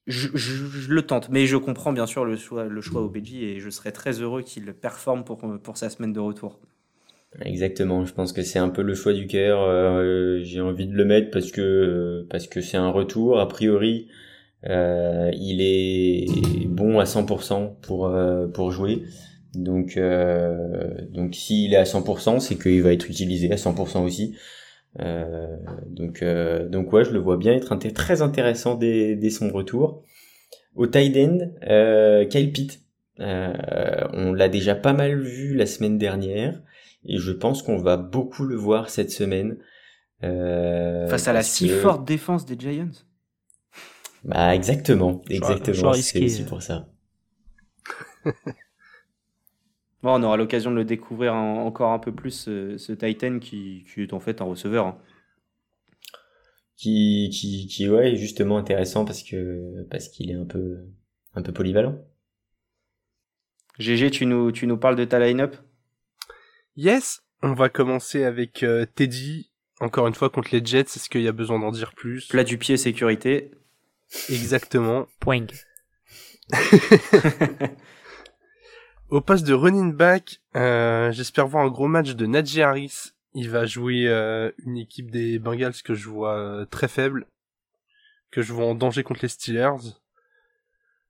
je, 0.07 0.91
le 0.91 1.01
tente. 1.01 1.29
Mais 1.29 1.45
je 1.45 1.57
comprends 1.57 1.93
bien 1.93 2.05
sûr 2.05 2.25
le 2.25 2.35
choix, 2.35 2.65
le 2.65 2.81
choix 2.81 3.01
au 3.01 3.11
Et 3.15 3.59
je 3.59 3.69
serais 3.69 3.91
très 3.91 4.21
heureux 4.21 4.41
qu'il 4.41 4.73
performe 4.73 5.23
pour, 5.23 5.39
pour 5.61 5.77
sa 5.77 5.89
semaine 5.89 6.13
de 6.13 6.19
retour. 6.19 6.59
Exactement, 7.45 8.05
je 8.05 8.13
pense 8.13 8.33
que 8.33 8.41
c'est 8.41 8.59
un 8.59 8.67
peu 8.67 8.81
le 8.81 8.93
choix 8.93 9.13
du 9.13 9.25
cœur. 9.25 9.61
Euh, 9.61 10.39
j'ai 10.43 10.59
envie 10.59 10.85
de 10.85 10.93
le 10.93 11.05
mettre 11.05 11.31
parce 11.31 11.51
que 11.51 12.27
parce 12.29 12.47
que 12.47 12.59
c'est 12.59 12.77
un 12.77 12.89
retour. 12.89 13.39
A 13.39 13.47
priori, 13.47 14.09
euh, 14.69 15.31
il 15.33 15.61
est 15.61 16.67
bon 16.67 16.99
à 16.99 17.05
100% 17.05 17.79
pour 17.81 18.07
euh, 18.07 18.47
pour 18.47 18.71
jouer. 18.71 19.03
Donc 19.53 19.97
euh, 19.97 20.89
donc 21.09 21.35
s'il 21.35 21.73
est 21.73 21.77
à 21.77 21.83
100%, 21.83 22.39
c'est 22.39 22.57
qu'il 22.57 22.81
va 22.81 22.93
être 22.93 23.09
utilisé 23.09 23.51
à 23.51 23.55
100% 23.55 24.03
aussi. 24.03 24.35
Euh, 24.99 25.57
donc 25.87 26.21
euh, 26.21 26.67
donc 26.67 26.91
ouais, 26.91 27.05
je 27.05 27.11
le 27.11 27.19
vois 27.19 27.37
bien 27.37 27.53
être 27.53 27.75
très 27.93 28.21
intéressant 28.21 28.75
dès, 28.75 29.15
dès 29.15 29.29
son 29.29 29.49
retour. 29.49 30.03
Au 30.75 30.87
tight 30.87 31.15
end, 31.17 31.39
euh, 31.67 32.25
Kyle 32.25 32.51
Pitt. 32.51 32.81
on 33.19 34.33
l'a 34.33 34.49
déjà 34.49 34.75
pas 34.75 34.93
mal 34.93 35.19
vu 35.19 35.55
la 35.55 35.65
semaine 35.65 35.97
dernière 35.97 36.61
et 37.05 37.17
je 37.17 37.31
pense 37.31 37.63
qu'on 37.63 37.77
va 37.77 37.97
beaucoup 37.97 38.43
le 38.43 38.55
voir 38.55 38.89
cette 38.89 39.11
semaine. 39.11 39.57
Face 40.21 41.27
à 41.27 41.33
la 41.33 41.43
si 41.43 41.67
forte 41.67 42.05
défense 42.05 42.45
des 42.45 42.57
Giants. 42.57 42.91
Bah 44.23 44.53
exactement, 44.53 45.23
exactement. 45.29 45.93
C'est 45.93 46.45
pour 46.45 46.61
ça. 46.61 46.87
bon, 50.03 50.19
on 50.19 50.23
aura 50.23 50.37
l'occasion 50.37 50.71
de 50.71 50.75
le 50.75 50.85
découvrir 50.85 51.33
encore 51.33 51.91
un 51.91 51.99
peu 51.99 52.13
plus 52.13 52.31
ce, 52.31 52.91
Titan 52.93 53.39
qui, 53.39 53.85
qui, 53.91 54.01
est 54.01 54.13
en 54.13 54.19
fait 54.19 54.41
un 54.41 54.45
receveur. 54.45 54.87
Hein. 54.87 54.97
Qui, 56.77 57.29
qui, 57.31 57.67
qui 57.67 57.87
ouais, 57.87 58.13
est 58.13 58.15
justement 58.15 58.57
intéressant 58.57 59.05
parce 59.05 59.21
que 59.21 59.85
parce 59.89 60.07
qu'il 60.07 60.31
est 60.31 60.35
un 60.35 60.45
peu 60.45 60.77
un 61.35 61.43
peu 61.43 61.51
polyvalent. 61.51 61.99
GG, 63.77 64.09
tu 64.11 64.25
nous 64.25 64.51
tu 64.51 64.65
nous 64.67 64.77
parles 64.77 64.95
de 64.95 65.05
ta 65.05 65.19
line-up? 65.19 65.55
Yes, 66.75 67.21
on 67.43 67.53
va 67.53 67.69
commencer 67.69 68.23
avec 68.23 68.63
euh, 68.63 68.85
Teddy. 68.95 69.51
Encore 69.79 70.07
une 70.07 70.13
fois 70.13 70.29
contre 70.29 70.49
les 70.51 70.63
Jets, 70.63 70.81
est-ce 70.81 71.09
qu'il 71.09 71.21
y 71.21 71.27
a 71.27 71.31
besoin 71.31 71.59
d'en 71.59 71.71
dire 71.71 71.93
plus? 71.93 72.27
Plat 72.27 72.43
du 72.43 72.57
pied, 72.57 72.77
sécurité. 72.77 73.51
Exactement. 74.29 75.07
Point. 75.19 75.47
Au 79.11 79.19
poste 79.19 79.45
de 79.45 79.53
running 79.53 79.91
back, 79.91 80.39
euh, 80.55 81.11
j'espère 81.11 81.45
voir 81.45 81.65
un 81.65 81.69
gros 81.69 81.89
match 81.89 82.11
de 82.11 82.25
Najee 82.25 82.61
Harris. 82.61 83.11
Il 83.33 83.49
va 83.49 83.65
jouer 83.65 84.07
euh, 84.07 84.49
une 84.65 84.77
équipe 84.77 85.11
des 85.11 85.37
Bengals 85.37 85.81
que 85.83 85.93
je 85.93 86.07
vois 86.07 86.37
euh, 86.37 86.63
très 86.63 86.87
faible, 86.87 87.27
que 88.31 88.41
je 88.41 88.53
vois 88.53 88.67
en 88.67 88.73
danger 88.73 89.03
contre 89.03 89.19
les 89.23 89.27
Steelers. 89.27 89.99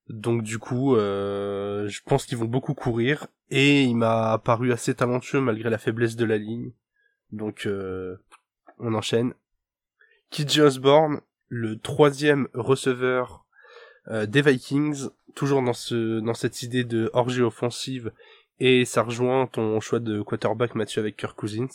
Donc 0.09 0.41
du 0.41 0.57
coup, 0.57 0.95
je 0.95 2.01
pense 2.03 2.25
qu'ils 2.25 2.39
vont 2.39 2.45
beaucoup 2.45 2.73
courir 2.73 3.27
et 3.51 3.83
il 3.83 3.95
m'a 3.95 4.39
paru 4.39 4.73
assez 4.73 4.95
talentueux 4.95 5.39
malgré 5.39 5.69
la 5.69 5.77
faiblesse 5.77 6.15
de 6.15 6.25
la 6.25 6.37
ligne. 6.37 6.71
Donc 7.31 7.69
on 8.79 8.93
enchaîne. 8.95 9.35
KJ 10.31 10.59
Osborne, 10.61 11.21
le 11.49 11.77
troisième 11.77 12.47
receveur 12.55 13.45
des 14.09 14.41
Vikings, 14.41 15.07
toujours 15.35 15.61
dans 15.61 15.73
ce 15.73 16.19
dans 16.19 16.33
cette 16.33 16.61
idée 16.63 16.83
de 16.83 17.09
orgie 17.13 17.41
offensive, 17.41 18.11
et 18.59 18.85
ça 18.85 19.01
rejoint 19.01 19.47
ton 19.47 19.79
choix 19.79 19.99
de 19.99 20.21
quarterback 20.21 20.75
Mathieu 20.75 21.01
avec 21.01 21.17
Kirk 21.17 21.35
Cousins. 21.35 21.67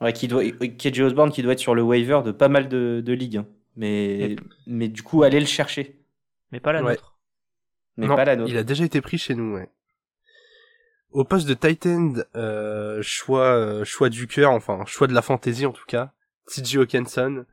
Ouais, 0.00 0.12
qui 0.12 0.28
doit, 0.28 0.44
KJ 0.44 1.00
Osborne 1.00 1.30
qui 1.30 1.42
doit 1.42 1.52
être 1.52 1.58
sur 1.58 1.74
le 1.74 1.82
waiver 1.82 2.20
de 2.24 2.32
pas 2.32 2.48
mal 2.48 2.68
de, 2.68 3.02
de 3.04 3.12
ligues, 3.12 3.38
hein. 3.38 3.46
mais 3.76 4.36
mais 4.66 4.88
du 4.88 5.02
coup 5.02 5.22
aller 5.22 5.40
le 5.40 5.46
chercher. 5.46 5.96
Mais 6.50 6.60
pas 6.60 6.72
la 6.72 6.82
nôtre. 6.82 7.18
mais 7.96 8.06
pas 8.06 8.24
la 8.24 8.36
nôtre. 8.36 8.50
Il 8.50 8.56
a 8.56 8.64
déjà 8.64 8.84
été 8.84 9.00
pris 9.00 9.18
chez 9.18 9.34
nous, 9.34 9.54
ouais. 9.54 9.68
Au 11.10 11.24
poste 11.24 11.48
de 11.48 11.54
Titan, 11.54 12.14
euh, 12.36 13.00
choix 13.02 13.54
euh, 13.54 13.84
choix 13.84 14.08
du 14.08 14.26
cœur, 14.26 14.52
enfin 14.52 14.84
choix 14.86 15.06
de 15.06 15.14
la 15.14 15.22
fantaisie 15.22 15.66
en 15.66 15.72
tout 15.72 15.86
cas. 15.86 16.12
TJ 16.48 16.78
Hawkinson, 16.78 17.44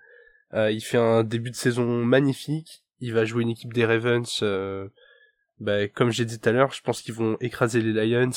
euh, 0.54 0.72
il 0.72 0.82
fait 0.82 0.98
un 0.98 1.24
début 1.24 1.52
de 1.52 1.56
saison 1.56 2.04
magnifique. 2.04 2.84
Il 3.00 3.14
va 3.14 3.26
jouer 3.26 3.44
une 3.44 3.50
équipe 3.50 3.74
des 3.74 3.86
Ravens. 3.86 4.44
Euh, 5.62 5.64
bah, 5.64 5.88
comme 5.88 6.12
j'ai 6.12 6.26
dit 6.26 6.40
tout 6.40 6.50
à 6.50 6.52
l'heure, 6.52 6.72
je 6.72 6.82
pense 6.82 7.02
qu'ils 7.02 7.14
vont 7.14 7.38
écraser 7.40 7.82
les 7.82 7.94
Lions. 7.94 8.30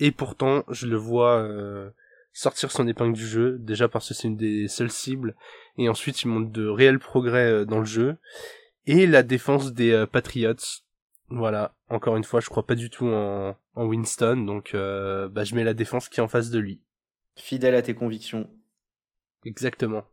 Et 0.00 0.10
pourtant, 0.10 0.64
je 0.68 0.86
le 0.86 0.96
vois 0.96 1.38
euh, 1.38 1.90
sortir 2.32 2.70
son 2.70 2.88
épingle 2.88 3.14
du 3.14 3.26
jeu, 3.26 3.58
déjà 3.58 3.88
parce 3.88 4.08
que 4.08 4.14
c'est 4.14 4.28
une 4.28 4.36
des 4.36 4.68
seules 4.68 4.90
cibles. 4.90 5.34
Et 5.78 5.88
ensuite, 5.88 6.22
il 6.22 6.28
montre 6.28 6.50
de 6.50 6.66
réels 6.66 6.98
progrès 6.98 7.64
dans 7.66 7.78
le 7.78 7.84
jeu. 7.84 8.16
Et 8.86 9.06
la 9.06 9.22
défense 9.22 9.72
des 9.72 10.04
Patriots. 10.10 10.54
Voilà, 11.28 11.74
encore 11.88 12.16
une 12.16 12.24
fois, 12.24 12.40
je 12.40 12.50
crois 12.50 12.66
pas 12.66 12.74
du 12.74 12.90
tout 12.90 13.06
en, 13.06 13.56
en 13.74 13.86
Winston, 13.86 14.36
donc 14.44 14.72
bah, 14.72 15.44
je 15.44 15.54
mets 15.54 15.64
la 15.64 15.74
défense 15.74 16.08
qui 16.08 16.20
est 16.20 16.22
en 16.22 16.28
face 16.28 16.50
de 16.50 16.58
lui. 16.58 16.80
Fidèle 17.36 17.74
à 17.74 17.82
tes 17.82 17.94
convictions. 17.94 18.48
Exactement 19.44 20.04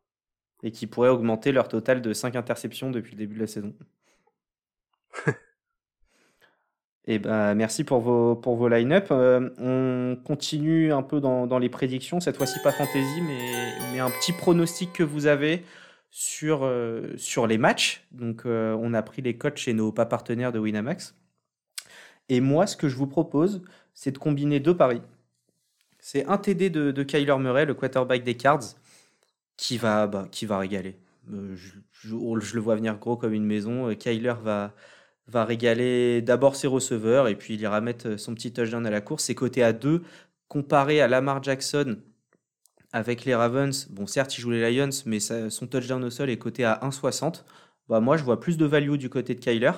et 0.64 0.72
qui 0.72 0.88
pourraient 0.88 1.10
augmenter 1.10 1.52
leur 1.52 1.68
total 1.68 2.02
de 2.02 2.14
5 2.14 2.36
interceptions 2.36 2.92
depuis 2.92 3.12
le 3.12 3.18
début 3.18 3.36
de 3.36 3.42
la 3.42 3.48
saison. 3.48 3.74
eh 7.08 7.20
ben, 7.20 7.56
merci 7.56 7.84
pour 7.84 8.00
vos, 8.00 8.36
pour 8.36 8.56
vos 8.56 8.68
line-up. 8.68 9.08
Euh, 9.12 9.50
on 9.58 10.16
continue 10.24 10.94
un 10.94 11.02
peu 11.02 11.20
dans, 11.20 11.48
dans, 11.48 11.58
les 11.58 11.70
prédictions, 11.70 12.20
cette 12.20 12.38
fois-ci 12.38 12.60
pas 12.64 12.72
fantasy, 12.72 13.22
mais, 13.22 13.74
mais 13.92 14.00
un 14.00 14.12
petit 14.12 14.34
pronostic 14.34 14.94
que 14.94 15.04
vous 15.04 15.26
avez 15.26 15.64
sur, 16.12 16.64
euh, 16.64 17.16
sur 17.18 17.48
les 17.48 17.58
matchs. 17.58 18.06
Donc, 18.12 18.46
euh, 18.46 18.78
on 18.80 18.94
a 18.94 19.02
pris 19.02 19.22
les 19.22 19.38
codes 19.38 19.58
chez 19.58 19.74
nos 19.74 19.92
pas 19.92 20.06
partenaires 20.06 20.52
de 20.52 20.60
Winamax. 20.60 21.16
Et 22.30 22.42
moi, 22.42 22.68
ce 22.68 22.78
que 22.78 22.88
je 22.88 22.96
vous 22.96 23.08
propose, 23.08 23.64
c'est 23.94 24.12
de 24.12 24.18
combiner 24.18 24.60
deux 24.60 24.78
paris. 24.78 25.02
C'est 26.00 26.26
un 26.26 26.38
TD 26.38 26.70
de, 26.70 27.04
Kyler 27.04 27.38
Murray, 27.40 27.66
le 27.66 27.74
quarterback 27.74 28.24
des 28.24 28.36
Cards, 28.36 28.76
qui 29.58 29.78
va, 29.78 30.08
bah, 30.08 30.28
qui 30.32 30.46
va 30.46 30.60
régaler. 30.60 30.98
Euh, 31.32 31.56
je, 31.56 32.56
le 32.56 32.62
vois 32.62 32.76
venir 32.76 32.98
gros 32.98 33.18
comme 33.18 33.34
une 33.34 33.46
maison. 33.46 33.94
Kyler 33.96 34.34
va, 34.42 34.74
va 35.32 35.46
régaler 35.46 36.22
d'abord 36.22 36.56
ses 36.56 36.68
receveurs 36.68 37.28
et 37.28 37.36
puis 37.36 37.56
il 37.56 37.62
ira 37.62 37.82
mettre 37.82 38.10
euh, 38.10 38.18
son 38.18 38.36
petit 38.36 38.52
touchdown 38.54 38.86
à 38.86 38.92
la 38.92 39.02
course. 39.02 39.26
C'est 39.26 39.36
côté 39.36 39.64
à 39.64 39.74
2 39.74 40.04
comparé 40.48 41.02
à 41.02 41.08
Lamar 41.08 41.42
Jackson 41.42 41.98
avec 42.92 43.26
les 43.26 43.34
Ravens. 43.34 43.88
Bon, 43.90 44.06
certes, 44.06 44.38
il 44.38 44.42
joue 44.42 44.52
les 44.52 44.70
Lions, 44.72 44.90
mais 45.06 45.20
son 45.22 45.68
touchdown 45.68 46.04
au 46.04 46.10
sol 46.10 46.30
est 46.30 46.38
coté 46.38 46.66
à 46.66 46.80
1,60. 46.84 47.46
Bah, 47.88 48.02
moi, 48.02 48.18
je 48.18 48.24
vois 48.24 48.40
plus 48.40 48.58
de 48.58 48.66
value 48.66 48.96
du 48.96 49.10
côté 49.10 49.34
de 49.34 49.40
Kyler 49.40 49.72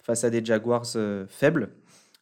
face 0.00 0.22
à 0.22 0.30
des 0.30 0.44
Jaguars 0.44 0.86
faibles. 1.28 1.70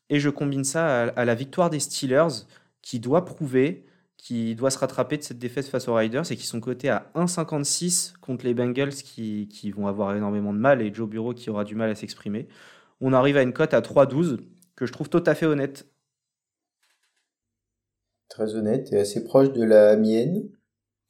Et 0.09 0.21
je 0.21 0.31
combine 0.31 0.65
ça 0.65 1.05
à, 1.09 1.25
la 1.27 1.35
victoire 1.35 1.69
des 1.71 1.81
Steelers 1.81 2.47
qui 2.81 3.01
doit 3.01 3.25
prouver 3.27 3.85
qui 4.25 4.55
doit 4.55 4.71
se 4.71 4.79
rattraper 4.79 5.19
de 5.19 5.23
cette 5.23 5.39
défaite 5.39 5.67
face 5.67 5.87
aux 5.87 5.95
Riders 5.95 6.33
et 6.33 6.37
qui 6.37 6.47
sont 6.47 6.59
cotés 6.59 6.89
à 6.89 7.11
1,56 7.15 8.15
contre 8.23 8.47
les 8.47 8.55
Bengals 8.55 8.95
qui, 8.95 9.71
vont 9.77 9.87
avoir 9.87 10.17
énormément 10.17 10.55
de 10.55 10.59
mal 10.59 10.81
et 10.81 10.93
Joe 10.95 11.07
Bureau 11.07 11.35
qui 11.35 11.51
aura 11.51 11.65
du 11.65 11.75
mal 11.75 11.91
à 11.91 11.95
s'exprimer. 11.95 12.49
On 13.03 13.13
arrive 13.13 13.37
à 13.37 13.43
une 13.43 13.53
cote 13.53 13.75
à 13.75 13.83
3,12 13.83 14.39
que 14.77 14.87
je 14.87 14.93
trouve 14.93 15.11
tout 15.11 15.23
à 15.27 15.35
fait 15.35 15.45
honnête. 15.45 15.87
Très 18.31 18.55
honnête 18.55 18.91
et 18.95 18.99
assez 18.99 19.25
proche 19.25 19.53
de 19.53 19.63
la 19.63 19.95
mienne 19.99 20.49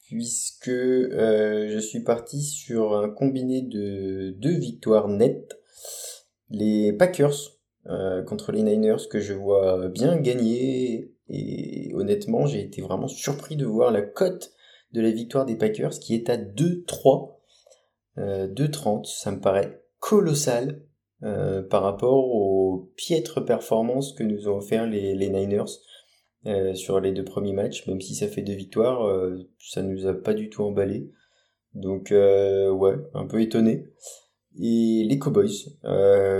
puisque 0.01 0.67
euh, 0.69 1.69
je 1.71 1.79
suis 1.79 2.03
parti 2.03 2.43
sur 2.43 2.97
un 2.97 3.09
combiné 3.09 3.63
de 3.63 4.35
deux 4.39 4.59
victoires 4.59 5.07
nettes. 5.07 5.57
Les 6.51 6.93
Packers 6.93 7.61
euh, 7.87 8.25
contre 8.25 8.51
les 8.51 8.65
Niners 8.65 9.09
que 9.09 9.21
je 9.21 9.35
vois 9.35 9.87
bien 9.89 10.17
gagner 10.17 11.14
et 11.29 11.93
honnêtement, 11.95 12.47
j'ai 12.47 12.61
été 12.61 12.83
vraiment 12.83 13.09
surpris 13.09 13.57
de 13.57 13.67
voir 13.67 13.91
la 13.91 14.03
cote 14.03 14.53
de 14.93 15.01
la 15.01 15.11
victoire 15.11 15.47
des 15.47 15.57
Packers 15.57 15.99
qui 15.99 16.15
est 16.15 16.31
à 16.31 16.37
2-3. 16.37 17.37
Euh, 18.19 18.49
2-30, 18.49 19.07
ça 19.07 19.33
me 19.33 19.41
paraît 19.41 19.83
colossal 19.99 20.83
euh, 21.23 21.63
par 21.63 21.83
rapport 21.83 22.29
aux 22.29 22.93
piètres 22.97 23.41
performances 23.41 24.13
que 24.13 24.23
nous 24.23 24.49
ont 24.49 24.59
offert 24.59 24.87
les, 24.87 25.15
les 25.15 25.31
Niners 25.31 25.65
euh, 26.47 26.75
sur 26.75 27.01
les 27.01 27.13
deux 27.13 27.25
premiers 27.25 27.55
matchs, 27.55 27.87
même 27.87 28.03
si 28.03 28.15
ça 28.15 28.29
fait 28.29 28.43
deux 28.43 28.53
victoires, 28.53 29.07
euh, 29.07 29.49
ça 29.59 29.83
nous 29.83 30.07
a 30.07 30.13
pas 30.13 30.35
du 30.35 30.51
tout 30.51 30.63
emballé. 30.63 31.11
Donc 31.73 32.13
euh, 32.13 32.71
ouais, 32.71 32.97
un 33.15 33.27
peu 33.27 33.41
étonné. 33.41 33.89
Et 34.61 35.05
les 35.09 35.19
Cowboys 35.19 35.49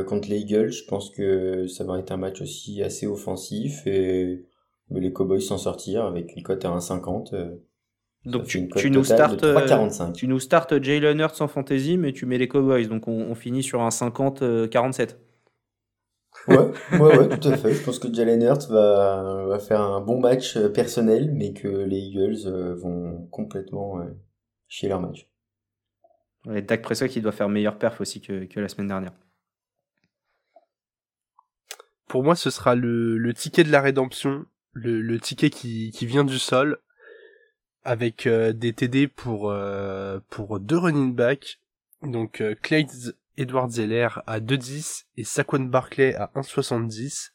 contre 0.07 0.29
les 0.29 0.41
Eagles, 0.41 0.71
je 0.71 0.85
pense 0.85 1.11
que 1.11 1.67
ça 1.67 1.85
va 1.85 1.99
être 1.99 2.13
un 2.13 2.19
match 2.19 2.43
aussi 2.43 2.83
assez 2.83 3.07
offensif 3.07 3.87
et 3.87 4.45
mais 4.91 5.01
les 5.01 5.13
Cowboys 5.13 5.41
s'en 5.41 5.59
sortir 5.59 6.05
avec 6.05 6.35
une 6.37 6.43
cote 6.43 6.65
à 6.65 6.71
1,50. 6.71 7.35
Euh, 7.35 7.57
donc 8.25 8.45
tu, 8.45 8.69
tu, 8.71 8.91
nous 8.91 9.05
startes, 9.05 9.45
euh, 9.45 9.91
tu 10.15 10.27
nous 10.29 10.41
startes 10.41 10.83
Jalen 10.83 11.21
Hurts 11.21 11.43
en 11.43 11.49
fantasy, 11.49 11.99
mais 11.99 12.13
tu 12.13 12.25
mets 12.25 12.39
les 12.39 12.49
Cowboys, 12.49 12.87
donc 12.89 13.07
on, 13.07 13.35
finit 13.35 13.63
sur 13.63 13.83
un 13.83 13.91
50-47. 13.91 15.17
ouais, 16.49 16.57
ouais, 16.57 16.99
ouais, 17.01 17.39
tout 17.39 17.49
à 17.49 17.57
fait. 17.57 17.75
Je 17.75 17.85
pense 17.85 17.99
que 17.99 18.13
Jalen 18.13 18.43
Hurts 18.43 18.69
va, 18.71 19.45
va 19.47 19.59
faire 19.59 19.83
un 19.83 20.01
bon 20.01 20.21
match 20.21 20.57
euh, 20.57 20.71
personnel, 20.71 21.33
mais 21.33 21.53
que 21.53 21.69
les 21.69 21.99
Eagles 21.99 22.49
vont 22.79 23.27
complètement 23.31 24.01
chier 24.69 24.89
leur 24.89 25.01
match. 25.01 25.29
Ouais, 26.47 26.63
Dak 26.63 26.83
Prescott 26.83 27.11
qui 27.11 27.21
doit 27.21 27.33
faire 27.33 27.49
meilleur 27.49 27.79
perf 27.79 28.01
aussi 28.01 28.21
que, 28.21 28.45
que 28.45 28.61
la 28.61 28.69
semaine 28.69 28.89
dernière. 28.89 29.13
Pour 32.07 32.23
moi, 32.23 32.37
ce 32.37 32.51
sera 32.51 32.75
le, 32.75 33.19
le 33.19 33.35
ticket 33.35 33.65
de 33.65 33.73
la 33.73 33.81
rédemption 33.81 34.45
le, 34.75 35.19
ticket 35.19 35.51
qui, 35.51 35.91
qui 35.93 36.07
vient 36.07 36.25
du 36.25 36.39
sol 36.39 36.79
avec 37.85 38.27
euh, 38.27 38.53
des 38.53 38.73
TD 38.73 39.09
pour 39.09 39.51
euh, 39.51 40.19
pour 40.31 40.59
deux 40.59 40.79
running 40.79 41.15
backs 41.15 41.61
donc 42.03 42.41
euh, 42.41 42.55
Clyde 42.61 43.17
Edward 43.37 43.71
Zeller 43.71 44.09
à 44.27 44.41
2,10 44.41 45.05
et 45.17 45.25
Saquon 45.25 45.61
Barclay 45.61 46.15
à 46.15 46.31
1,70 46.35 47.31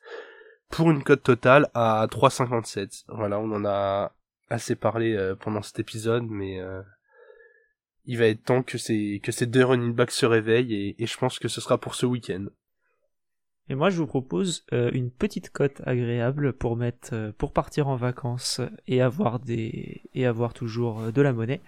pour 0.69 0.91
une 0.91 1.03
cote 1.03 1.23
totale 1.23 1.69
à 1.73 2.07
3,57. 2.09 3.03
Voilà, 3.09 3.39
on 3.39 3.51
en 3.51 3.65
a 3.65 4.13
assez 4.49 4.75
parlé 4.75 5.13
euh, 5.13 5.35
pendant 5.35 5.61
cet 5.61 5.79
épisode, 5.79 6.25
mais 6.29 6.61
il 8.05 8.17
va 8.17 8.25
être 8.27 8.43
temps 8.43 8.63
que 8.63 8.77
ces 8.77 9.19
que 9.23 9.31
ces 9.31 9.45
deux 9.45 9.65
running 9.65 9.93
backs 9.93 10.11
se 10.11 10.25
réveillent 10.25 10.95
et 10.97 11.05
je 11.05 11.17
pense 11.17 11.37
que 11.37 11.47
ce 11.47 11.61
sera 11.61 11.77
pour 11.77 11.95
ce 11.95 12.05
week-end. 12.05 12.45
Et 13.69 13.75
moi, 13.75 13.91
je 13.91 13.97
vous 13.97 14.07
propose 14.07 14.65
euh, 14.73 14.89
une 14.93 15.11
petite 15.11 15.51
cote 15.51 15.81
agréable 15.85 16.53
pour 16.53 16.75
mettre, 16.75 17.09
euh, 17.13 17.31
pour 17.37 17.53
partir 17.53 17.87
en 17.87 17.95
vacances 17.95 18.61
et 18.87 19.01
avoir 19.01 19.39
des, 19.39 20.01
et 20.15 20.25
avoir 20.25 20.53
toujours 20.53 21.01
euh, 21.01 21.11
de 21.11 21.21
la 21.21 21.33
monnaie. 21.33 21.61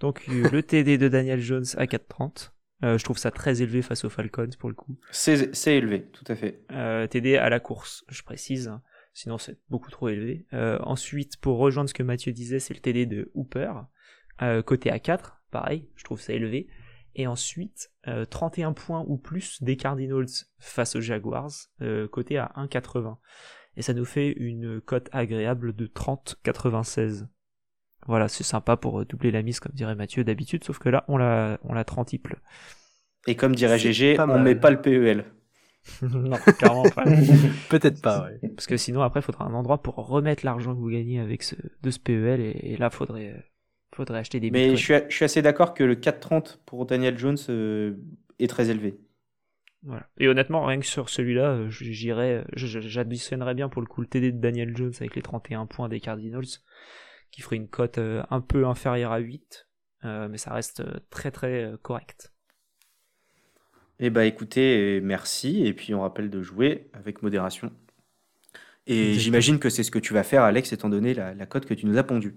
Donc 0.00 0.26
le 0.26 0.62
TD 0.62 0.96
de 0.96 1.08
Daniel 1.08 1.40
Jones 1.40 1.66
à 1.76 1.84
4,30. 1.84 2.50
je 2.82 3.04
trouve 3.04 3.18
ça 3.18 3.30
très 3.30 3.62
élevé 3.62 3.82
face 3.82 4.04
aux 4.04 4.10
Falcons 4.10 4.50
pour 4.58 4.70
le 4.70 4.74
coup. 4.74 4.96
C'est 5.10 5.52
élevé, 5.66 6.06
tout 6.12 6.24
à 6.28 6.34
fait. 6.34 6.64
TD 7.10 7.36
à 7.36 7.48
la 7.48 7.60
course, 7.60 8.04
je 8.08 8.22
précise. 8.22 8.68
Hein. 8.68 8.82
sinon, 9.12 9.38
c'est 9.38 9.58
beaucoup 9.70 9.90
trop 9.90 10.08
élevé. 10.08 10.46
ensuite, 10.52 11.36
pour 11.36 11.58
rejoindre 11.58 11.88
ce 11.88 11.94
que 11.94 12.02
Mathieu 12.02 12.32
disait, 12.32 12.58
c'est 12.58 12.74
le 12.74 12.80
TD 12.80 13.06
de 13.06 13.30
Hooper, 13.34 13.72
côté 14.66 14.90
à 14.90 14.98
4. 14.98 15.42
Pareil, 15.50 15.88
je 15.94 16.04
trouve 16.04 16.20
ça 16.20 16.32
élevé. 16.32 16.66
Et 17.16 17.26
ensuite, 17.26 17.92
31 18.30 18.70
euh, 18.70 18.72
points 18.72 19.04
ou 19.06 19.16
plus 19.16 19.62
des 19.62 19.76
Cardinals 19.76 20.26
face 20.58 20.96
aux 20.96 21.00
Jaguars, 21.00 21.52
euh, 21.80 22.08
coté 22.08 22.38
à 22.38 22.52
1,80. 22.56 23.16
Et 23.76 23.82
ça 23.82 23.94
nous 23.94 24.04
fait 24.04 24.32
une 24.32 24.80
cote 24.80 25.08
agréable 25.12 25.74
de 25.74 25.86
30,96. 25.86 27.26
Voilà, 28.06 28.28
c'est 28.28 28.44
sympa 28.44 28.76
pour 28.76 29.00
euh, 29.00 29.04
doubler 29.04 29.30
la 29.30 29.42
mise, 29.42 29.60
comme 29.60 29.72
dirait 29.72 29.94
Mathieu 29.94 30.24
d'habitude, 30.24 30.64
sauf 30.64 30.78
que 30.78 30.88
là, 30.88 31.04
on 31.08 31.16
la, 31.16 31.58
on 31.62 31.72
la 31.72 31.84
30 31.84 32.14
Et 33.26 33.36
comme 33.36 33.54
dirait 33.54 33.78
GG, 33.78 34.18
on 34.20 34.38
met 34.40 34.56
pas 34.56 34.70
le 34.70 34.80
PEL. 34.80 35.24
non, 36.02 36.36
clairement 36.58 36.88
pas. 36.94 37.04
Peut-être 37.70 38.00
pas, 38.02 38.24
ouais. 38.24 38.48
Parce 38.56 38.66
que 38.66 38.76
sinon, 38.76 39.02
après, 39.02 39.20
il 39.20 39.22
faudra 39.22 39.44
un 39.44 39.54
endroit 39.54 39.82
pour 39.82 39.96
remettre 39.96 40.44
l'argent 40.44 40.74
que 40.74 40.80
vous 40.80 40.90
gagnez 40.90 41.20
avec 41.20 41.42
ce, 41.42 41.54
de 41.82 41.90
ce 41.90 41.98
PEL, 42.00 42.40
et, 42.40 42.72
et 42.72 42.76
là, 42.76 42.90
faudrait 42.90 43.34
faudrait 43.94 44.18
acheter 44.18 44.40
des 44.40 44.50
Mais 44.50 44.76
je 44.76 45.04
suis, 45.08 45.24
assez 45.24 45.42
d'accord 45.42 45.74
que 45.74 45.84
le 45.84 45.94
4,30 45.94 46.58
pour 46.66 46.86
Daniel 46.86 47.18
Jones 47.18 47.38
euh, 47.48 47.96
est 48.38 48.48
très 48.48 48.70
élevé. 48.70 48.98
Voilà. 49.82 50.08
Et 50.18 50.28
honnêtement, 50.28 50.64
rien 50.64 50.80
que 50.80 50.86
sur 50.86 51.08
celui-là, 51.08 51.50
euh, 51.50 51.70
j'irais, 51.70 52.44
j'additionnerais 52.54 53.54
bien 53.54 53.68
pour 53.68 53.82
le 53.82 53.86
coup 53.86 54.00
le 54.00 54.06
TD 54.06 54.32
de 54.32 54.38
Daniel 54.38 54.76
Jones 54.76 54.92
avec 54.98 55.14
les 55.14 55.22
31 55.22 55.66
points 55.66 55.88
des 55.88 56.00
Cardinals, 56.00 56.46
qui 57.30 57.42
ferait 57.42 57.56
une 57.56 57.68
cote 57.68 57.98
euh, 57.98 58.22
un 58.30 58.40
peu 58.40 58.66
inférieure 58.66 59.12
à 59.12 59.18
8, 59.18 59.68
mais 60.02 60.36
ça 60.36 60.52
reste 60.52 60.82
très 61.08 61.30
très 61.30 61.72
correct. 61.80 62.30
Eh 64.00 64.10
bah 64.10 64.26
écoutez, 64.26 65.00
merci, 65.02 65.66
et 65.66 65.72
puis 65.72 65.94
on 65.94 66.02
rappelle 66.02 66.28
de 66.28 66.42
jouer 66.42 66.90
avec 66.92 67.22
modération. 67.22 67.72
Et 68.86 69.14
j'imagine 69.14 69.58
que 69.58 69.70
c'est 69.70 69.82
ce 69.82 69.90
que 69.90 69.98
tu 69.98 70.12
vas 70.12 70.24
faire, 70.24 70.42
Alex, 70.42 70.74
étant 70.74 70.90
donné 70.90 71.14
la, 71.14 71.32
la 71.32 71.46
cote 71.46 71.64
que 71.64 71.72
tu 71.72 71.86
nous 71.86 71.96
as 71.96 72.02
pondue. 72.02 72.34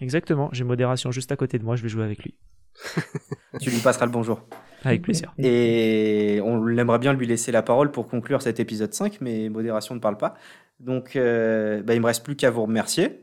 Exactement, 0.00 0.50
j'ai 0.52 0.64
modération 0.64 1.10
juste 1.10 1.32
à 1.32 1.36
côté 1.36 1.58
de 1.58 1.64
moi, 1.64 1.76
je 1.76 1.82
vais 1.82 1.88
jouer 1.88 2.04
avec 2.04 2.22
lui. 2.22 2.34
tu 3.60 3.70
lui 3.70 3.78
passeras 3.78 4.06
le 4.06 4.12
bonjour. 4.12 4.42
Avec 4.84 5.02
plaisir. 5.02 5.34
Et 5.38 6.40
on 6.44 6.68
aimerait 6.68 6.98
bien 6.98 7.14
lui 7.14 7.26
laisser 7.26 7.50
la 7.50 7.62
parole 7.62 7.90
pour 7.90 8.06
conclure 8.06 8.42
cet 8.42 8.60
épisode 8.60 8.92
5, 8.92 9.20
mais 9.20 9.48
modération 9.48 9.94
ne 9.94 10.00
parle 10.00 10.18
pas. 10.18 10.34
Donc, 10.80 11.16
euh, 11.16 11.82
bah, 11.82 11.94
il 11.94 12.00
me 12.00 12.06
reste 12.06 12.24
plus 12.24 12.36
qu'à 12.36 12.50
vous 12.50 12.62
remercier 12.62 13.22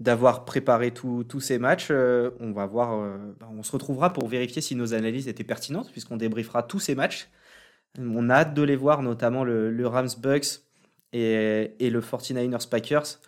d'avoir 0.00 0.44
préparé 0.44 0.92
tous 0.92 1.40
ces 1.40 1.58
matchs. 1.58 1.88
Euh, 1.90 2.30
on 2.40 2.52
va 2.52 2.66
voir, 2.66 3.00
euh, 3.00 3.16
bah, 3.40 3.48
on 3.50 3.62
se 3.62 3.72
retrouvera 3.72 4.12
pour 4.12 4.28
vérifier 4.28 4.62
si 4.62 4.76
nos 4.76 4.94
analyses 4.94 5.28
étaient 5.28 5.44
pertinentes, 5.44 5.90
puisqu'on 5.90 6.16
débriefera 6.16 6.62
tous 6.62 6.78
ces 6.78 6.94
matchs. 6.94 7.28
On 7.98 8.30
a 8.30 8.34
hâte 8.34 8.54
de 8.54 8.62
les 8.62 8.76
voir, 8.76 9.02
notamment 9.02 9.44
le, 9.44 9.86
Rams 9.86 10.08
Bucks 10.18 10.62
et, 11.12 11.74
le 11.80 12.00
49ers 12.00 12.68
Packers. 12.68 13.18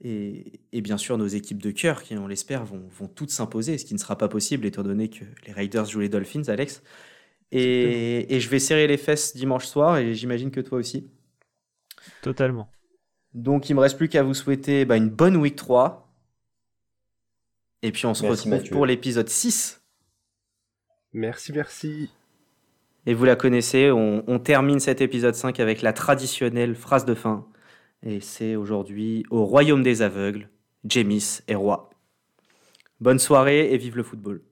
Et, 0.00 0.60
bien 0.72 0.96
sûr, 0.96 1.18
nos 1.18 1.26
équipes 1.26 1.62
de 1.62 1.70
cœur, 1.70 2.02
qui, 2.02 2.16
on 2.16 2.28
l'espère, 2.28 2.64
vont, 2.64 2.82
vont 2.88 3.08
toutes 3.08 3.30
s'imposer, 3.30 3.78
ce 3.78 3.84
qui 3.84 3.94
ne 3.94 3.98
sera 3.98 4.16
pas 4.16 4.28
possible 4.28 4.64
étant 4.66 4.82
donné 4.82 5.08
que 5.08 5.24
les 5.46 5.52
Raiders 5.52 5.86
jouent 5.86 6.00
les 6.00 6.08
Dolphins, 6.08 6.44
Alex. 6.48 6.82
Et, 7.50 8.34
et 8.34 8.40
je 8.40 8.48
vais 8.48 8.58
serrer 8.58 8.86
les 8.86 8.96
fesses 8.96 9.36
dimanche 9.36 9.66
soir, 9.66 9.98
et 9.98 10.14
j'imagine 10.14 10.50
que 10.50 10.60
toi 10.60 10.78
aussi. 10.78 11.10
Totalement. 12.22 12.70
Donc, 13.34 13.68
il 13.70 13.74
me 13.74 13.80
reste 13.80 13.96
plus 13.96 14.08
qu'à 14.08 14.22
vous 14.22 14.34
souhaiter 14.34 14.84
bah, 14.84 14.96
une 14.96 15.10
bonne 15.10 15.36
week 15.36 15.56
3. 15.56 16.08
Et 17.82 17.92
puis, 17.92 18.06
on 18.06 18.14
se 18.14 18.24
retrouve 18.24 18.68
pour 18.70 18.86
l'épisode 18.86 19.28
6. 19.28 19.82
Merci, 21.12 21.52
merci. 21.52 22.10
Et 23.06 23.14
vous 23.14 23.24
la 23.24 23.36
connaissez, 23.36 23.90
on, 23.90 24.38
termine 24.38 24.80
cet 24.80 25.00
épisode 25.00 25.34
5 25.34 25.60
avec 25.60 25.80
la 25.80 25.92
traditionnelle 25.92 26.74
phrase 26.74 27.04
de 27.06 27.14
fin. 27.14 27.46
Et 28.02 28.20
c'est 28.20 28.56
aujourd'hui 28.56 29.24
au 29.30 29.44
royaume 29.44 29.82
des 29.82 30.02
aveugles, 30.02 30.48
Jamis 30.84 31.40
est 31.48 31.54
roi. 31.54 31.90
Bonne 33.00 33.18
soirée 33.18 33.72
et 33.72 33.78
vive 33.78 33.96
le 33.96 34.02
football. 34.02 34.42